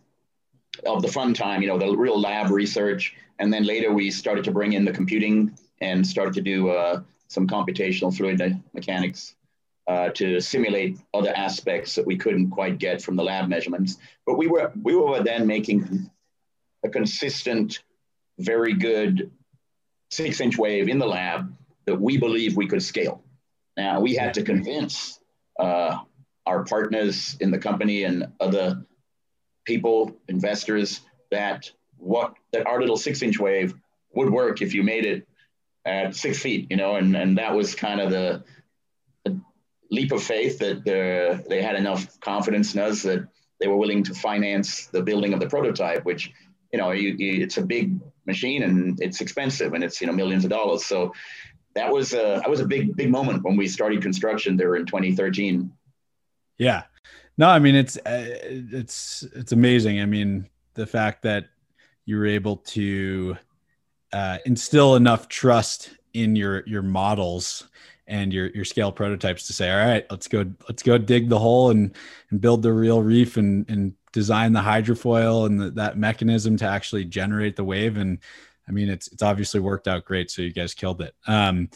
of 0.85 1.01
the 1.01 1.07
fun 1.07 1.33
time, 1.33 1.61
you 1.61 1.67
know, 1.67 1.77
the 1.77 1.95
real 1.95 2.19
lab 2.19 2.51
research, 2.51 3.15
and 3.39 3.51
then 3.51 3.63
later 3.63 3.91
we 3.91 4.11
started 4.11 4.43
to 4.45 4.51
bring 4.51 4.73
in 4.73 4.85
the 4.85 4.91
computing 4.91 5.57
and 5.81 6.05
started 6.05 6.33
to 6.33 6.41
do 6.41 6.69
uh, 6.69 7.01
some 7.27 7.47
computational 7.47 8.15
fluid 8.15 8.61
mechanics 8.73 9.35
uh, 9.87 10.09
to 10.09 10.39
simulate 10.39 10.97
other 11.13 11.33
aspects 11.35 11.95
that 11.95 12.05
we 12.05 12.17
couldn't 12.17 12.51
quite 12.51 12.77
get 12.77 13.01
from 13.01 13.15
the 13.15 13.23
lab 13.23 13.49
measurements. 13.49 13.97
But 14.25 14.37
we 14.37 14.47
were 14.47 14.71
we 14.81 14.95
were 14.95 15.23
then 15.23 15.47
making 15.47 16.09
a 16.83 16.89
consistent, 16.89 17.79
very 18.39 18.73
good 18.73 19.31
six-inch 20.09 20.57
wave 20.57 20.89
in 20.89 20.99
the 20.99 21.07
lab 21.07 21.55
that 21.85 21.99
we 21.99 22.17
believe 22.17 22.55
we 22.55 22.67
could 22.67 22.83
scale. 22.83 23.23
Now 23.77 23.99
we 24.01 24.13
had 24.15 24.33
to 24.35 24.43
convince 24.43 25.19
uh, 25.59 25.99
our 26.45 26.63
partners 26.63 27.37
in 27.39 27.51
the 27.51 27.57
company 27.57 28.03
and 28.03 28.27
other 28.39 28.85
people, 29.65 30.15
investors, 30.27 31.01
that 31.29 31.69
what 31.97 32.33
that 32.51 32.65
our 32.67 32.79
little 32.79 32.97
six-inch 32.97 33.39
wave 33.39 33.73
would 34.13 34.29
work 34.29 34.61
if 34.61 34.73
you 34.73 34.83
made 34.83 35.05
it 35.05 35.27
at 35.85 36.15
six 36.15 36.39
feet, 36.39 36.67
you 36.69 36.77
know, 36.77 36.95
and, 36.95 37.15
and 37.15 37.37
that 37.37 37.53
was 37.53 37.73
kind 37.73 37.99
of 37.99 38.11
the, 38.11 38.43
the 39.25 39.39
leap 39.89 40.11
of 40.11 40.21
faith 40.21 40.59
that 40.59 40.83
they 41.49 41.61
had 41.61 41.75
enough 41.75 42.19
confidence 42.19 42.75
in 42.75 42.81
us 42.81 43.01
that 43.03 43.27
they 43.59 43.67
were 43.67 43.77
willing 43.77 44.03
to 44.03 44.13
finance 44.13 44.87
the 44.87 45.01
building 45.01 45.33
of 45.33 45.39
the 45.39 45.47
prototype, 45.47 46.03
which, 46.05 46.31
you 46.71 46.79
know, 46.79 46.91
you, 46.91 47.15
you, 47.17 47.43
it's 47.43 47.57
a 47.57 47.65
big 47.65 47.99
machine 48.25 48.63
and 48.63 49.01
it's 49.01 49.21
expensive 49.21 49.73
and 49.73 49.83
it's, 49.83 50.01
you 50.01 50.07
know, 50.07 50.13
millions 50.13 50.43
of 50.43 50.49
dollars. 50.49 50.85
So 50.85 51.13
that 51.75 51.91
was 51.91 52.13
a, 52.13 52.39
that 52.41 52.49
was 52.49 52.59
a 52.59 52.65
big, 52.65 52.95
big 52.95 53.09
moment 53.09 53.43
when 53.43 53.55
we 53.55 53.67
started 53.67 54.01
construction 54.01 54.57
there 54.57 54.75
in 54.75 54.85
2013. 54.85 55.71
Yeah. 56.57 56.83
No, 57.37 57.47
I 57.47 57.59
mean, 57.59 57.75
it's, 57.75 57.97
uh, 57.97 58.25
it's, 58.41 59.23
it's 59.35 59.51
amazing. 59.51 60.01
I 60.01 60.05
mean, 60.05 60.49
the 60.73 60.85
fact 60.85 61.23
that 61.23 61.45
you 62.05 62.17
were 62.17 62.27
able 62.27 62.57
to, 62.57 63.37
uh, 64.13 64.37
instill 64.45 64.95
enough 64.95 65.27
trust 65.29 65.91
in 66.13 66.35
your 66.35 66.63
your 66.67 66.81
models 66.81 67.67
and 68.07 68.33
your 68.33 68.47
your 68.49 68.65
scale 68.65 68.91
prototypes 68.91 69.47
to 69.47 69.53
say 69.53 69.71
all 69.71 69.85
right 69.85 70.05
let's 70.11 70.27
go 70.27 70.45
let's 70.67 70.83
go 70.83 70.97
dig 70.97 71.29
the 71.29 71.39
hole 71.39 71.69
and 71.69 71.95
and 72.29 72.41
build 72.41 72.61
the 72.61 72.71
real 72.71 73.01
reef 73.01 73.37
and 73.37 73.69
and 73.69 73.93
design 74.11 74.51
the 74.51 74.59
hydrofoil 74.59 75.45
and 75.45 75.61
the, 75.61 75.71
that 75.71 75.97
mechanism 75.97 76.57
to 76.57 76.65
actually 76.65 77.05
generate 77.05 77.55
the 77.55 77.63
wave 77.63 77.97
and 77.97 78.19
i 78.67 78.71
mean 78.71 78.89
it's 78.89 79.07
it's 79.07 79.23
obviously 79.23 79.59
worked 79.59 79.87
out 79.87 80.03
great 80.03 80.29
so 80.29 80.41
you 80.41 80.51
guys 80.51 80.73
killed 80.73 81.01
it 81.01 81.15
um 81.27 81.69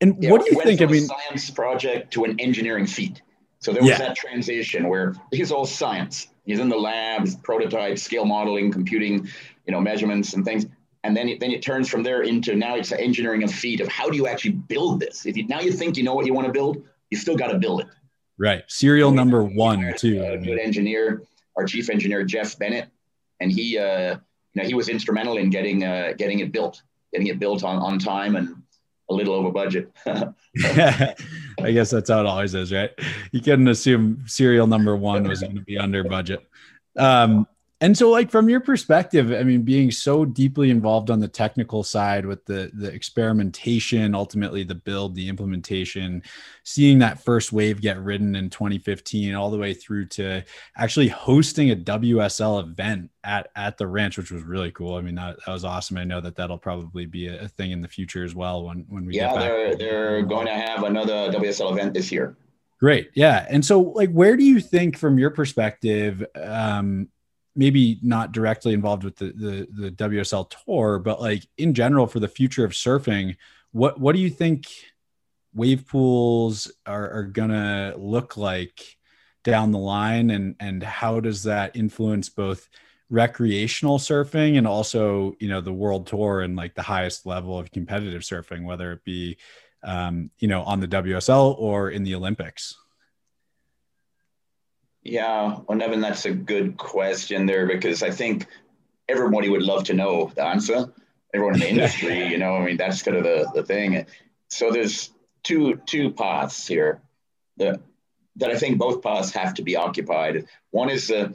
and 0.00 0.22
yeah, 0.22 0.30
what 0.30 0.44
do 0.44 0.54
you 0.54 0.62
think 0.62 0.82
i 0.82 0.86
mean 0.86 1.06
science 1.06 1.48
project 1.48 2.12
to 2.12 2.24
an 2.24 2.38
engineering 2.38 2.86
feat 2.86 3.22
so 3.60 3.72
there 3.72 3.82
was 3.82 3.90
yeah. 3.90 3.98
that 3.98 4.16
transition 4.16 4.88
where 4.88 5.14
he's 5.32 5.50
all 5.50 5.66
science. 5.66 6.28
He's 6.44 6.60
in 6.60 6.68
the 6.68 6.76
labs 6.76 7.36
prototypes 7.36 8.02
scale 8.02 8.24
modeling 8.24 8.70
computing 8.70 9.28
you 9.66 9.72
know 9.72 9.80
measurements 9.80 10.34
and 10.34 10.44
things. 10.44 10.66
And 11.04 11.16
then 11.16 11.28
it, 11.28 11.40
then 11.40 11.52
it 11.52 11.62
turns 11.62 11.88
from 11.88 12.02
there 12.02 12.22
into 12.22 12.56
now 12.56 12.74
it's 12.76 12.92
engineering 12.92 13.44
a 13.44 13.48
feat 13.48 13.80
of 13.80 13.88
how 13.88 14.10
do 14.10 14.16
you 14.16 14.26
actually 14.26 14.52
build 14.52 15.00
this? 15.00 15.26
If 15.26 15.36
you 15.36 15.46
now 15.46 15.60
you 15.60 15.72
think 15.72 15.96
you 15.96 16.02
know 16.02 16.14
what 16.14 16.26
you 16.26 16.34
want 16.34 16.46
to 16.46 16.52
build 16.52 16.84
you 17.10 17.16
still 17.16 17.36
got 17.36 17.48
to 17.48 17.58
build 17.58 17.80
it. 17.80 17.86
Right. 18.38 18.62
Serial 18.68 19.10
number 19.10 19.42
one 19.42 19.94
too 19.96 20.22
a 20.22 20.38
good 20.38 20.58
engineer 20.58 21.22
our 21.56 21.64
chief 21.64 21.90
engineer 21.90 22.24
jeff 22.24 22.58
bennett. 22.58 22.88
And 23.40 23.50
he 23.50 23.78
uh 23.78 24.16
you 24.54 24.62
know 24.62 24.64
he 24.64 24.74
was 24.74 24.88
instrumental 24.88 25.38
in 25.38 25.50
getting 25.50 25.84
uh 25.84 26.12
getting 26.16 26.38
it 26.40 26.52
built 26.52 26.82
getting 27.12 27.26
it 27.26 27.38
built 27.38 27.64
on 27.64 27.78
on 27.78 27.98
time 27.98 28.36
and 28.36 28.62
a 29.10 29.14
little 29.14 29.34
over 29.34 29.50
budget. 29.50 29.90
I 30.06 31.14
guess 31.72 31.90
that's 31.90 32.10
how 32.10 32.20
it 32.20 32.26
always 32.26 32.54
is 32.54 32.72
right? 32.72 32.90
You 33.32 33.40
couldn't 33.40 33.68
assume 33.68 34.22
serial 34.26 34.66
number 34.66 34.96
one 34.96 35.26
was 35.26 35.40
going 35.40 35.56
to 35.56 35.62
be 35.62 35.78
under 35.78 36.04
budget. 36.04 36.40
Um 36.96 37.46
and 37.80 37.96
so 37.96 38.10
like 38.10 38.30
from 38.30 38.48
your 38.48 38.60
perspective 38.60 39.32
i 39.32 39.42
mean 39.42 39.62
being 39.62 39.90
so 39.90 40.24
deeply 40.24 40.70
involved 40.70 41.10
on 41.10 41.20
the 41.20 41.28
technical 41.28 41.82
side 41.82 42.26
with 42.26 42.44
the 42.46 42.70
the 42.74 42.88
experimentation 42.88 44.14
ultimately 44.14 44.62
the 44.62 44.74
build 44.74 45.14
the 45.14 45.28
implementation 45.28 46.22
seeing 46.64 46.98
that 46.98 47.22
first 47.22 47.52
wave 47.52 47.80
get 47.80 47.98
ridden 48.00 48.34
in 48.34 48.50
2015 48.50 49.34
all 49.34 49.50
the 49.50 49.58
way 49.58 49.72
through 49.72 50.04
to 50.04 50.44
actually 50.76 51.08
hosting 51.08 51.70
a 51.70 51.76
wsl 51.76 52.62
event 52.62 53.10
at 53.28 53.50
at 53.56 53.76
the 53.76 53.86
ranch 53.86 54.16
which 54.16 54.30
was 54.30 54.42
really 54.42 54.70
cool. 54.72 54.96
I 54.96 55.02
mean 55.02 55.14
that, 55.16 55.36
that 55.44 55.52
was 55.52 55.64
awesome. 55.64 55.98
I 55.98 56.04
know 56.04 56.20
that 56.20 56.34
that'll 56.36 56.58
probably 56.58 57.06
be 57.06 57.28
a, 57.28 57.42
a 57.44 57.48
thing 57.48 57.72
in 57.72 57.82
the 57.82 57.88
future 57.88 58.24
as 58.24 58.34
well 58.34 58.64
when 58.64 58.84
when 58.88 59.04
we 59.04 59.14
yeah 59.14 59.34
they're 59.38 59.76
they're 59.76 60.22
going 60.22 60.46
to 60.46 60.52
have 60.52 60.84
another 60.84 61.30
wsl 61.30 61.72
event 61.72 61.94
this 61.94 62.10
year. 62.10 62.36
Great. 62.80 63.10
Yeah. 63.14 63.46
And 63.50 63.64
so 63.64 63.80
like 63.80 64.10
where 64.10 64.36
do 64.36 64.44
you 64.44 64.60
think 64.60 64.96
from 64.96 65.18
your 65.18 65.30
perspective 65.30 66.24
um 66.34 67.08
maybe 67.58 67.98
not 68.04 68.30
directly 68.30 68.72
involved 68.72 69.02
with 69.02 69.16
the, 69.16 69.32
the 69.32 69.68
the 69.82 69.90
WSL 69.90 70.48
tour, 70.64 71.00
but 71.00 71.20
like 71.20 71.44
in 71.58 71.74
general 71.74 72.06
for 72.06 72.20
the 72.20 72.28
future 72.28 72.64
of 72.64 72.70
surfing, 72.70 73.36
what 73.72 73.98
what 74.00 74.14
do 74.14 74.20
you 74.20 74.30
think 74.30 74.68
wave 75.52 75.84
pools 75.88 76.70
are, 76.86 77.10
are 77.10 77.24
gonna 77.24 77.94
look 77.98 78.36
like 78.36 78.96
down 79.42 79.72
the 79.72 79.78
line, 79.78 80.30
and 80.30 80.54
and 80.60 80.84
how 80.84 81.18
does 81.18 81.42
that 81.42 81.74
influence 81.74 82.28
both 82.28 82.68
recreational 83.10 83.98
surfing 83.98 84.56
and 84.58 84.66
also 84.66 85.34
you 85.40 85.48
know 85.48 85.60
the 85.60 85.72
world 85.72 86.06
tour 86.06 86.42
and 86.42 86.54
like 86.54 86.74
the 86.76 86.82
highest 86.82 87.26
level 87.26 87.58
of 87.58 87.72
competitive 87.72 88.22
surfing, 88.22 88.64
whether 88.64 88.92
it 88.92 89.02
be 89.04 89.36
um, 89.82 90.30
you 90.38 90.46
know 90.46 90.62
on 90.62 90.78
the 90.78 90.88
WSL 90.88 91.58
or 91.58 91.90
in 91.90 92.04
the 92.04 92.14
Olympics? 92.14 92.76
Yeah, 95.08 95.60
well, 95.66 95.78
Nevin, 95.78 96.02
that's 96.02 96.26
a 96.26 96.32
good 96.32 96.76
question 96.76 97.46
there 97.46 97.66
because 97.66 98.02
I 98.02 98.10
think 98.10 98.46
everybody 99.08 99.48
would 99.48 99.62
love 99.62 99.84
to 99.84 99.94
know 99.94 100.30
the 100.34 100.44
answer. 100.44 100.92
Everyone 101.32 101.54
in 101.54 101.60
the 101.60 101.70
industry, 101.70 102.26
you 102.26 102.36
know, 102.36 102.56
I 102.56 102.64
mean, 102.64 102.76
that's 102.76 103.02
kind 103.02 103.16
of 103.16 103.24
the, 103.24 103.50
the 103.54 103.62
thing. 103.62 104.04
So 104.48 104.70
there's 104.70 105.10
two 105.44 105.80
two 105.86 106.12
paths 106.12 106.66
here 106.66 107.00
that 107.56 107.80
that 108.36 108.50
I 108.50 108.58
think 108.58 108.76
both 108.76 109.02
paths 109.02 109.32
have 109.32 109.54
to 109.54 109.62
be 109.62 109.76
occupied. 109.76 110.44
One 110.72 110.90
is 110.90 111.10
a, 111.10 111.32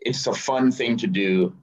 it's 0.00 0.26
a 0.26 0.34
fun 0.34 0.72
thing 0.72 0.96
to 0.98 1.06
do. 1.06 1.54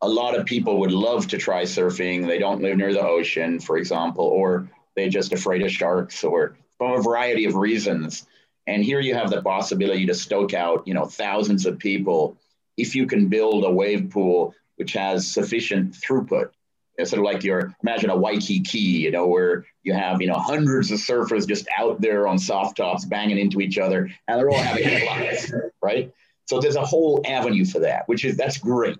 A 0.00 0.08
lot 0.08 0.38
of 0.38 0.46
people 0.46 0.80
would 0.80 0.92
love 0.92 1.26
to 1.28 1.38
try 1.38 1.64
surfing. 1.64 2.26
They 2.26 2.38
don't 2.38 2.62
live 2.62 2.76
near 2.76 2.92
the 2.92 3.04
ocean, 3.04 3.58
for 3.58 3.78
example, 3.78 4.26
or 4.26 4.70
they're 4.94 5.08
just 5.08 5.32
afraid 5.32 5.62
of 5.62 5.72
sharks, 5.72 6.22
or 6.22 6.56
for 6.78 7.00
a 7.00 7.02
variety 7.02 7.46
of 7.46 7.56
reasons 7.56 8.26
and 8.66 8.84
here 8.84 9.00
you 9.00 9.14
have 9.14 9.30
the 9.30 9.42
possibility 9.42 10.06
to 10.06 10.14
stoke 10.14 10.54
out, 10.54 10.86
you 10.86 10.94
know, 10.94 11.04
thousands 11.04 11.66
of 11.66 11.78
people 11.78 12.36
if 12.76 12.94
you 12.94 13.06
can 13.06 13.28
build 13.28 13.64
a 13.64 13.70
wave 13.70 14.10
pool 14.10 14.54
which 14.76 14.92
has 14.92 15.26
sufficient 15.26 15.92
throughput. 15.92 16.50
It's 16.98 17.10
sort 17.10 17.20
of 17.20 17.24
like 17.24 17.44
your 17.44 17.74
imagine 17.82 18.08
a 18.08 18.16
Waikiki, 18.16 18.78
you 18.78 19.10
know, 19.10 19.26
where 19.26 19.66
you 19.82 19.92
have 19.92 20.22
you 20.22 20.28
know 20.28 20.38
hundreds 20.38 20.90
of 20.90 20.98
surfers 20.98 21.46
just 21.46 21.66
out 21.76 22.00
there 22.00 22.26
on 22.26 22.38
soft 22.38 22.78
tops 22.78 23.04
banging 23.04 23.38
into 23.38 23.60
each 23.60 23.76
other, 23.76 24.10
and 24.28 24.38
they're 24.38 24.48
all 24.48 24.56
having 24.56 24.84
headlines, 24.84 25.52
right? 25.82 26.12
So 26.46 26.60
there's 26.60 26.76
a 26.76 26.84
whole 26.84 27.22
avenue 27.26 27.66
for 27.66 27.80
that, 27.80 28.08
which 28.08 28.24
is 28.24 28.36
that's 28.36 28.56
great, 28.56 28.98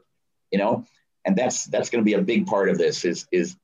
you 0.50 0.58
know, 0.58 0.84
and 1.24 1.36
that's 1.36 1.64
that's 1.66 1.88
going 1.88 2.02
to 2.02 2.04
be 2.04 2.14
a 2.14 2.20
big 2.20 2.46
part 2.46 2.68
of 2.68 2.76
this 2.76 3.04
is 3.06 3.26
is 3.32 3.56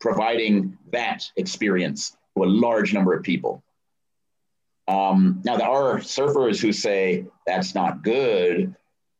providing 0.00 0.76
that 0.90 1.30
experience 1.36 2.16
to 2.36 2.44
a 2.44 2.46
large 2.46 2.92
number 2.92 3.14
of 3.14 3.22
people. 3.22 3.62
Um, 4.88 5.42
now, 5.44 5.56
there 5.56 5.68
are 5.68 5.98
surfers 5.98 6.60
who 6.60 6.72
say 6.72 7.26
that's 7.46 7.74
not 7.74 8.02
good 8.02 8.74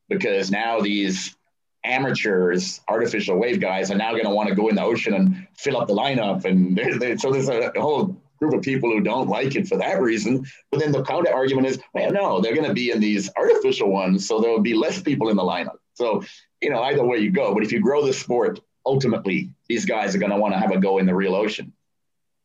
because 0.09 0.51
now 0.51 0.81
these 0.81 1.37
amateurs, 1.85 2.81
artificial 2.89 3.39
wave 3.39 3.61
guys, 3.61 3.91
are 3.91 3.97
now 3.97 4.13
going 4.13 4.25
to 4.25 4.31
want 4.31 4.49
to 4.49 4.55
go 4.55 4.69
in 4.69 4.75
the 4.75 4.83
ocean 4.83 5.15
and 5.15 5.47
fill 5.57 5.77
up 5.77 5.87
the 5.87 5.95
lineup. 5.95 6.47
And 6.47 6.77
they, 6.77 6.93
they, 6.93 7.17
so 7.17 7.31
there's 7.31 7.49
a 7.51 7.71
whole 7.77 8.17
group 8.39 8.55
of 8.55 8.63
people 8.63 8.91
who 8.91 9.01
don't 9.01 9.29
like 9.29 9.57
it 9.57 9.69
for 9.69 9.77
that 9.77 10.01
reason. 10.01 10.47
But 10.71 10.81
then 10.81 10.91
the 10.91 11.03
counter 11.03 11.33
argument 11.33 11.67
is, 11.67 11.79
well, 11.93 12.13
no, 12.13 12.41
they're 12.41 12.55
going 12.55 12.67
to 12.67 12.75
be 12.75 12.91
in 12.91 13.01
these 13.01 13.31
artificial 13.37 13.91
ones, 13.91 14.27
so 14.27 14.41
there 14.41 14.51
will 14.51 14.61
be 14.61 14.75
less 14.75 15.03
people 15.03 15.29
in 15.29 15.37
the 15.37 15.43
lineup. 15.43 15.77
So, 15.95 16.23
you 16.63 16.71
know, 16.71 16.83
either 16.83 17.05
way 17.05 17.19
you 17.19 17.31
go. 17.31 17.53
But 17.53 17.63
if 17.63 17.73
you 17.73 17.81
grow 17.81 18.07
the 18.07 18.13
sport, 18.13 18.61
ultimately, 18.87 19.51
these 19.69 19.85
guys 19.85 20.15
are 20.15 20.19
going 20.19 20.33
to 20.33 20.39
want 20.39 20.55
to 20.55 20.61
have 20.61 20.71
a 20.71 20.79
go 20.79 20.99
in 20.99 21.05
the 21.05 21.15
real 21.15 21.35
ocean. 21.35 21.73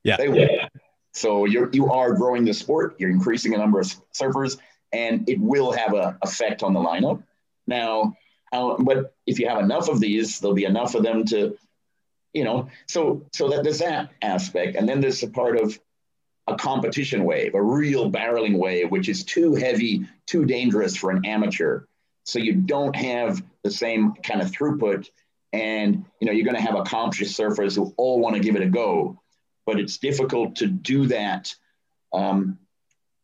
Yeah. 0.04 0.18
They 0.18 0.28
will. 0.28 0.40
Yeah. 0.40 0.68
So 1.14 1.46
you're, 1.46 1.70
you 1.72 1.92
are 1.92 2.14
growing 2.14 2.44
the 2.44 2.54
sport, 2.54 2.96
you're 2.98 3.12
increasing 3.12 3.52
the 3.52 3.58
number 3.58 3.80
of 3.80 3.86
surfers, 4.14 4.58
and 4.92 5.28
it 5.30 5.40
will 5.40 5.72
have 5.72 5.94
an 5.94 6.18
effect 6.22 6.64
on 6.64 6.74
the 6.74 6.80
lineup. 6.80 7.24
Now, 7.68 8.16
uh, 8.52 8.76
but 8.80 9.16
if 9.26 9.40
you 9.40 9.48
have 9.48 9.60
enough 9.60 9.90
of 9.90 10.00
these, 10.00 10.40
there'll 10.40 10.56
be 10.56 10.66
enough 10.66 10.96
of 10.96 11.04
them 11.04 11.26
to, 11.26 11.58
you 12.34 12.44
know, 12.44 12.70
so 12.88 13.26
so 13.32 13.50
that 13.50 13.64
there's 13.64 13.80
that 13.80 14.12
aspect, 14.22 14.76
and 14.76 14.88
then 14.88 15.02
there's 15.02 15.24
a 15.24 15.28
part 15.28 15.60
of 15.60 15.80
a 16.48 16.56
competition 16.56 17.24
wave, 17.24 17.56
a 17.56 17.62
real 17.62 18.12
barreling 18.12 18.58
wave, 18.58 18.92
which 18.92 19.08
is 19.08 19.24
too 19.24 19.56
heavy, 19.56 20.08
too 20.26 20.46
dangerous 20.46 20.96
for 20.96 21.10
an 21.10 21.26
amateur. 21.26 21.86
So 22.26 22.40
you 22.40 22.54
don't 22.54 22.96
have 22.96 23.42
the 23.64 23.72
same 23.72 24.14
kind 24.24 24.42
of 24.42 24.52
throughput. 24.52 25.10
And 25.54 26.06
you 26.20 26.26
know, 26.26 26.34
you're 26.34 26.46
going 26.46 26.56
to 26.56 26.62
have 26.62 26.76
a 26.76 26.80
accomplished 26.80 27.38
surfers 27.38 27.76
who 27.76 27.94
all 27.98 28.20
want 28.20 28.36
to 28.36 28.42
give 28.42 28.56
it 28.56 28.62
a 28.62 28.70
go, 28.70 29.22
but 29.66 29.80
it's 29.80 29.98
difficult 29.98 30.58
to 30.58 30.68
do 30.68 31.08
that 31.08 31.54
um, 32.14 32.60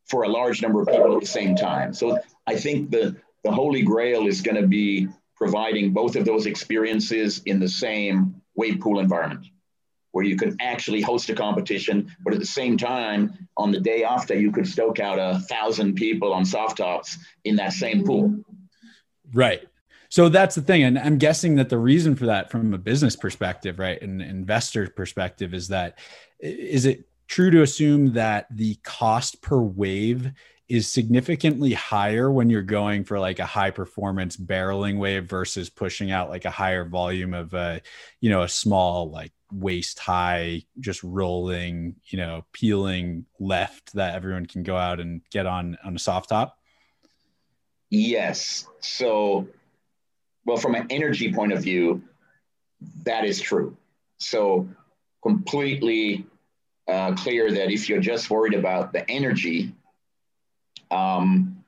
for 0.08 0.24
a 0.24 0.28
large 0.28 0.62
number 0.62 0.80
of 0.80 0.88
people 0.88 1.14
at 1.14 1.20
the 1.20 1.26
same 1.26 1.54
time. 1.56 1.92
So 1.94 2.18
I 2.46 2.56
think 2.56 2.90
the 2.90 3.16
the 3.44 3.52
holy 3.52 3.82
grail 3.82 4.26
is 4.26 4.42
going 4.42 4.60
to 4.60 4.66
be 4.66 5.08
providing 5.36 5.92
both 5.92 6.16
of 6.16 6.26
those 6.26 6.44
experiences 6.44 7.40
in 7.46 7.58
the 7.58 7.68
same 7.68 8.42
wave 8.54 8.80
pool 8.80 8.98
environment 8.98 9.46
where 10.12 10.24
you 10.24 10.36
can 10.36 10.56
actually 10.60 11.00
host 11.00 11.30
a 11.30 11.34
competition, 11.34 12.14
but 12.24 12.34
at 12.34 12.40
the 12.40 12.46
same 12.46 12.76
time, 12.76 13.48
on 13.56 13.70
the 13.70 13.80
day 13.80 14.02
after, 14.02 14.34
you 14.34 14.50
could 14.50 14.66
stoke 14.66 14.98
out 14.98 15.18
a 15.18 15.38
thousand 15.38 15.94
people 15.94 16.32
on 16.32 16.44
soft 16.44 16.78
tops 16.78 17.16
in 17.44 17.56
that 17.56 17.72
same 17.72 18.04
pool. 18.04 18.42
Right. 19.32 19.62
So 20.10 20.28
that's 20.28 20.56
the 20.56 20.62
thing. 20.62 20.82
And 20.82 20.98
I'm 20.98 21.18
guessing 21.18 21.54
that 21.54 21.68
the 21.68 21.78
reason 21.78 22.16
for 22.16 22.26
that 22.26 22.50
from 22.50 22.74
a 22.74 22.78
business 22.78 23.14
perspective, 23.14 23.78
right, 23.78 24.00
an 24.02 24.20
investor 24.20 24.88
perspective 24.88 25.54
is 25.54 25.68
that 25.68 25.98
is 26.40 26.84
it 26.84 27.08
true 27.28 27.50
to 27.52 27.62
assume 27.62 28.12
that 28.14 28.46
the 28.50 28.74
cost 28.82 29.40
per 29.40 29.60
wave 29.60 30.32
is 30.68 30.90
significantly 30.90 31.72
higher 31.72 32.30
when 32.30 32.50
you're 32.50 32.62
going 32.62 33.04
for 33.04 33.20
like 33.20 33.38
a 33.38 33.46
high 33.46 33.70
performance 33.70 34.36
barreling 34.36 34.98
wave 34.98 35.26
versus 35.26 35.70
pushing 35.70 36.10
out 36.10 36.28
like 36.28 36.44
a 36.44 36.50
higher 36.50 36.84
volume 36.84 37.34
of 37.34 37.54
a 37.54 37.80
you 38.20 38.30
know 38.30 38.42
a 38.42 38.48
small 38.48 39.10
like 39.10 39.32
waist 39.52 39.98
high 39.98 40.62
just 40.78 41.02
rolling 41.02 41.96
you 42.06 42.18
know 42.18 42.44
peeling 42.52 43.24
left 43.40 43.92
that 43.94 44.14
everyone 44.14 44.46
can 44.46 44.62
go 44.62 44.76
out 44.76 45.00
and 45.00 45.22
get 45.30 45.44
on 45.44 45.76
on 45.84 45.96
a 45.96 45.98
soft 45.98 46.28
top 46.28 46.56
yes 47.90 48.66
so 48.78 49.48
well 50.44 50.56
from 50.56 50.74
an 50.74 50.86
energy 50.90 51.32
point 51.32 51.52
of 51.52 51.62
view 51.62 52.02
that 53.04 53.24
is 53.24 53.40
true 53.40 53.76
so 54.18 54.68
completely 55.22 56.24
uh, 56.88 57.14
clear 57.14 57.52
that 57.52 57.70
if 57.70 57.88
you're 57.88 58.00
just 58.00 58.30
worried 58.30 58.54
about 58.54 58.92
the 58.92 59.08
energy 59.10 59.72
um, 60.90 61.60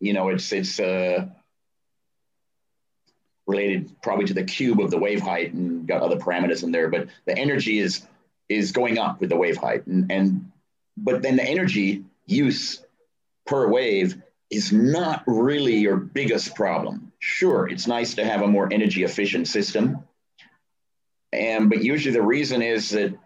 you 0.00 0.12
know, 0.12 0.28
it's 0.28 0.52
it's 0.52 0.78
uh, 0.78 1.26
related 3.46 3.90
probably 4.02 4.26
to 4.26 4.34
the 4.34 4.44
cube 4.44 4.80
of 4.80 4.90
the 4.90 4.98
wave 4.98 5.20
height 5.20 5.54
and 5.54 5.86
got 5.86 6.02
other 6.02 6.16
parameters 6.16 6.62
in 6.62 6.72
there, 6.72 6.88
but 6.88 7.08
the 7.26 7.36
energy 7.36 7.78
is 7.78 8.06
is 8.48 8.72
going 8.72 8.98
up 8.98 9.20
with 9.20 9.30
the 9.30 9.36
wave 9.36 9.56
height, 9.56 9.86
and 9.86 10.10
and 10.10 10.52
but 10.96 11.22
then 11.22 11.36
the 11.36 11.42
energy 11.42 12.04
use 12.26 12.84
per 13.46 13.66
wave 13.68 14.22
is 14.50 14.72
not 14.72 15.24
really 15.26 15.76
your 15.76 15.96
biggest 15.96 16.54
problem. 16.54 17.12
Sure, 17.26 17.66
it's 17.66 17.86
nice 17.86 18.16
to 18.16 18.24
have 18.24 18.42
a 18.42 18.46
more 18.46 18.70
energy 18.70 19.02
efficient 19.02 19.48
system, 19.48 20.00
and 21.32 21.70
but 21.70 21.82
usually 21.82 22.12
the 22.12 22.20
reason 22.20 22.60
is 22.60 22.90
that 22.90 23.18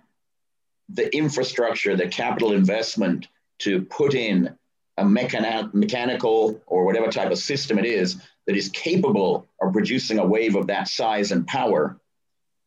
the 0.89 1.13
infrastructure, 1.17 1.97
the 1.97 2.07
capital 2.07 2.53
investment 2.53 3.27
to 3.59 3.83
put 3.83 4.15
in 4.15 4.57
a 4.99 5.03
mechani- 5.03 5.75
mechanical 5.75 6.63
or 6.69 6.85
whatever 6.85 7.11
type 7.11 7.33
of 7.33 7.39
system 7.39 7.77
it 7.77 7.87
is 7.87 8.23
that 8.47 8.55
is 8.55 8.69
capable 8.69 9.49
of 9.61 9.73
producing 9.73 10.21
a 10.21 10.27
wave 10.27 10.55
of 10.55 10.69
that 10.69 10.87
size 10.87 11.33
and 11.33 11.49
power 11.49 11.99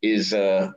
is 0.01 0.33
uh, 0.33 0.69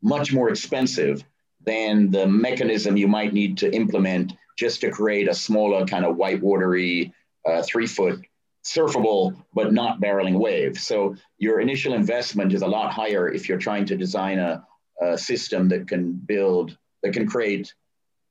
much 0.00 0.32
more 0.32 0.48
expensive 0.48 1.22
than 1.66 2.10
the 2.10 2.26
mechanism 2.26 2.96
you 2.96 3.08
might 3.08 3.34
need 3.34 3.58
to 3.58 3.70
implement 3.74 4.32
just 4.56 4.80
to 4.80 4.90
create 4.90 5.28
a 5.28 5.34
smaller 5.34 5.84
kind 5.84 6.06
of 6.06 6.16
whitewatery 6.16 7.12
uh, 7.46 7.62
three 7.62 7.86
foot 7.86 8.24
surfable 8.64 9.34
but 9.54 9.72
not 9.72 10.00
barreling 10.00 10.38
wave. 10.38 10.78
So 10.78 11.16
your 11.38 11.60
initial 11.60 11.94
investment 11.94 12.52
is 12.52 12.62
a 12.62 12.66
lot 12.66 12.92
higher 12.92 13.28
if 13.28 13.48
you're 13.48 13.58
trying 13.58 13.86
to 13.86 13.96
design 13.96 14.38
a, 14.38 14.64
a 15.00 15.16
system 15.16 15.68
that 15.68 15.88
can 15.88 16.12
build 16.12 16.76
that 17.02 17.12
can 17.12 17.28
create 17.28 17.74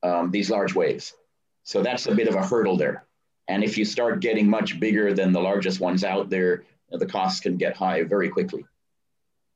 um, 0.03 0.31
these 0.31 0.49
large 0.49 0.75
waves. 0.75 1.13
So 1.63 1.81
that's 1.81 2.05
a 2.07 2.15
bit 2.15 2.27
of 2.27 2.35
a 2.35 2.45
hurdle 2.45 2.77
there. 2.77 3.05
And 3.47 3.63
if 3.63 3.77
you 3.77 3.85
start 3.85 4.19
getting 4.19 4.49
much 4.49 4.79
bigger 4.79 5.13
than 5.13 5.31
the 5.31 5.39
largest 5.39 5.79
ones 5.79 6.03
out 6.03 6.29
there, 6.29 6.63
the 6.91 7.05
costs 7.05 7.39
can 7.39 7.57
get 7.57 7.75
high 7.75 8.03
very 8.03 8.29
quickly. 8.29 8.65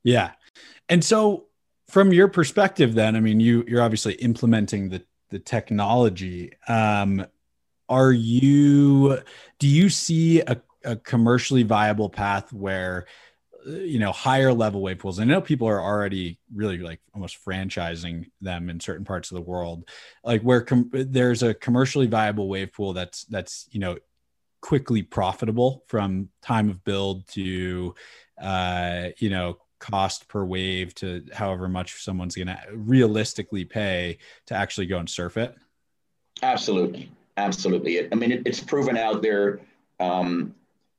Yeah. 0.04 0.32
And 0.90 1.04
so 1.04 1.46
from 1.90 2.14
your 2.14 2.28
perspective 2.28 2.94
then, 2.94 3.16
I 3.16 3.20
mean 3.20 3.40
you 3.40 3.64
you're 3.68 3.82
obviously 3.82 4.14
implementing 4.16 4.90
the 4.90 5.04
the 5.30 5.40
technology. 5.40 6.54
Um 6.68 7.26
are 7.92 8.12
you 8.12 9.20
do 9.60 9.68
you 9.68 9.90
see 9.90 10.42
a, 10.42 10.60
a 10.84 10.96
commercially 10.96 11.64
viable 11.64 12.10
path 12.10 12.52
where 12.52 13.06
you 13.66 14.00
know 14.00 14.12
higher 14.12 14.54
level 14.54 14.82
wave 14.82 15.00
pools. 15.00 15.20
I 15.20 15.24
know 15.24 15.42
people 15.42 15.68
are 15.68 15.82
already 15.82 16.40
really 16.54 16.78
like 16.78 17.00
almost 17.14 17.44
franchising 17.44 18.30
them 18.42 18.70
in 18.70 18.80
certain 18.80 19.06
parts 19.06 19.32
of 19.32 19.36
the 19.36 19.42
world, 19.42 19.90
like 20.24 20.42
where 20.42 20.62
com- 20.62 20.90
there's 20.92 21.44
a 21.44 21.54
commercially 21.54 22.08
viable 22.08 22.48
wave 22.48 22.74
pool 22.74 22.94
that's 22.94 23.24
that's 23.26 23.68
you 23.72 23.80
know 23.80 23.98
quickly 24.62 25.02
profitable 25.02 25.84
from 25.88 26.30
time 26.42 26.70
of 26.70 26.84
build 26.84 27.28
to 27.28 27.94
uh, 28.42 29.10
you 29.18 29.30
know 29.30 29.58
cost 29.80 30.28
per 30.28 30.44
wave 30.44 30.94
to 30.94 31.26
however 31.34 31.68
much 31.68 32.04
someone's 32.04 32.36
going 32.36 32.48
to 32.48 32.60
realistically 32.74 33.66
pay 33.66 34.18
to 34.46 34.54
actually 34.54 34.86
go 34.86 35.00
and 35.00 35.10
surf 35.10 35.38
it. 35.38 35.56
Absolutely, 36.44 37.12
absolutely. 37.46 38.12
I 38.12 38.16
mean, 38.16 38.32
it, 38.32 38.44
it's 38.46 38.60
proven 38.60 38.98
out 38.98 39.22
there. 39.22 39.60
Um, 40.00 40.56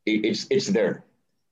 it, 0.06 0.24
it's 0.24 0.46
it's 0.50 0.68
there 0.68 1.04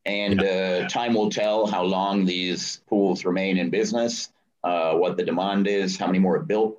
and 0.07 0.43
uh, 0.43 0.89
time 0.89 1.15
will 1.15 1.31
tell 1.31 1.67
how 1.67 1.83
long 1.83 2.25
these 2.25 2.81
pools 2.89 3.25
remain 3.25 3.59
in 3.59 3.71
business, 3.71 4.31
uh, 4.65 4.95
what 4.95 5.17
the 5.17 5.25
demand 5.25 5.67
is, 5.67 5.97
how 5.97 6.07
many 6.07 6.19
more 6.19 6.37
are 6.37 6.41
built. 6.41 6.79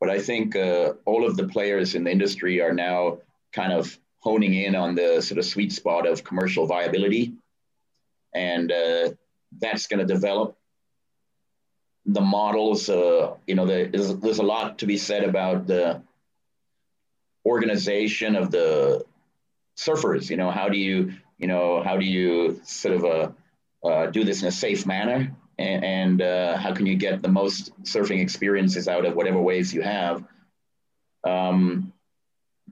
But 0.00 0.10
I 0.10 0.20
think 0.20 0.54
uh, 0.54 0.94
all 1.04 1.26
of 1.26 1.36
the 1.36 1.48
players 1.48 1.94
in 1.94 2.04
the 2.04 2.10
industry 2.10 2.60
are 2.60 2.72
now 2.72 3.18
kind 3.52 3.72
of 3.72 3.98
honing 4.20 4.54
in 4.54 4.74
on 4.74 4.94
the 4.94 5.20
sort 5.22 5.38
of 5.38 5.44
sweet 5.44 5.72
spot 5.72 6.06
of 6.06 6.24
commercial 6.24 6.66
viability. 6.66 7.34
And 8.34 8.70
uh, 8.70 9.10
that's 9.58 9.86
going 9.86 10.06
to 10.06 10.14
develop. 10.14 10.56
The 12.06 12.20
models, 12.20 12.88
uh, 12.88 13.34
you 13.46 13.54
know, 13.54 13.66
there's, 13.66 14.14
there's 14.16 14.38
a 14.38 14.42
lot 14.42 14.78
to 14.78 14.86
be 14.86 14.96
said 14.96 15.24
about 15.24 15.66
the 15.66 16.02
organization 17.44 18.36
of 18.36 18.50
the 18.50 19.04
surfers. 19.76 20.30
You 20.30 20.36
know, 20.36 20.50
how 20.50 20.68
do 20.68 20.78
you 20.78 21.12
you 21.38 21.46
know, 21.46 21.82
how 21.84 21.96
do 21.96 22.04
you 22.04 22.60
sort 22.64 22.96
of 22.96 23.04
uh, 23.04 23.30
uh, 23.86 24.06
do 24.06 24.24
this 24.24 24.42
in 24.42 24.48
a 24.48 24.52
safe 24.52 24.84
manner? 24.86 25.34
And, 25.56 25.84
and 25.84 26.22
uh, 26.22 26.56
how 26.56 26.74
can 26.74 26.84
you 26.84 26.96
get 26.96 27.22
the 27.22 27.28
most 27.28 27.72
surfing 27.84 28.20
experiences 28.20 28.88
out 28.88 29.06
of 29.06 29.14
whatever 29.14 29.40
waves 29.40 29.72
you 29.72 29.82
have? 29.82 30.24
Um, 31.22 31.92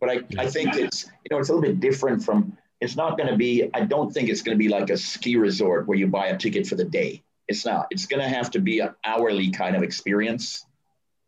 but 0.00 0.10
I, 0.10 0.24
I 0.36 0.46
think 0.48 0.74
it's, 0.74 1.04
you 1.04 1.28
know, 1.30 1.38
it's 1.38 1.48
a 1.48 1.54
little 1.54 1.68
bit 1.68 1.78
different 1.78 2.24
from, 2.24 2.58
it's 2.80 2.96
not 2.96 3.16
going 3.16 3.30
to 3.30 3.36
be, 3.36 3.70
I 3.72 3.82
don't 3.84 4.12
think 4.12 4.28
it's 4.28 4.42
going 4.42 4.56
to 4.56 4.62
be 4.62 4.68
like 4.68 4.90
a 4.90 4.96
ski 4.96 5.36
resort 5.36 5.86
where 5.86 5.96
you 5.96 6.08
buy 6.08 6.26
a 6.26 6.36
ticket 6.36 6.66
for 6.66 6.74
the 6.74 6.84
day. 6.84 7.22
It's 7.46 7.64
not. 7.64 7.86
It's 7.90 8.06
going 8.06 8.20
to 8.20 8.28
have 8.28 8.50
to 8.50 8.58
be 8.58 8.80
an 8.80 8.90
hourly 9.04 9.50
kind 9.50 9.76
of 9.76 9.84
experience 9.84 10.66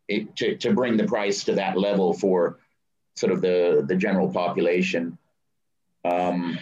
it, 0.09 0.35
to, 0.35 0.57
to 0.57 0.73
bring 0.73 0.97
the 0.97 1.05
price 1.05 1.45
to 1.45 1.55
that 1.55 1.77
level 1.77 2.13
for 2.13 2.59
sort 3.19 3.31
of 3.33 3.41
the, 3.41 3.83
the 3.87 3.95
general 3.95 4.31
population. 4.31 5.17
Um, 6.05 6.57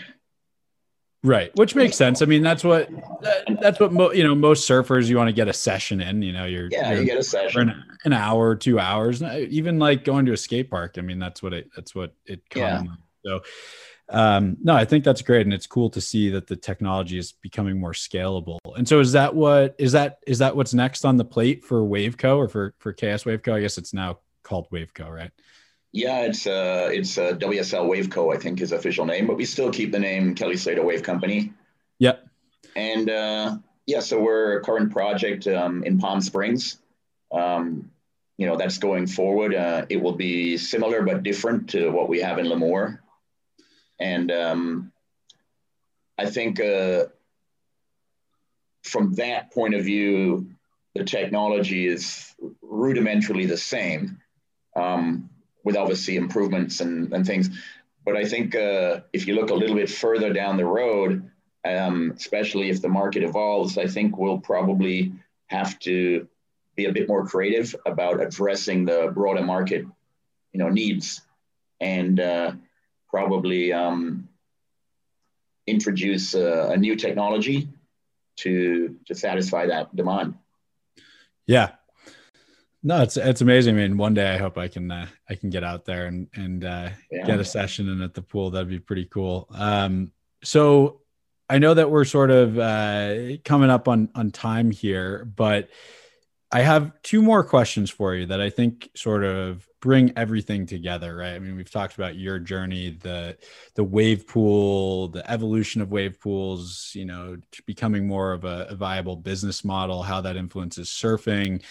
Right, 1.23 1.51
which 1.55 1.75
makes 1.75 1.97
sense. 1.97 2.21
I 2.21 2.25
mean, 2.25 2.43
that's 2.43 2.63
what 2.63 2.89
that, 3.21 3.57
that's 3.59 3.79
what 3.79 3.91
mo- 3.91 4.11
you 4.11 4.23
know. 4.23 4.35
Most 4.35 4.69
surfers, 4.69 5.07
you 5.07 5.17
want 5.17 5.27
to 5.27 5.33
get 5.33 5.47
a 5.47 5.53
session 5.53 5.99
in. 5.99 6.21
You 6.21 6.31
know, 6.31 6.45
you're 6.45 6.69
yeah, 6.71 6.91
you're 6.91 6.99
you 7.01 7.05
get 7.05 7.17
a 7.17 7.23
session 7.23 7.69
an, 7.69 7.83
an, 8.05 8.13
hour, 8.13 8.55
two 8.55 8.79
hours, 8.79 9.21
even 9.23 9.79
like 9.79 10.05
going 10.05 10.27
to 10.27 10.33
a 10.33 10.37
skate 10.37 10.69
park. 10.69 10.95
I 10.97 11.01
mean, 11.01 11.17
that's 11.17 11.41
what 11.41 11.53
it 11.53 11.69
that's 11.75 11.95
what 11.95 12.13
it 12.27 12.43
yeah. 12.55 12.83
So, 13.25 13.41
um, 14.09 14.57
no, 14.63 14.75
I 14.75 14.85
think 14.85 15.03
that's 15.03 15.23
great, 15.23 15.41
and 15.41 15.53
it's 15.53 15.67
cool 15.67 15.89
to 15.89 15.99
see 15.99 16.29
that 16.29 16.45
the 16.45 16.55
technology 16.55 17.17
is 17.17 17.33
becoming 17.33 17.79
more 17.79 17.93
scalable. 17.93 18.59
And 18.77 18.87
so, 18.87 18.99
is 18.99 19.11
that 19.13 19.33
what 19.33 19.75
is 19.79 19.93
that 19.93 20.19
is 20.27 20.37
that 20.37 20.55
what's 20.55 20.75
next 20.75 21.03
on 21.03 21.17
the 21.17 21.25
plate 21.25 21.63
for 21.63 21.81
Waveco 21.81 22.37
or 22.37 22.47
for 22.47 22.75
for 22.77 22.93
KS 22.93 23.23
Waveco? 23.23 23.53
I 23.53 23.61
guess 23.61 23.79
it's 23.79 23.93
now 23.93 24.19
called 24.43 24.69
Waveco, 24.69 25.09
right? 25.09 25.31
Yeah, 25.93 26.21
it's 26.21 26.45
uh, 26.45 26.89
it's 26.91 27.17
uh, 27.17 27.33
WSL 27.33 27.87
Waveco, 27.89 28.35
I 28.35 28.37
think 28.37 28.59
his 28.59 28.71
official 28.71 29.05
name, 29.05 29.25
but 29.27 29.37
we 29.37 29.45
still 29.45 29.71
keep 29.71 29.91
the 29.91 29.99
name 29.99 30.35
Kelly 30.35 30.57
Slater 30.57 30.83
Wave 30.83 31.03
Company. 31.03 31.53
Yep. 31.99 32.27
And 32.75 33.09
uh, 33.09 33.57
yeah, 33.85 34.01
so 34.01 34.19
we're 34.19 34.59
a 34.59 34.63
current 34.63 34.91
project 34.91 35.47
um, 35.47 35.83
in 35.83 35.97
Palm 35.97 36.21
Springs. 36.21 36.79
Um, 37.31 37.89
you 38.37 38.45
know, 38.45 38.55
that's 38.55 38.77
going 38.77 39.07
forward. 39.07 39.55
Uh, 39.55 39.85
it 39.89 39.97
will 39.97 40.15
be 40.15 40.57
similar 40.57 41.01
but 41.01 41.23
different 41.23 41.69
to 41.69 41.89
what 41.89 42.07
we 42.07 42.19
have 42.19 42.37
in 42.37 42.45
Lemoore. 42.45 42.99
And 43.99 44.31
um, 44.31 44.91
I 46.17 46.29
think 46.29 46.59
uh, 46.59 47.05
from 48.83 49.13
that 49.15 49.51
point 49.51 49.73
of 49.73 49.83
view, 49.83 50.51
the 50.93 51.03
technology 51.03 51.87
is 51.87 52.35
rudimentarily 52.63 53.47
the 53.47 53.57
same 53.57 54.19
um, 54.75 55.29
with 55.67 55.75
obviously 55.75 56.15
improvements 56.15 56.79
and, 56.79 57.11
and 57.11 57.27
things. 57.27 57.49
But 58.05 58.15
I 58.15 58.23
think 58.23 58.55
uh, 58.55 59.01
if 59.11 59.27
you 59.27 59.35
look 59.35 59.49
a 59.49 59.53
little 59.53 59.75
bit 59.75 59.89
further 59.89 60.31
down 60.31 60.55
the 60.55 60.65
road, 60.65 61.29
um, 61.65 62.13
especially 62.15 62.69
if 62.69 62.81
the 62.81 62.87
market 62.87 63.21
evolves, 63.21 63.77
I 63.77 63.85
think 63.85 64.17
we'll 64.17 64.39
probably 64.39 65.11
have 65.47 65.77
to 65.79 66.25
be 66.77 66.85
a 66.85 66.93
bit 66.93 67.09
more 67.09 67.27
creative 67.27 67.75
about 67.85 68.21
addressing 68.21 68.85
the 68.85 69.11
broader 69.13 69.43
market, 69.43 69.83
you 70.53 70.59
know, 70.61 70.69
needs, 70.69 71.21
and 71.81 72.17
uh, 72.21 72.53
probably 73.09 73.73
um, 73.73 74.29
introduce 75.65 76.33
a, 76.33 76.69
a 76.75 76.77
new 76.77 76.95
technology 76.95 77.67
to 78.37 78.95
to 79.07 79.13
satisfy 79.13 79.65
that 79.65 79.93
demand. 79.93 80.35
Yeah, 81.45 81.71
no, 82.83 83.01
it's 83.01 83.17
it's 83.17 83.41
amazing. 83.41 83.75
I 83.75 83.79
mean, 83.79 83.97
one 83.97 84.13
day 84.13 84.33
I 84.33 84.37
hope 84.37 84.57
I 84.57 84.67
can 84.67 84.91
uh, 84.91 85.07
I 85.29 85.35
can 85.35 85.49
get 85.49 85.63
out 85.63 85.85
there 85.85 86.05
and 86.05 86.27
and 86.33 86.63
uh, 86.63 86.89
yeah. 87.11 87.25
get 87.25 87.39
a 87.39 87.45
session 87.45 87.89
in 87.89 88.01
at 88.01 88.13
the 88.13 88.21
pool. 88.21 88.51
That'd 88.51 88.69
be 88.69 88.79
pretty 88.79 89.05
cool. 89.05 89.47
Um, 89.51 90.11
so 90.43 91.01
I 91.49 91.59
know 91.59 91.73
that 91.73 91.89
we're 91.89 92.05
sort 92.05 92.31
of 92.31 92.57
uh, 92.57 93.37
coming 93.43 93.69
up 93.69 93.87
on 93.87 94.09
on 94.15 94.31
time 94.31 94.71
here, 94.71 95.25
but 95.25 95.69
I 96.51 96.61
have 96.61 96.93
two 97.01 97.21
more 97.21 97.43
questions 97.43 97.89
for 97.89 98.15
you 98.15 98.27
that 98.27 98.39
I 98.39 98.49
think 98.49 98.89
sort 98.95 99.23
of 99.25 99.67
bring 99.81 100.13
everything 100.15 100.65
together, 100.65 101.15
right? 101.15 101.33
I 101.33 101.39
mean, 101.39 101.55
we've 101.55 101.69
talked 101.69 101.95
about 101.95 102.15
your 102.15 102.39
journey, 102.39 102.97
the 103.01 103.37
the 103.75 103.83
wave 103.83 104.27
pool, 104.27 105.09
the 105.09 105.29
evolution 105.29 105.81
of 105.81 105.91
wave 105.91 106.19
pools, 106.19 106.91
you 106.93 107.05
know, 107.05 107.37
becoming 107.65 108.07
more 108.07 108.33
of 108.33 108.45
a, 108.45 108.67
a 108.69 108.75
viable 108.75 109.15
business 109.15 109.65
model, 109.65 110.03
how 110.03 110.21
that 110.21 110.37
influences 110.37 110.89
surfing. 110.89 111.63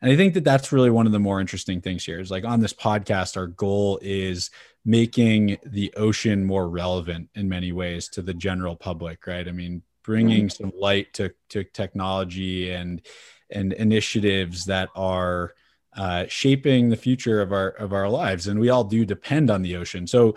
And 0.00 0.12
I 0.12 0.16
think 0.16 0.34
that 0.34 0.44
that's 0.44 0.72
really 0.72 0.90
one 0.90 1.06
of 1.06 1.12
the 1.12 1.18
more 1.18 1.40
interesting 1.40 1.80
things 1.80 2.04
here 2.04 2.20
is 2.20 2.30
like 2.30 2.44
on 2.44 2.60
this 2.60 2.72
podcast, 2.72 3.36
our 3.36 3.48
goal 3.48 3.98
is 4.00 4.50
making 4.84 5.58
the 5.66 5.92
ocean 5.96 6.44
more 6.44 6.68
relevant 6.68 7.28
in 7.34 7.48
many 7.48 7.72
ways 7.72 8.08
to 8.10 8.22
the 8.22 8.34
general 8.34 8.76
public, 8.76 9.26
right? 9.26 9.48
I 9.48 9.52
mean, 9.52 9.82
bringing 10.04 10.46
mm-hmm. 10.46 10.64
some 10.64 10.72
light 10.78 11.12
to, 11.14 11.32
to 11.50 11.64
technology 11.64 12.70
and, 12.70 13.02
and 13.50 13.72
initiatives 13.72 14.64
that 14.66 14.88
are 14.94 15.54
uh, 15.96 16.26
shaping 16.28 16.88
the 16.88 16.96
future 16.96 17.40
of 17.40 17.52
our, 17.52 17.70
of 17.70 17.92
our 17.92 18.08
lives. 18.08 18.46
And 18.46 18.60
we 18.60 18.70
all 18.70 18.84
do 18.84 19.04
depend 19.04 19.50
on 19.50 19.62
the 19.62 19.76
ocean. 19.76 20.06
So 20.06 20.36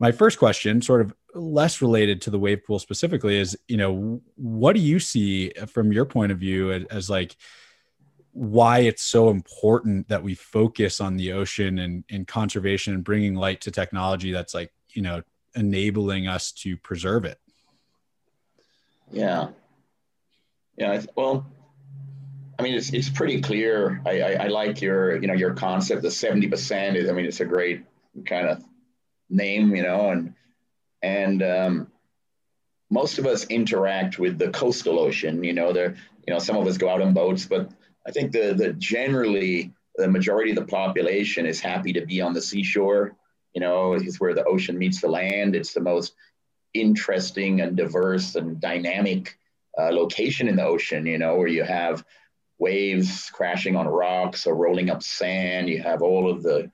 my 0.00 0.10
first 0.10 0.38
question, 0.38 0.80
sort 0.80 1.02
of 1.02 1.14
less 1.34 1.82
related 1.82 2.22
to 2.22 2.30
the 2.30 2.38
wave 2.38 2.64
pool 2.64 2.78
specifically 2.78 3.38
is, 3.38 3.56
you 3.68 3.76
know, 3.76 4.22
what 4.36 4.74
do 4.74 4.80
you 4.80 4.98
see 4.98 5.52
from 5.68 5.92
your 5.92 6.06
point 6.06 6.32
of 6.32 6.38
view 6.38 6.72
as, 6.72 6.84
as 6.84 7.10
like, 7.10 7.36
why 8.32 8.80
it's 8.80 9.02
so 9.02 9.28
important 9.28 10.08
that 10.08 10.22
we 10.22 10.34
focus 10.34 11.00
on 11.00 11.16
the 11.16 11.32
ocean 11.32 11.78
and, 11.78 12.04
and 12.10 12.26
conservation 12.26 12.94
and 12.94 13.04
bringing 13.04 13.34
light 13.34 13.60
to 13.60 13.70
technology 13.70 14.32
that's 14.32 14.54
like 14.54 14.72
you 14.90 15.02
know 15.02 15.22
enabling 15.54 16.26
us 16.26 16.50
to 16.50 16.76
preserve 16.78 17.24
it. 17.24 17.38
Yeah. 19.10 19.48
Yeah 20.76 21.02
well 21.16 21.46
i 22.58 22.62
mean 22.62 22.74
it's, 22.74 22.92
it's 22.92 23.10
pretty 23.10 23.40
clear. 23.40 24.00
I, 24.06 24.20
I, 24.20 24.32
I 24.44 24.46
like 24.48 24.80
your 24.80 25.20
you 25.20 25.26
know 25.26 25.34
your 25.34 25.54
concept. 25.54 26.02
The 26.02 26.08
70% 26.08 26.96
is 26.96 27.08
i 27.08 27.12
mean 27.12 27.26
it's 27.26 27.40
a 27.40 27.44
great 27.44 27.84
kind 28.26 28.46
of 28.46 28.64
name 29.28 29.74
you 29.74 29.82
know 29.82 30.10
and 30.10 30.34
and 31.02 31.42
um, 31.42 31.92
most 32.90 33.18
of 33.18 33.26
us 33.26 33.44
interact 33.46 34.18
with 34.18 34.38
the 34.38 34.50
coastal 34.50 34.98
ocean 34.98 35.42
you 35.42 35.52
know 35.52 35.72
there 35.72 35.96
you 36.26 36.32
know 36.32 36.38
some 36.38 36.56
of 36.56 36.66
us 36.66 36.78
go 36.78 36.88
out 36.88 37.02
on 37.02 37.12
boats 37.12 37.46
but 37.46 37.70
I 38.06 38.10
think 38.10 38.32
the 38.32 38.54
the 38.54 38.72
generally 38.74 39.72
the 39.96 40.08
majority 40.08 40.50
of 40.50 40.56
the 40.56 40.64
population 40.64 41.46
is 41.46 41.60
happy 41.60 41.92
to 41.92 42.06
be 42.06 42.20
on 42.20 42.32
the 42.32 42.42
seashore. 42.42 43.14
You 43.54 43.60
know, 43.60 43.92
it's 43.92 44.20
where 44.20 44.34
the 44.34 44.44
ocean 44.44 44.78
meets 44.78 45.00
the 45.00 45.08
land. 45.08 45.54
It's 45.54 45.74
the 45.74 45.80
most 45.80 46.14
interesting 46.74 47.60
and 47.60 47.76
diverse 47.76 48.34
and 48.34 48.60
dynamic 48.60 49.38
uh, 49.78 49.90
location 49.90 50.48
in 50.48 50.56
the 50.56 50.64
ocean. 50.64 51.06
You 51.06 51.18
know, 51.18 51.36
where 51.36 51.48
you 51.48 51.64
have 51.64 52.04
waves 52.58 53.30
crashing 53.30 53.76
on 53.76 53.88
rocks 53.88 54.46
or 54.46 54.54
rolling 54.54 54.88
up 54.88 55.02
sand. 55.02 55.68
You 55.68 55.82
have 55.82 56.00
all 56.00 56.30
of 56.30 56.42
the 56.42 56.70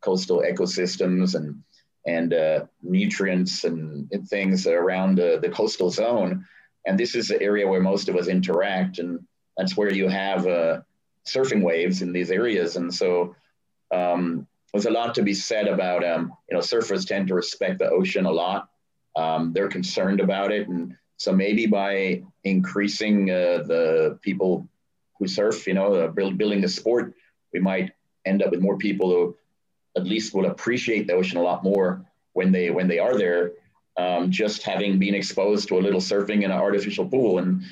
coastal 0.00 0.42
ecosystems 0.42 1.34
and 1.34 1.62
and 2.06 2.32
uh, 2.32 2.64
nutrients 2.82 3.64
and, 3.64 4.08
things 4.28 4.66
around 4.66 5.16
the, 5.16 5.38
the 5.42 5.48
coastal 5.48 5.90
zone. 5.90 6.46
And 6.86 6.98
this 6.98 7.14
is 7.14 7.28
the 7.28 7.40
area 7.42 7.66
where 7.66 7.82
most 7.82 8.08
of 8.08 8.16
us 8.16 8.28
interact. 8.28 8.98
And 8.98 9.26
that's 9.58 9.76
where 9.76 9.92
you 9.92 10.08
have 10.08 10.46
uh, 10.46 10.80
surfing 11.26 11.62
waves 11.62 12.00
in 12.00 12.12
these 12.12 12.30
areas. 12.30 12.76
And 12.76 12.94
so 12.94 13.34
um, 13.92 14.46
there's 14.72 14.86
a 14.86 14.90
lot 14.90 15.16
to 15.16 15.22
be 15.22 15.34
said 15.34 15.66
about, 15.66 16.04
um, 16.04 16.32
you 16.48 16.56
know, 16.56 16.62
surfers 16.62 17.06
tend 17.06 17.28
to 17.28 17.34
respect 17.34 17.80
the 17.80 17.90
ocean 17.90 18.24
a 18.24 18.30
lot. 18.30 18.68
Um, 19.16 19.52
they're 19.52 19.68
concerned 19.68 20.20
about 20.20 20.52
it. 20.52 20.68
And 20.68 20.96
so 21.16 21.32
maybe 21.32 21.66
by 21.66 22.22
increasing 22.44 23.30
uh, 23.30 23.64
the 23.66 24.18
people 24.22 24.68
who 25.18 25.26
surf, 25.26 25.66
you 25.66 25.74
know, 25.74 25.94
uh, 25.94 26.08
building 26.08 26.60
the 26.60 26.68
sport, 26.68 27.14
we 27.52 27.58
might 27.58 27.90
end 28.24 28.42
up 28.42 28.52
with 28.52 28.60
more 28.60 28.78
people 28.78 29.10
who 29.10 29.36
at 29.96 30.06
least 30.06 30.34
will 30.34 30.46
appreciate 30.46 31.08
the 31.08 31.14
ocean 31.14 31.38
a 31.38 31.42
lot 31.42 31.64
more 31.64 32.04
when 32.34 32.52
they 32.52 32.70
when 32.70 32.86
they 32.86 33.00
are 33.00 33.18
there. 33.18 33.52
Um, 33.96 34.30
just 34.30 34.62
having 34.62 35.00
been 35.00 35.16
exposed 35.16 35.66
to 35.68 35.78
a 35.78 35.80
little 35.80 36.00
surfing 36.00 36.44
in 36.44 36.52
an 36.52 36.52
artificial 36.52 37.08
pool 37.08 37.38
and 37.38 37.62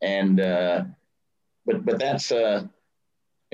and 0.00 0.40
uh, 0.40 0.84
but 1.66 1.84
but 1.84 1.98
that's 1.98 2.30
uh, 2.32 2.64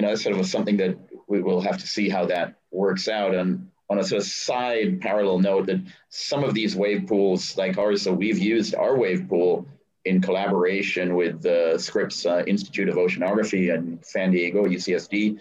you 0.01 0.07
know, 0.07 0.15
sort 0.15 0.35
of 0.35 0.47
something 0.47 0.79
that 0.79 0.97
we 1.29 1.43
will 1.43 1.61
have 1.61 1.77
to 1.77 1.87
see 1.87 2.09
how 2.09 2.25
that 2.25 2.55
works 2.71 3.07
out. 3.07 3.35
And 3.35 3.71
on 3.91 3.99
a 3.99 4.03
sort 4.03 4.23
of 4.23 4.27
side 4.27 4.99
parallel 5.03 5.41
note, 5.41 5.67
that 5.67 5.83
some 6.09 6.43
of 6.43 6.55
these 6.55 6.75
wave 6.75 7.07
pools 7.07 7.55
like 7.59 7.77
ours, 7.77 8.01
so 8.01 8.15
we've 8.15 8.39
used 8.39 8.75
our 8.75 8.97
wave 8.97 9.29
pool 9.29 9.67
in 10.07 10.23
collaboration 10.23 11.17
with 11.17 11.43
the 11.43 11.77
Scripps 11.77 12.25
uh, 12.25 12.43
Institute 12.47 12.89
of 12.89 12.95
Oceanography 12.95 13.75
and 13.75 14.03
San 14.03 14.31
Diego 14.31 14.65
UCSD 14.65 15.39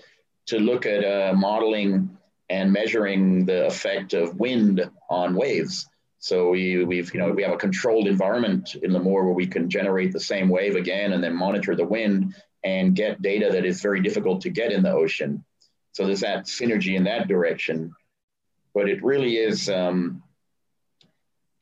to 0.47 0.59
look 0.59 0.85
at 0.85 1.05
uh, 1.05 1.33
modeling 1.33 2.17
and 2.49 2.73
measuring 2.73 3.45
the 3.45 3.67
effect 3.67 4.13
of 4.13 4.37
wind 4.41 4.89
on 5.09 5.35
waves. 5.35 5.87
So 6.19 6.49
we, 6.49 6.83
we've, 6.83 7.13
you 7.13 7.19
know, 7.21 7.31
we 7.31 7.43
have 7.43 7.53
a 7.53 7.57
controlled 7.57 8.07
environment 8.07 8.75
in 8.75 8.91
Lemoore 8.91 9.23
where 9.23 9.33
we 9.33 9.47
can 9.47 9.69
generate 9.69 10.11
the 10.11 10.19
same 10.19 10.49
wave 10.49 10.75
again 10.75 11.13
and 11.13 11.23
then 11.23 11.33
monitor 11.33 11.75
the 11.75 11.85
wind 11.85 12.35
and 12.63 12.93
get 12.93 13.21
data 13.21 13.49
that 13.53 13.65
is 13.65 13.81
very 13.81 14.01
difficult 14.01 14.41
to 14.41 14.49
get 14.49 14.73
in 14.73 14.83
the 14.83 14.91
ocean. 14.91 15.45
So 15.93 16.05
there's 16.05 16.19
that 16.19 16.45
synergy 16.45 16.97
in 16.97 17.05
that 17.05 17.29
direction. 17.29 17.95
But 18.73 18.89
it 18.89 19.01
really 19.01 19.37
is, 19.37 19.69
um, 19.69 20.21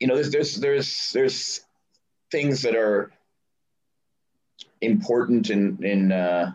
you 0.00 0.08
know, 0.08 0.14
there's, 0.14 0.32
there's, 0.32 0.56
there's, 0.56 1.10
there's 1.12 1.60
things 2.32 2.62
that 2.62 2.74
are 2.74 3.12
important 4.80 5.50
in, 5.50 5.84
in 5.84 6.10
uh, 6.10 6.52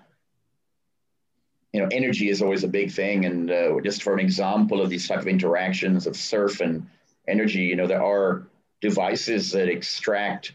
you 1.71 1.81
know, 1.81 1.87
energy 1.89 2.29
is 2.29 2.41
always 2.41 2.65
a 2.65 2.67
big 2.67 2.91
thing. 2.91 3.25
And 3.25 3.49
uh, 3.49 3.79
just 3.81 4.03
for 4.03 4.13
an 4.13 4.19
example 4.19 4.81
of 4.81 4.89
these 4.89 5.07
type 5.07 5.19
of 5.19 5.27
interactions 5.27 6.05
of 6.05 6.17
surf 6.17 6.59
and 6.59 6.85
energy, 7.28 7.61
you 7.61 7.76
know, 7.76 7.88
there 7.88 8.03
are 8.03 8.47
devices 8.82 9.51
that 9.51 9.69
extract 9.69 10.53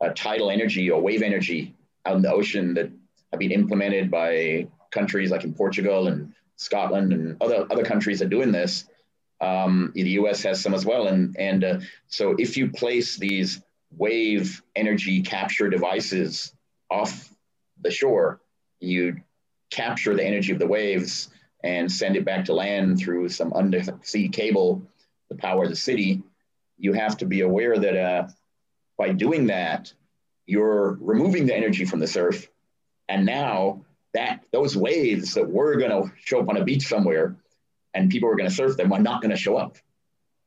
uh, 0.00 0.10
tidal 0.14 0.50
energy 0.50 0.90
or 0.90 1.00
wave 1.00 1.22
energy 1.22 1.74
out 2.06 2.16
in 2.16 2.22
the 2.22 2.32
ocean 2.32 2.74
that 2.74 2.90
have 3.30 3.40
been 3.40 3.52
implemented 3.52 4.10
by 4.10 4.66
countries 4.90 5.30
like 5.30 5.44
in 5.44 5.54
Portugal 5.54 6.08
and 6.08 6.32
Scotland 6.56 7.12
and 7.12 7.36
other 7.40 7.66
other 7.70 7.84
countries 7.84 8.20
are 8.20 8.28
doing 8.28 8.52
this. 8.52 8.86
Um, 9.40 9.92
the 9.94 10.10
U.S. 10.10 10.42
has 10.42 10.60
some 10.60 10.74
as 10.74 10.84
well, 10.84 11.06
and 11.06 11.34
and 11.38 11.64
uh, 11.64 11.80
so 12.08 12.34
if 12.38 12.56
you 12.56 12.70
place 12.70 13.16
these 13.16 13.62
wave 13.96 14.62
energy 14.76 15.22
capture 15.22 15.68
devices 15.70 16.52
off 16.90 17.34
the 17.80 17.90
shore, 17.90 18.40
you 18.80 19.16
capture 19.70 20.14
the 20.14 20.24
energy 20.24 20.52
of 20.52 20.58
the 20.58 20.66
waves 20.66 21.30
and 21.62 21.90
send 21.90 22.16
it 22.16 22.24
back 22.24 22.44
to 22.46 22.54
land 22.54 22.98
through 22.98 23.28
some 23.28 23.52
undersea 23.52 24.28
cable 24.28 24.82
to 25.30 25.36
power 25.36 25.64
of 25.64 25.70
the 25.70 25.76
city. 25.76 26.22
You 26.78 26.92
have 26.92 27.16
to 27.18 27.26
be 27.26 27.40
aware 27.40 27.78
that 27.78 27.96
uh, 27.96 28.28
by 28.98 29.12
doing 29.12 29.46
that, 29.46 29.92
you're 30.46 30.98
removing 31.00 31.46
the 31.46 31.56
energy 31.56 31.84
from 31.84 32.00
the 32.00 32.06
surf 32.06 32.48
and 33.08 33.26
now 33.26 33.84
that 34.14 34.44
those 34.52 34.76
waves 34.76 35.34
that 35.34 35.48
were 35.48 35.76
going 35.76 35.90
to 35.90 36.12
show 36.24 36.40
up 36.40 36.48
on 36.48 36.56
a 36.56 36.64
beach 36.64 36.86
somewhere 36.86 37.36
and 37.94 38.10
people 38.10 38.28
were 38.28 38.36
going 38.36 38.48
to 38.48 38.54
surf 38.54 38.76
them 38.76 38.92
are 38.92 39.00
not 39.00 39.20
going 39.20 39.30
to 39.30 39.36
show 39.36 39.56
up. 39.56 39.76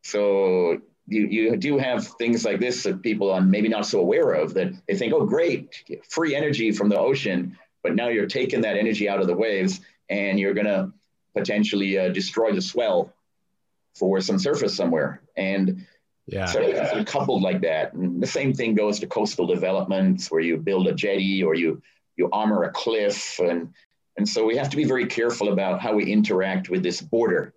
So 0.04 0.82
you, 1.08 1.28
you 1.28 1.58
do 1.58 1.78
have 1.78 2.08
things 2.08 2.46
like 2.46 2.60
this 2.60 2.84
that 2.84 3.02
people 3.02 3.32
are 3.32 3.42
maybe 3.42 3.70
not 3.70 3.86
so 3.86 4.00
aware 4.00 4.32
of 4.32 4.54
that 4.56 4.74
they 4.88 4.96
think, 4.96 5.14
oh, 5.14 5.26
great, 5.26 5.84
free 6.10 6.36
energy 6.36 6.72
from 6.72 6.90
the 6.90 7.00
ocean. 7.00 7.58
But 7.84 7.96
now 7.96 8.08
you're 8.10 8.28
taking 8.28 8.62
that 8.62 8.78
energy 8.78 9.10
out 9.10 9.20
of 9.20 9.28
the 9.28 9.36
waves 9.36 9.82
and 10.10 10.40
you're 10.40 10.54
going 10.54 10.68
to 10.68 10.92
potentially 11.36 11.98
uh, 11.98 12.10
destroy 12.10 12.54
the 12.54 12.62
swell 12.62 13.13
for 13.94 14.22
some 14.22 14.40
surface 14.40 14.76
somewhere. 14.76 15.22
And 15.38 15.86
yeah. 16.26 16.46
So 16.46 16.62
it's 16.62 17.12
coupled 17.12 17.42
like 17.42 17.62
that. 17.62 17.94
And 17.94 18.22
the 18.22 18.28
same 18.28 18.54
thing 18.54 18.76
goes 18.76 19.00
to 19.00 19.08
coastal 19.08 19.46
developments 19.46 20.32
where 20.32 20.42
you 20.42 20.58
build 20.58 20.88
a 20.88 20.94
jetty 20.94 21.44
or 21.44 21.54
you 21.54 21.82
you 22.16 22.30
armor 22.32 22.64
a 22.64 22.72
cliff 22.72 23.40
and 23.40 23.74
and 24.18 24.28
so 24.28 24.46
we 24.46 24.56
have 24.56 24.70
to 24.70 24.78
be 24.78 24.84
very 24.84 25.08
careful 25.08 25.52
about 25.52 25.82
how 25.82 25.94
we 25.94 26.06
interact 26.06 26.70
with 26.70 26.84
this 26.84 27.02
border 27.02 27.54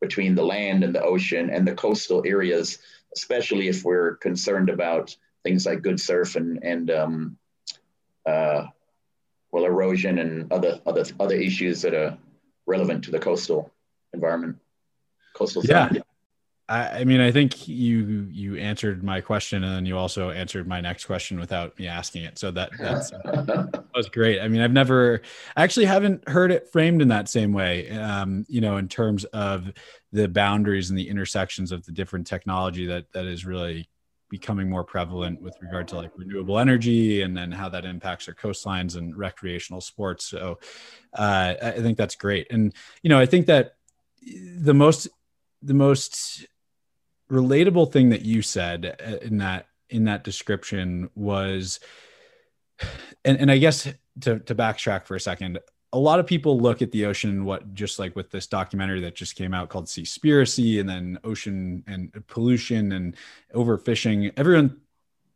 between 0.00 0.34
the 0.34 0.44
land 0.44 0.84
and 0.84 0.94
the 0.94 1.02
ocean 1.02 1.50
and 1.50 1.66
the 1.66 1.74
coastal 1.74 2.22
areas, 2.26 2.78
especially 3.14 3.68
if 3.68 3.84
we're 3.84 4.16
concerned 4.16 4.68
about 4.70 5.16
things 5.44 5.66
like 5.66 5.82
good 5.82 5.98
surf 5.98 6.36
and, 6.36 6.62
and 6.62 6.90
um, 6.90 7.38
uh, 8.26 8.66
well, 9.50 9.64
erosion 9.64 10.18
and 10.18 10.52
other, 10.52 10.80
other, 10.86 11.04
other 11.18 11.34
issues 11.34 11.80
that 11.82 11.94
are 11.94 12.18
relevant 12.66 13.04
to 13.04 13.10
the 13.10 13.18
coastal 13.18 13.72
environment, 14.12 14.56
coastal 15.38 15.62
yeah. 15.64 15.88
Side. 15.88 16.02
I, 16.68 17.00
I 17.00 17.04
mean, 17.04 17.20
I 17.20 17.30
think 17.30 17.66
you 17.66 18.28
you 18.30 18.56
answered 18.56 19.02
my 19.02 19.20
question, 19.20 19.64
and 19.64 19.74
then 19.74 19.86
you 19.86 19.96
also 19.96 20.30
answered 20.30 20.68
my 20.68 20.80
next 20.80 21.06
question 21.06 21.40
without 21.40 21.78
me 21.78 21.86
asking 21.86 22.24
it. 22.24 22.38
So 22.38 22.50
that 22.50 22.70
that's 22.78 23.12
uh, 23.12 23.20
that 23.24 23.84
was 23.94 24.08
great. 24.08 24.40
I 24.40 24.48
mean, 24.48 24.60
I've 24.60 24.72
never 24.72 25.22
I 25.56 25.64
actually 25.64 25.86
haven't 25.86 26.28
heard 26.28 26.52
it 26.52 26.68
framed 26.70 27.00
in 27.00 27.08
that 27.08 27.28
same 27.28 27.52
way. 27.52 27.90
Um, 27.90 28.44
you 28.48 28.60
know, 28.60 28.76
in 28.76 28.88
terms 28.88 29.24
of 29.26 29.72
the 30.12 30.28
boundaries 30.28 30.90
and 30.90 30.98
the 30.98 31.08
intersections 31.08 31.72
of 31.72 31.86
the 31.86 31.92
different 31.92 32.26
technology 32.26 32.86
that 32.86 33.10
that 33.12 33.24
is 33.24 33.46
really 33.46 33.88
becoming 34.30 34.68
more 34.68 34.84
prevalent 34.84 35.40
with 35.40 35.56
regard 35.62 35.88
to 35.88 35.96
like 35.96 36.10
renewable 36.14 36.58
energy 36.58 37.22
and 37.22 37.34
then 37.34 37.50
how 37.50 37.66
that 37.66 37.86
impacts 37.86 38.28
our 38.28 38.34
coastlines 38.34 38.94
and 38.94 39.16
recreational 39.16 39.80
sports. 39.80 40.26
So 40.26 40.58
uh, 41.14 41.54
I 41.62 41.70
think 41.70 41.96
that's 41.96 42.14
great. 42.14 42.46
And 42.50 42.74
you 43.02 43.08
know, 43.08 43.18
I 43.18 43.24
think 43.24 43.46
that 43.46 43.76
the 44.58 44.74
most 44.74 45.08
the 45.62 45.74
most 45.74 46.46
relatable 47.30 47.92
thing 47.92 48.10
that 48.10 48.22
you 48.22 48.42
said 48.42 48.96
uh, 49.04 49.16
in 49.18 49.38
that 49.38 49.66
in 49.90 50.04
that 50.04 50.24
description 50.24 51.10
was 51.14 51.80
and, 53.24 53.38
and 53.38 53.50
i 53.50 53.58
guess 53.58 53.84
to, 54.20 54.38
to 54.40 54.54
backtrack 54.54 55.06
for 55.06 55.14
a 55.14 55.20
second 55.20 55.58
a 55.92 55.98
lot 55.98 56.20
of 56.20 56.26
people 56.26 56.60
look 56.60 56.82
at 56.82 56.90
the 56.92 57.06
ocean 57.06 57.44
what 57.44 57.74
just 57.74 57.98
like 57.98 58.14
with 58.16 58.30
this 58.30 58.46
documentary 58.46 59.00
that 59.00 59.14
just 59.14 59.36
came 59.36 59.54
out 59.54 59.68
called 59.68 59.86
seaspiracy 59.86 60.80
and 60.80 60.88
then 60.88 61.18
ocean 61.24 61.82
and 61.86 62.12
pollution 62.26 62.92
and 62.92 63.16
overfishing 63.54 64.32
everyone 64.36 64.80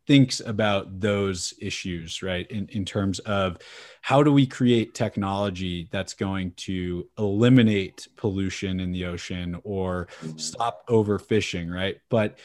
thinks 0.05 0.41
about 0.41 0.99
those 0.99 1.53
issues, 1.61 2.21
right? 2.21 2.49
In, 2.51 2.67
in 2.69 2.85
terms 2.85 3.19
of 3.19 3.57
how 4.01 4.23
do 4.23 4.31
we 4.33 4.45
create 4.45 4.93
technology 4.93 5.87
that's 5.91 6.13
going 6.13 6.51
to 6.57 7.07
eliminate 7.17 8.07
pollution 8.15 8.79
in 8.79 8.91
the 8.91 9.05
ocean 9.05 9.59
or 9.63 10.07
mm-hmm. 10.21 10.37
stop 10.37 10.85
overfishing, 10.87 11.73
right? 11.73 11.97
But 12.09 12.37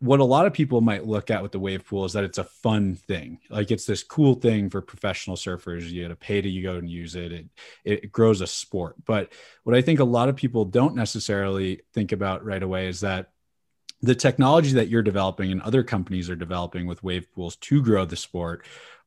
what 0.00 0.20
a 0.20 0.24
lot 0.24 0.46
of 0.46 0.52
people 0.52 0.80
might 0.80 1.06
look 1.06 1.30
at 1.30 1.42
with 1.42 1.50
the 1.50 1.58
wave 1.58 1.84
pool 1.84 2.04
is 2.04 2.12
that 2.12 2.22
it's 2.22 2.38
a 2.38 2.44
fun 2.44 2.94
thing. 2.94 3.40
Like 3.50 3.72
it's 3.72 3.84
this 3.84 4.04
cool 4.04 4.34
thing 4.34 4.70
for 4.70 4.80
professional 4.80 5.36
surfers. 5.36 5.90
You 5.90 6.02
get 6.02 6.08
to 6.08 6.16
pay 6.16 6.40
to 6.40 6.48
you 6.48 6.62
go 6.62 6.76
and 6.76 6.88
use 6.88 7.16
it. 7.16 7.32
it. 7.32 7.46
It 7.84 8.12
grows 8.12 8.40
a 8.40 8.46
sport. 8.46 8.94
But 9.04 9.32
what 9.64 9.74
I 9.74 9.82
think 9.82 9.98
a 9.98 10.04
lot 10.04 10.28
of 10.28 10.36
people 10.36 10.64
don't 10.64 10.94
necessarily 10.94 11.80
think 11.94 12.12
about 12.12 12.44
right 12.44 12.62
away 12.62 12.86
is 12.86 13.00
that 13.00 13.30
the 14.00 14.14
technology 14.14 14.72
that 14.72 14.88
you're 14.88 15.02
developing 15.02 15.50
and 15.50 15.62
other 15.62 15.82
companies 15.82 16.30
are 16.30 16.36
developing 16.36 16.86
with 16.86 17.02
wave 17.02 17.30
pools 17.32 17.56
to 17.56 17.82
grow 17.82 18.04
the 18.04 18.16
sport 18.16 18.64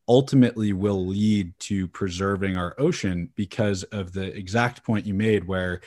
ultimately 0.07 0.73
will 0.73 1.05
lead 1.05 1.57
to 1.59 1.87
preserving 1.87 2.57
our 2.57 2.75
ocean 2.77 3.29
because 3.35 3.83
of 3.83 4.13
the 4.13 4.35
exact 4.35 4.83
point 4.83 5.05
you 5.05 5.13
made 5.13 5.47
where 5.47 5.81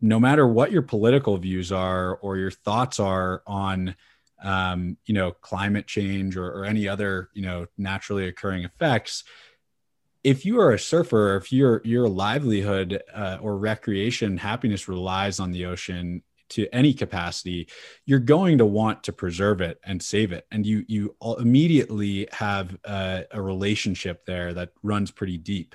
no 0.00 0.18
matter 0.18 0.46
what 0.46 0.72
your 0.72 0.82
political 0.82 1.36
views 1.36 1.70
are 1.70 2.16
or 2.16 2.36
your 2.36 2.50
thoughts 2.50 2.98
are 2.98 3.42
on 3.46 3.94
um, 4.42 4.96
you 5.06 5.14
know 5.14 5.30
climate 5.30 5.86
change 5.86 6.36
or, 6.36 6.46
or 6.46 6.64
any 6.64 6.88
other 6.88 7.28
you 7.34 7.42
know 7.42 7.66
naturally 7.78 8.26
occurring 8.26 8.64
effects 8.64 9.24
if 10.24 10.44
you 10.44 10.60
are 10.60 10.72
a 10.72 10.78
surfer 10.78 11.36
if 11.36 11.52
your 11.52 11.80
your 11.84 12.08
livelihood 12.08 13.02
uh, 13.14 13.38
or 13.40 13.56
recreation 13.56 14.36
happiness 14.36 14.88
relies 14.88 15.38
on 15.38 15.52
the 15.52 15.66
ocean 15.66 16.22
to 16.52 16.68
any 16.72 16.92
capacity 16.92 17.68
you're 18.04 18.18
going 18.18 18.58
to 18.58 18.66
want 18.66 19.02
to 19.04 19.12
preserve 19.12 19.60
it 19.60 19.78
and 19.84 20.02
save 20.02 20.32
it. 20.32 20.46
And 20.50 20.66
you 20.66 20.84
you 20.88 21.16
immediately 21.38 22.28
have 22.32 22.76
a, 22.84 23.24
a 23.30 23.40
relationship 23.40 24.24
there 24.26 24.52
that 24.54 24.70
runs 24.82 25.10
pretty 25.10 25.38
deep. 25.38 25.74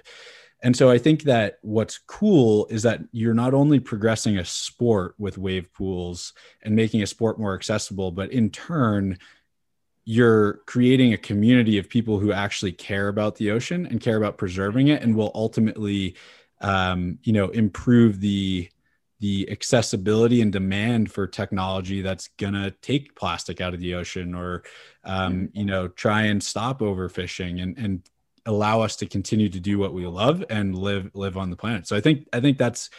And 0.63 0.75
so 0.75 0.89
I 0.89 0.97
think 0.97 1.23
that 1.23 1.59
what's 1.61 1.99
cool 1.99 2.65
is 2.69 2.81
that 2.83 3.01
you're 3.11 3.33
not 3.33 3.53
only 3.53 3.79
progressing 3.79 4.37
a 4.37 4.45
sport 4.45 5.13
with 5.19 5.37
wave 5.37 5.71
pools 5.71 6.33
and 6.63 6.75
making 6.75 7.03
a 7.03 7.07
sport 7.07 7.39
more 7.39 7.53
accessible, 7.53 8.11
but 8.11 8.31
in 8.31 8.49
turn, 8.49 9.19
you're 10.03 10.61
creating 10.65 11.13
a 11.13 11.17
community 11.17 11.77
of 11.77 11.89
people 11.89 12.17
who 12.17 12.31
actually 12.31 12.71
care 12.71 13.07
about 13.07 13.35
the 13.35 13.51
ocean 13.51 13.85
and 13.85 14.01
care 14.01 14.17
about 14.17 14.37
preserving 14.37 14.87
it 14.87 15.03
and 15.03 15.15
will 15.15 15.31
ultimately 15.35 16.15
um, 16.61 17.19
you 17.23 17.33
know 17.33 17.49
improve 17.49 18.19
the 18.19 18.67
the 19.19 19.49
accessibility 19.49 20.41
and 20.41 20.51
demand 20.51 21.11
for 21.11 21.25
technology 21.27 22.01
that's 22.01 22.29
gonna 22.37 22.71
take 22.81 23.15
plastic 23.15 23.61
out 23.61 23.73
of 23.73 23.79
the 23.79 23.95
ocean 23.95 24.35
or 24.35 24.63
um, 25.03 25.49
you 25.53 25.65
know 25.65 25.87
try 25.87 26.23
and 26.23 26.43
stop 26.43 26.79
overfishing 26.79 27.61
and 27.61 27.77
and 27.77 28.09
allow 28.45 28.81
us 28.81 28.95
to 28.95 29.05
continue 29.05 29.49
to 29.49 29.59
do 29.59 29.77
what 29.77 29.93
we 29.93 30.05
love 30.05 30.43
and 30.49 30.75
live 30.75 31.09
live 31.13 31.37
on 31.37 31.49
the 31.49 31.55
planet. 31.55 31.87
So 31.87 31.95
i 31.95 32.01
think 32.01 32.27
i 32.33 32.39
think 32.39 32.57
that's 32.57 32.89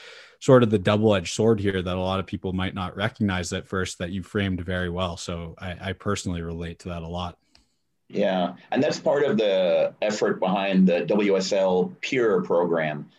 sort 0.40 0.62
of 0.62 0.70
the 0.70 0.78
double-edged 0.78 1.34
sword 1.34 1.58
here 1.58 1.82
that 1.82 1.96
a 1.96 2.00
lot 2.00 2.20
of 2.20 2.26
people 2.26 2.52
might 2.52 2.74
not 2.74 2.96
recognize 2.96 3.52
at 3.52 3.66
first 3.66 3.98
that 3.98 4.10
you 4.10 4.22
framed 4.22 4.60
very 4.60 4.90
well. 4.90 5.16
So 5.16 5.54
i, 5.58 5.90
I 5.90 5.92
personally 5.92 6.42
relate 6.42 6.80
to 6.80 6.88
that 6.90 7.02
a 7.02 7.08
lot. 7.08 7.38
Yeah. 8.08 8.54
And 8.70 8.82
that's 8.82 8.98
part 8.98 9.24
of 9.24 9.36
the 9.36 9.94
effort 10.00 10.40
behind 10.40 10.88
the 10.88 11.02
wsl 11.02 11.94
pure 12.00 12.42
program 12.42 13.10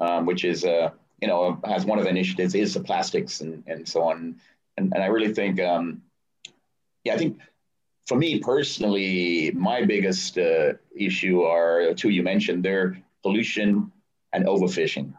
um, 0.00 0.26
which 0.26 0.44
is 0.44 0.64
a 0.64 0.92
you 1.20 1.28
know, 1.28 1.60
has 1.64 1.84
one 1.84 1.98
of 1.98 2.04
the 2.04 2.10
initiatives 2.10 2.54
is 2.54 2.74
the 2.74 2.80
plastics 2.80 3.40
and, 3.40 3.64
and 3.66 3.88
so 3.88 4.02
on. 4.02 4.36
And, 4.76 4.92
and 4.94 5.02
I 5.02 5.06
really 5.06 5.34
think, 5.34 5.60
um, 5.60 6.02
yeah, 7.04 7.14
I 7.14 7.18
think 7.18 7.40
for 8.06 8.16
me 8.16 8.38
personally, 8.38 9.50
my 9.52 9.84
biggest 9.84 10.38
uh, 10.38 10.74
issue 10.94 11.42
are 11.42 11.94
two 11.94 12.10
you 12.10 12.22
mentioned 12.22 12.64
there 12.64 13.02
pollution 13.22 13.90
and 14.32 14.46
overfishing. 14.46 15.12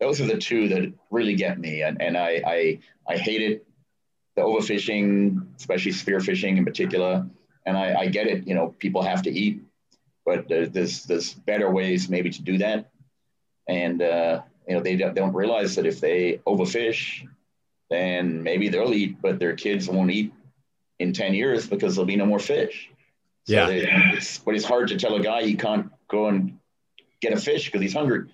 Those 0.00 0.20
are 0.20 0.26
the 0.26 0.38
two 0.38 0.68
that 0.68 0.92
really 1.10 1.34
get 1.34 1.58
me. 1.58 1.82
And, 1.82 2.00
and 2.00 2.16
I, 2.16 2.42
I, 2.46 2.78
I 3.08 3.16
hate 3.16 3.42
it, 3.42 3.66
the 4.36 4.42
overfishing, 4.42 5.46
especially 5.56 5.92
spearfishing 5.92 6.56
in 6.56 6.64
particular. 6.64 7.26
And 7.66 7.76
I, 7.76 7.94
I 8.00 8.06
get 8.08 8.26
it, 8.26 8.46
you 8.46 8.54
know, 8.54 8.74
people 8.78 9.02
have 9.02 9.22
to 9.22 9.30
eat, 9.30 9.62
but 10.24 10.48
there's, 10.48 11.04
there's 11.04 11.34
better 11.34 11.70
ways 11.70 12.08
maybe 12.08 12.30
to 12.30 12.42
do 12.42 12.58
that. 12.58 12.90
And, 13.68 14.02
uh, 14.02 14.42
you 14.66 14.74
know, 14.74 14.80
they 14.80 14.96
don't, 14.96 15.14
don't 15.14 15.34
realize 15.34 15.76
that 15.76 15.86
if 15.86 16.00
they 16.00 16.40
overfish, 16.46 17.26
then 17.90 18.42
maybe 18.42 18.68
they'll 18.68 18.94
eat, 18.94 19.20
but 19.20 19.38
their 19.38 19.54
kids 19.54 19.88
won't 19.88 20.10
eat 20.10 20.32
in 20.98 21.12
10 21.12 21.34
years 21.34 21.66
because 21.66 21.94
there'll 21.94 22.06
be 22.06 22.16
no 22.16 22.26
more 22.26 22.38
fish. 22.38 22.90
So 23.44 23.54
yeah. 23.54 23.66
They, 23.66 23.88
it's, 24.14 24.38
but 24.38 24.54
it's 24.54 24.64
hard 24.64 24.88
to 24.88 24.96
tell 24.96 25.14
a 25.16 25.20
guy 25.20 25.42
he 25.42 25.54
can't 25.54 25.90
go 26.08 26.28
and 26.28 26.58
get 27.20 27.32
a 27.32 27.40
fish 27.40 27.66
because 27.66 27.82
he's 27.82 27.92
hungry. 27.92 28.30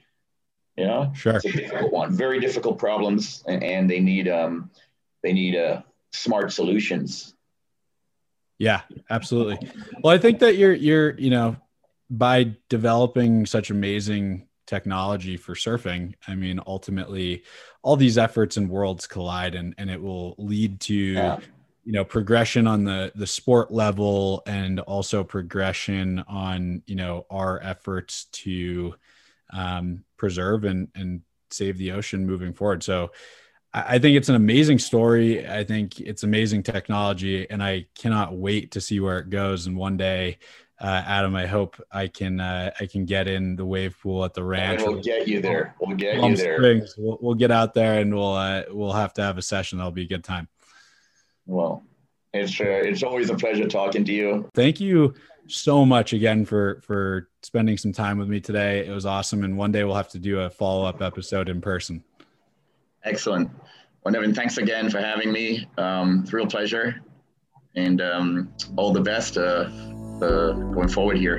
You 0.76 0.86
know, 0.86 1.12
sure. 1.14 1.36
It's 1.36 1.44
a 1.44 1.52
difficult 1.52 1.92
one. 1.92 2.12
Very 2.12 2.40
difficult 2.40 2.78
problems, 2.78 3.44
and, 3.46 3.62
and 3.62 3.90
they 3.90 4.00
need 4.00 4.28
um, 4.28 4.70
they 5.22 5.32
need 5.32 5.56
uh, 5.56 5.82
smart 6.12 6.52
solutions. 6.52 7.34
Yeah, 8.58 8.82
absolutely. 9.10 9.58
Well, 10.02 10.14
I 10.14 10.18
think 10.18 10.38
that 10.38 10.56
you're 10.56 10.72
you're 10.72 11.18
you 11.18 11.30
know 11.30 11.56
by 12.08 12.56
developing 12.68 13.46
such 13.46 13.70
amazing 13.70 14.46
technology 14.70 15.36
for 15.36 15.54
surfing, 15.54 16.14
I 16.28 16.36
mean, 16.36 16.60
ultimately, 16.64 17.42
all 17.82 17.96
these 17.96 18.16
efforts 18.16 18.56
and 18.56 18.70
worlds 18.70 19.06
collide, 19.06 19.56
and 19.56 19.74
and 19.76 19.90
it 19.90 20.00
will 20.00 20.36
lead 20.38 20.80
to 20.82 20.94
yeah. 20.94 21.38
you 21.84 21.92
know 21.92 22.04
progression 22.04 22.66
on 22.68 22.84
the 22.84 23.12
the 23.16 23.26
sport 23.26 23.72
level, 23.72 24.42
and 24.46 24.78
also 24.80 25.24
progression 25.24 26.20
on 26.28 26.82
you 26.86 26.94
know 26.94 27.26
our 27.30 27.60
efforts 27.62 28.26
to 28.26 28.94
um, 29.52 30.04
preserve 30.16 30.64
and 30.64 30.88
and 30.94 31.22
save 31.50 31.76
the 31.76 31.92
ocean 31.92 32.26
moving 32.26 32.54
forward. 32.54 32.82
So. 32.82 33.10
I 33.72 34.00
think 34.00 34.16
it's 34.16 34.28
an 34.28 34.34
amazing 34.34 34.80
story. 34.80 35.48
I 35.48 35.62
think 35.62 36.00
it's 36.00 36.24
amazing 36.24 36.64
technology, 36.64 37.48
and 37.48 37.62
I 37.62 37.86
cannot 37.94 38.36
wait 38.36 38.72
to 38.72 38.80
see 38.80 38.98
where 38.98 39.20
it 39.20 39.30
goes. 39.30 39.68
And 39.68 39.76
one 39.76 39.96
day, 39.96 40.38
uh, 40.80 41.02
Adam, 41.06 41.36
I 41.36 41.46
hope 41.46 41.76
I 41.92 42.08
can 42.08 42.40
uh, 42.40 42.70
I 42.80 42.86
can 42.86 43.04
get 43.04 43.28
in 43.28 43.54
the 43.54 43.66
wave 43.66 43.96
pool 44.00 44.24
at 44.24 44.32
the 44.32 44.42
ranch. 44.42 44.80
And 44.80 44.94
we'll 44.94 45.02
get 45.02 45.28
you 45.28 45.40
there. 45.40 45.74
We'll 45.80 45.96
get 45.96 46.18
Palm 46.18 46.30
you 46.30 46.36
there. 46.36 46.56
Springs. 46.56 46.94
We'll, 46.96 47.18
we'll 47.20 47.34
get 47.34 47.50
out 47.50 47.74
there 47.74 48.00
and 48.00 48.14
we'll 48.14 48.34
uh, 48.34 48.62
we'll 48.70 48.92
have 48.92 49.12
to 49.14 49.22
have 49.22 49.36
a 49.36 49.42
session. 49.42 49.78
That'll 49.78 49.92
be 49.92 50.04
a 50.04 50.08
good 50.08 50.24
time. 50.24 50.48
Well, 51.44 51.84
it's 52.32 52.58
uh, 52.58 52.64
it's 52.64 53.02
always 53.02 53.28
a 53.28 53.34
pleasure 53.34 53.68
talking 53.68 54.04
to 54.06 54.12
you. 54.12 54.48
Thank 54.54 54.80
you 54.80 55.14
so 55.48 55.84
much 55.84 56.14
again 56.14 56.46
for 56.46 56.80
for 56.82 57.28
spending 57.42 57.76
some 57.76 57.92
time 57.92 58.16
with 58.16 58.28
me 58.28 58.40
today. 58.40 58.86
It 58.86 58.90
was 58.90 59.04
awesome, 59.04 59.44
and 59.44 59.58
one 59.58 59.72
day 59.72 59.84
we'll 59.84 59.96
have 59.96 60.08
to 60.10 60.18
do 60.18 60.40
a 60.40 60.48
follow 60.48 60.86
up 60.86 61.02
episode 61.02 61.50
in 61.50 61.60
person. 61.60 62.02
Excellent. 63.04 63.50
Well, 64.02 64.12
Nevin, 64.12 64.34
thanks 64.34 64.56
again 64.56 64.88
for 64.88 64.98
having 64.98 65.30
me. 65.30 65.68
Um, 65.76 66.20
it's 66.22 66.32
a 66.32 66.36
real 66.36 66.46
pleasure, 66.46 67.02
and 67.74 68.00
um, 68.00 68.54
all 68.76 68.94
the 68.94 69.00
best. 69.02 69.36
Uh, 70.22 70.52
going 70.72 70.88
forward 70.88 71.16
here. 71.16 71.38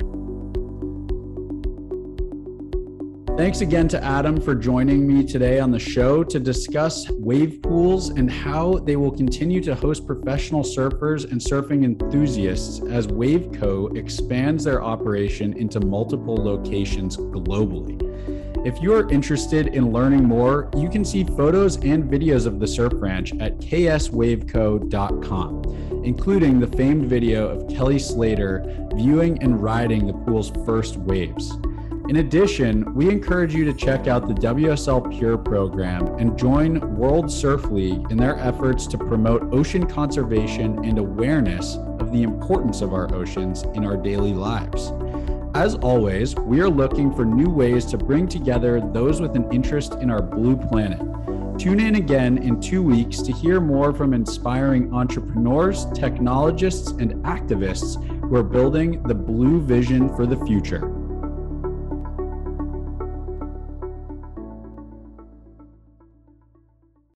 Thanks 3.36 3.62
again 3.62 3.88
to 3.88 4.04
Adam 4.04 4.40
for 4.40 4.54
joining 4.54 5.08
me 5.08 5.26
today 5.26 5.58
on 5.58 5.70
the 5.70 5.78
show 5.78 6.22
to 6.22 6.38
discuss 6.38 7.08
wave 7.10 7.62
pools 7.62 8.10
and 8.10 8.30
how 8.30 8.74
they 8.80 8.96
will 8.96 9.10
continue 9.10 9.62
to 9.62 9.74
host 9.74 10.06
professional 10.06 10.62
surfers 10.62 11.30
and 11.30 11.40
surfing 11.40 11.82
enthusiasts 11.82 12.82
as 12.90 13.06
Waveco 13.06 13.96
expands 13.96 14.64
their 14.64 14.82
operation 14.82 15.54
into 15.54 15.80
multiple 15.80 16.36
locations 16.36 17.16
globally. 17.16 17.98
If 18.66 18.80
you're 18.80 19.10
interested 19.10 19.68
in 19.68 19.90
learning 19.90 20.24
more, 20.24 20.70
you 20.76 20.88
can 20.88 21.04
see 21.04 21.24
photos 21.24 21.76
and 21.76 22.04
videos 22.04 22.46
of 22.46 22.60
the 22.60 22.66
surf 22.66 22.92
ranch 22.96 23.32
at 23.40 23.58
kswaveco.com, 23.58 25.62
including 26.04 26.58
the 26.58 26.66
famed 26.66 27.06
video 27.06 27.48
of 27.48 27.68
Kelly 27.68 27.98
Slater 27.98 28.64
viewing 28.94 29.42
and 29.42 29.62
riding 29.62 30.06
the 30.06 30.12
pool's 30.12 30.50
first 30.64 30.96
waves. 30.96 31.52
In 32.08 32.16
addition, 32.16 32.92
we 32.94 33.08
encourage 33.08 33.54
you 33.54 33.64
to 33.64 33.72
check 33.72 34.08
out 34.08 34.26
the 34.26 34.34
WSL 34.34 35.16
Pure 35.16 35.38
program 35.38 36.06
and 36.18 36.36
join 36.36 36.96
World 36.96 37.30
Surf 37.30 37.66
League 37.66 38.10
in 38.10 38.16
their 38.16 38.36
efforts 38.38 38.86
to 38.88 38.98
promote 38.98 39.54
ocean 39.54 39.86
conservation 39.86 40.84
and 40.84 40.98
awareness 40.98 41.76
of 42.00 42.12
the 42.12 42.24
importance 42.24 42.82
of 42.82 42.92
our 42.92 43.14
oceans 43.14 43.62
in 43.74 43.84
our 43.84 43.96
daily 43.96 44.32
lives. 44.32 44.92
As 45.54 45.76
always, 45.76 46.34
we 46.34 46.60
are 46.60 46.68
looking 46.68 47.14
for 47.14 47.24
new 47.24 47.48
ways 47.48 47.84
to 47.86 47.96
bring 47.98 48.26
together 48.26 48.80
those 48.92 49.20
with 49.20 49.36
an 49.36 49.50
interest 49.52 49.94
in 49.94 50.10
our 50.10 50.22
blue 50.22 50.56
planet. 50.56 51.00
Tune 51.62 51.78
in 51.78 51.94
again 51.94 52.38
in 52.38 52.60
two 52.60 52.82
weeks 52.82 53.22
to 53.22 53.30
hear 53.30 53.60
more 53.60 53.92
from 53.92 54.14
inspiring 54.14 54.92
entrepreneurs, 54.92 55.86
technologists, 55.94 56.90
and 56.90 57.14
activists 57.24 58.04
who 58.22 58.34
are 58.34 58.42
building 58.42 59.00
the 59.04 59.14
blue 59.14 59.60
vision 59.60 60.12
for 60.16 60.26
the 60.26 60.44
future. 60.44 60.91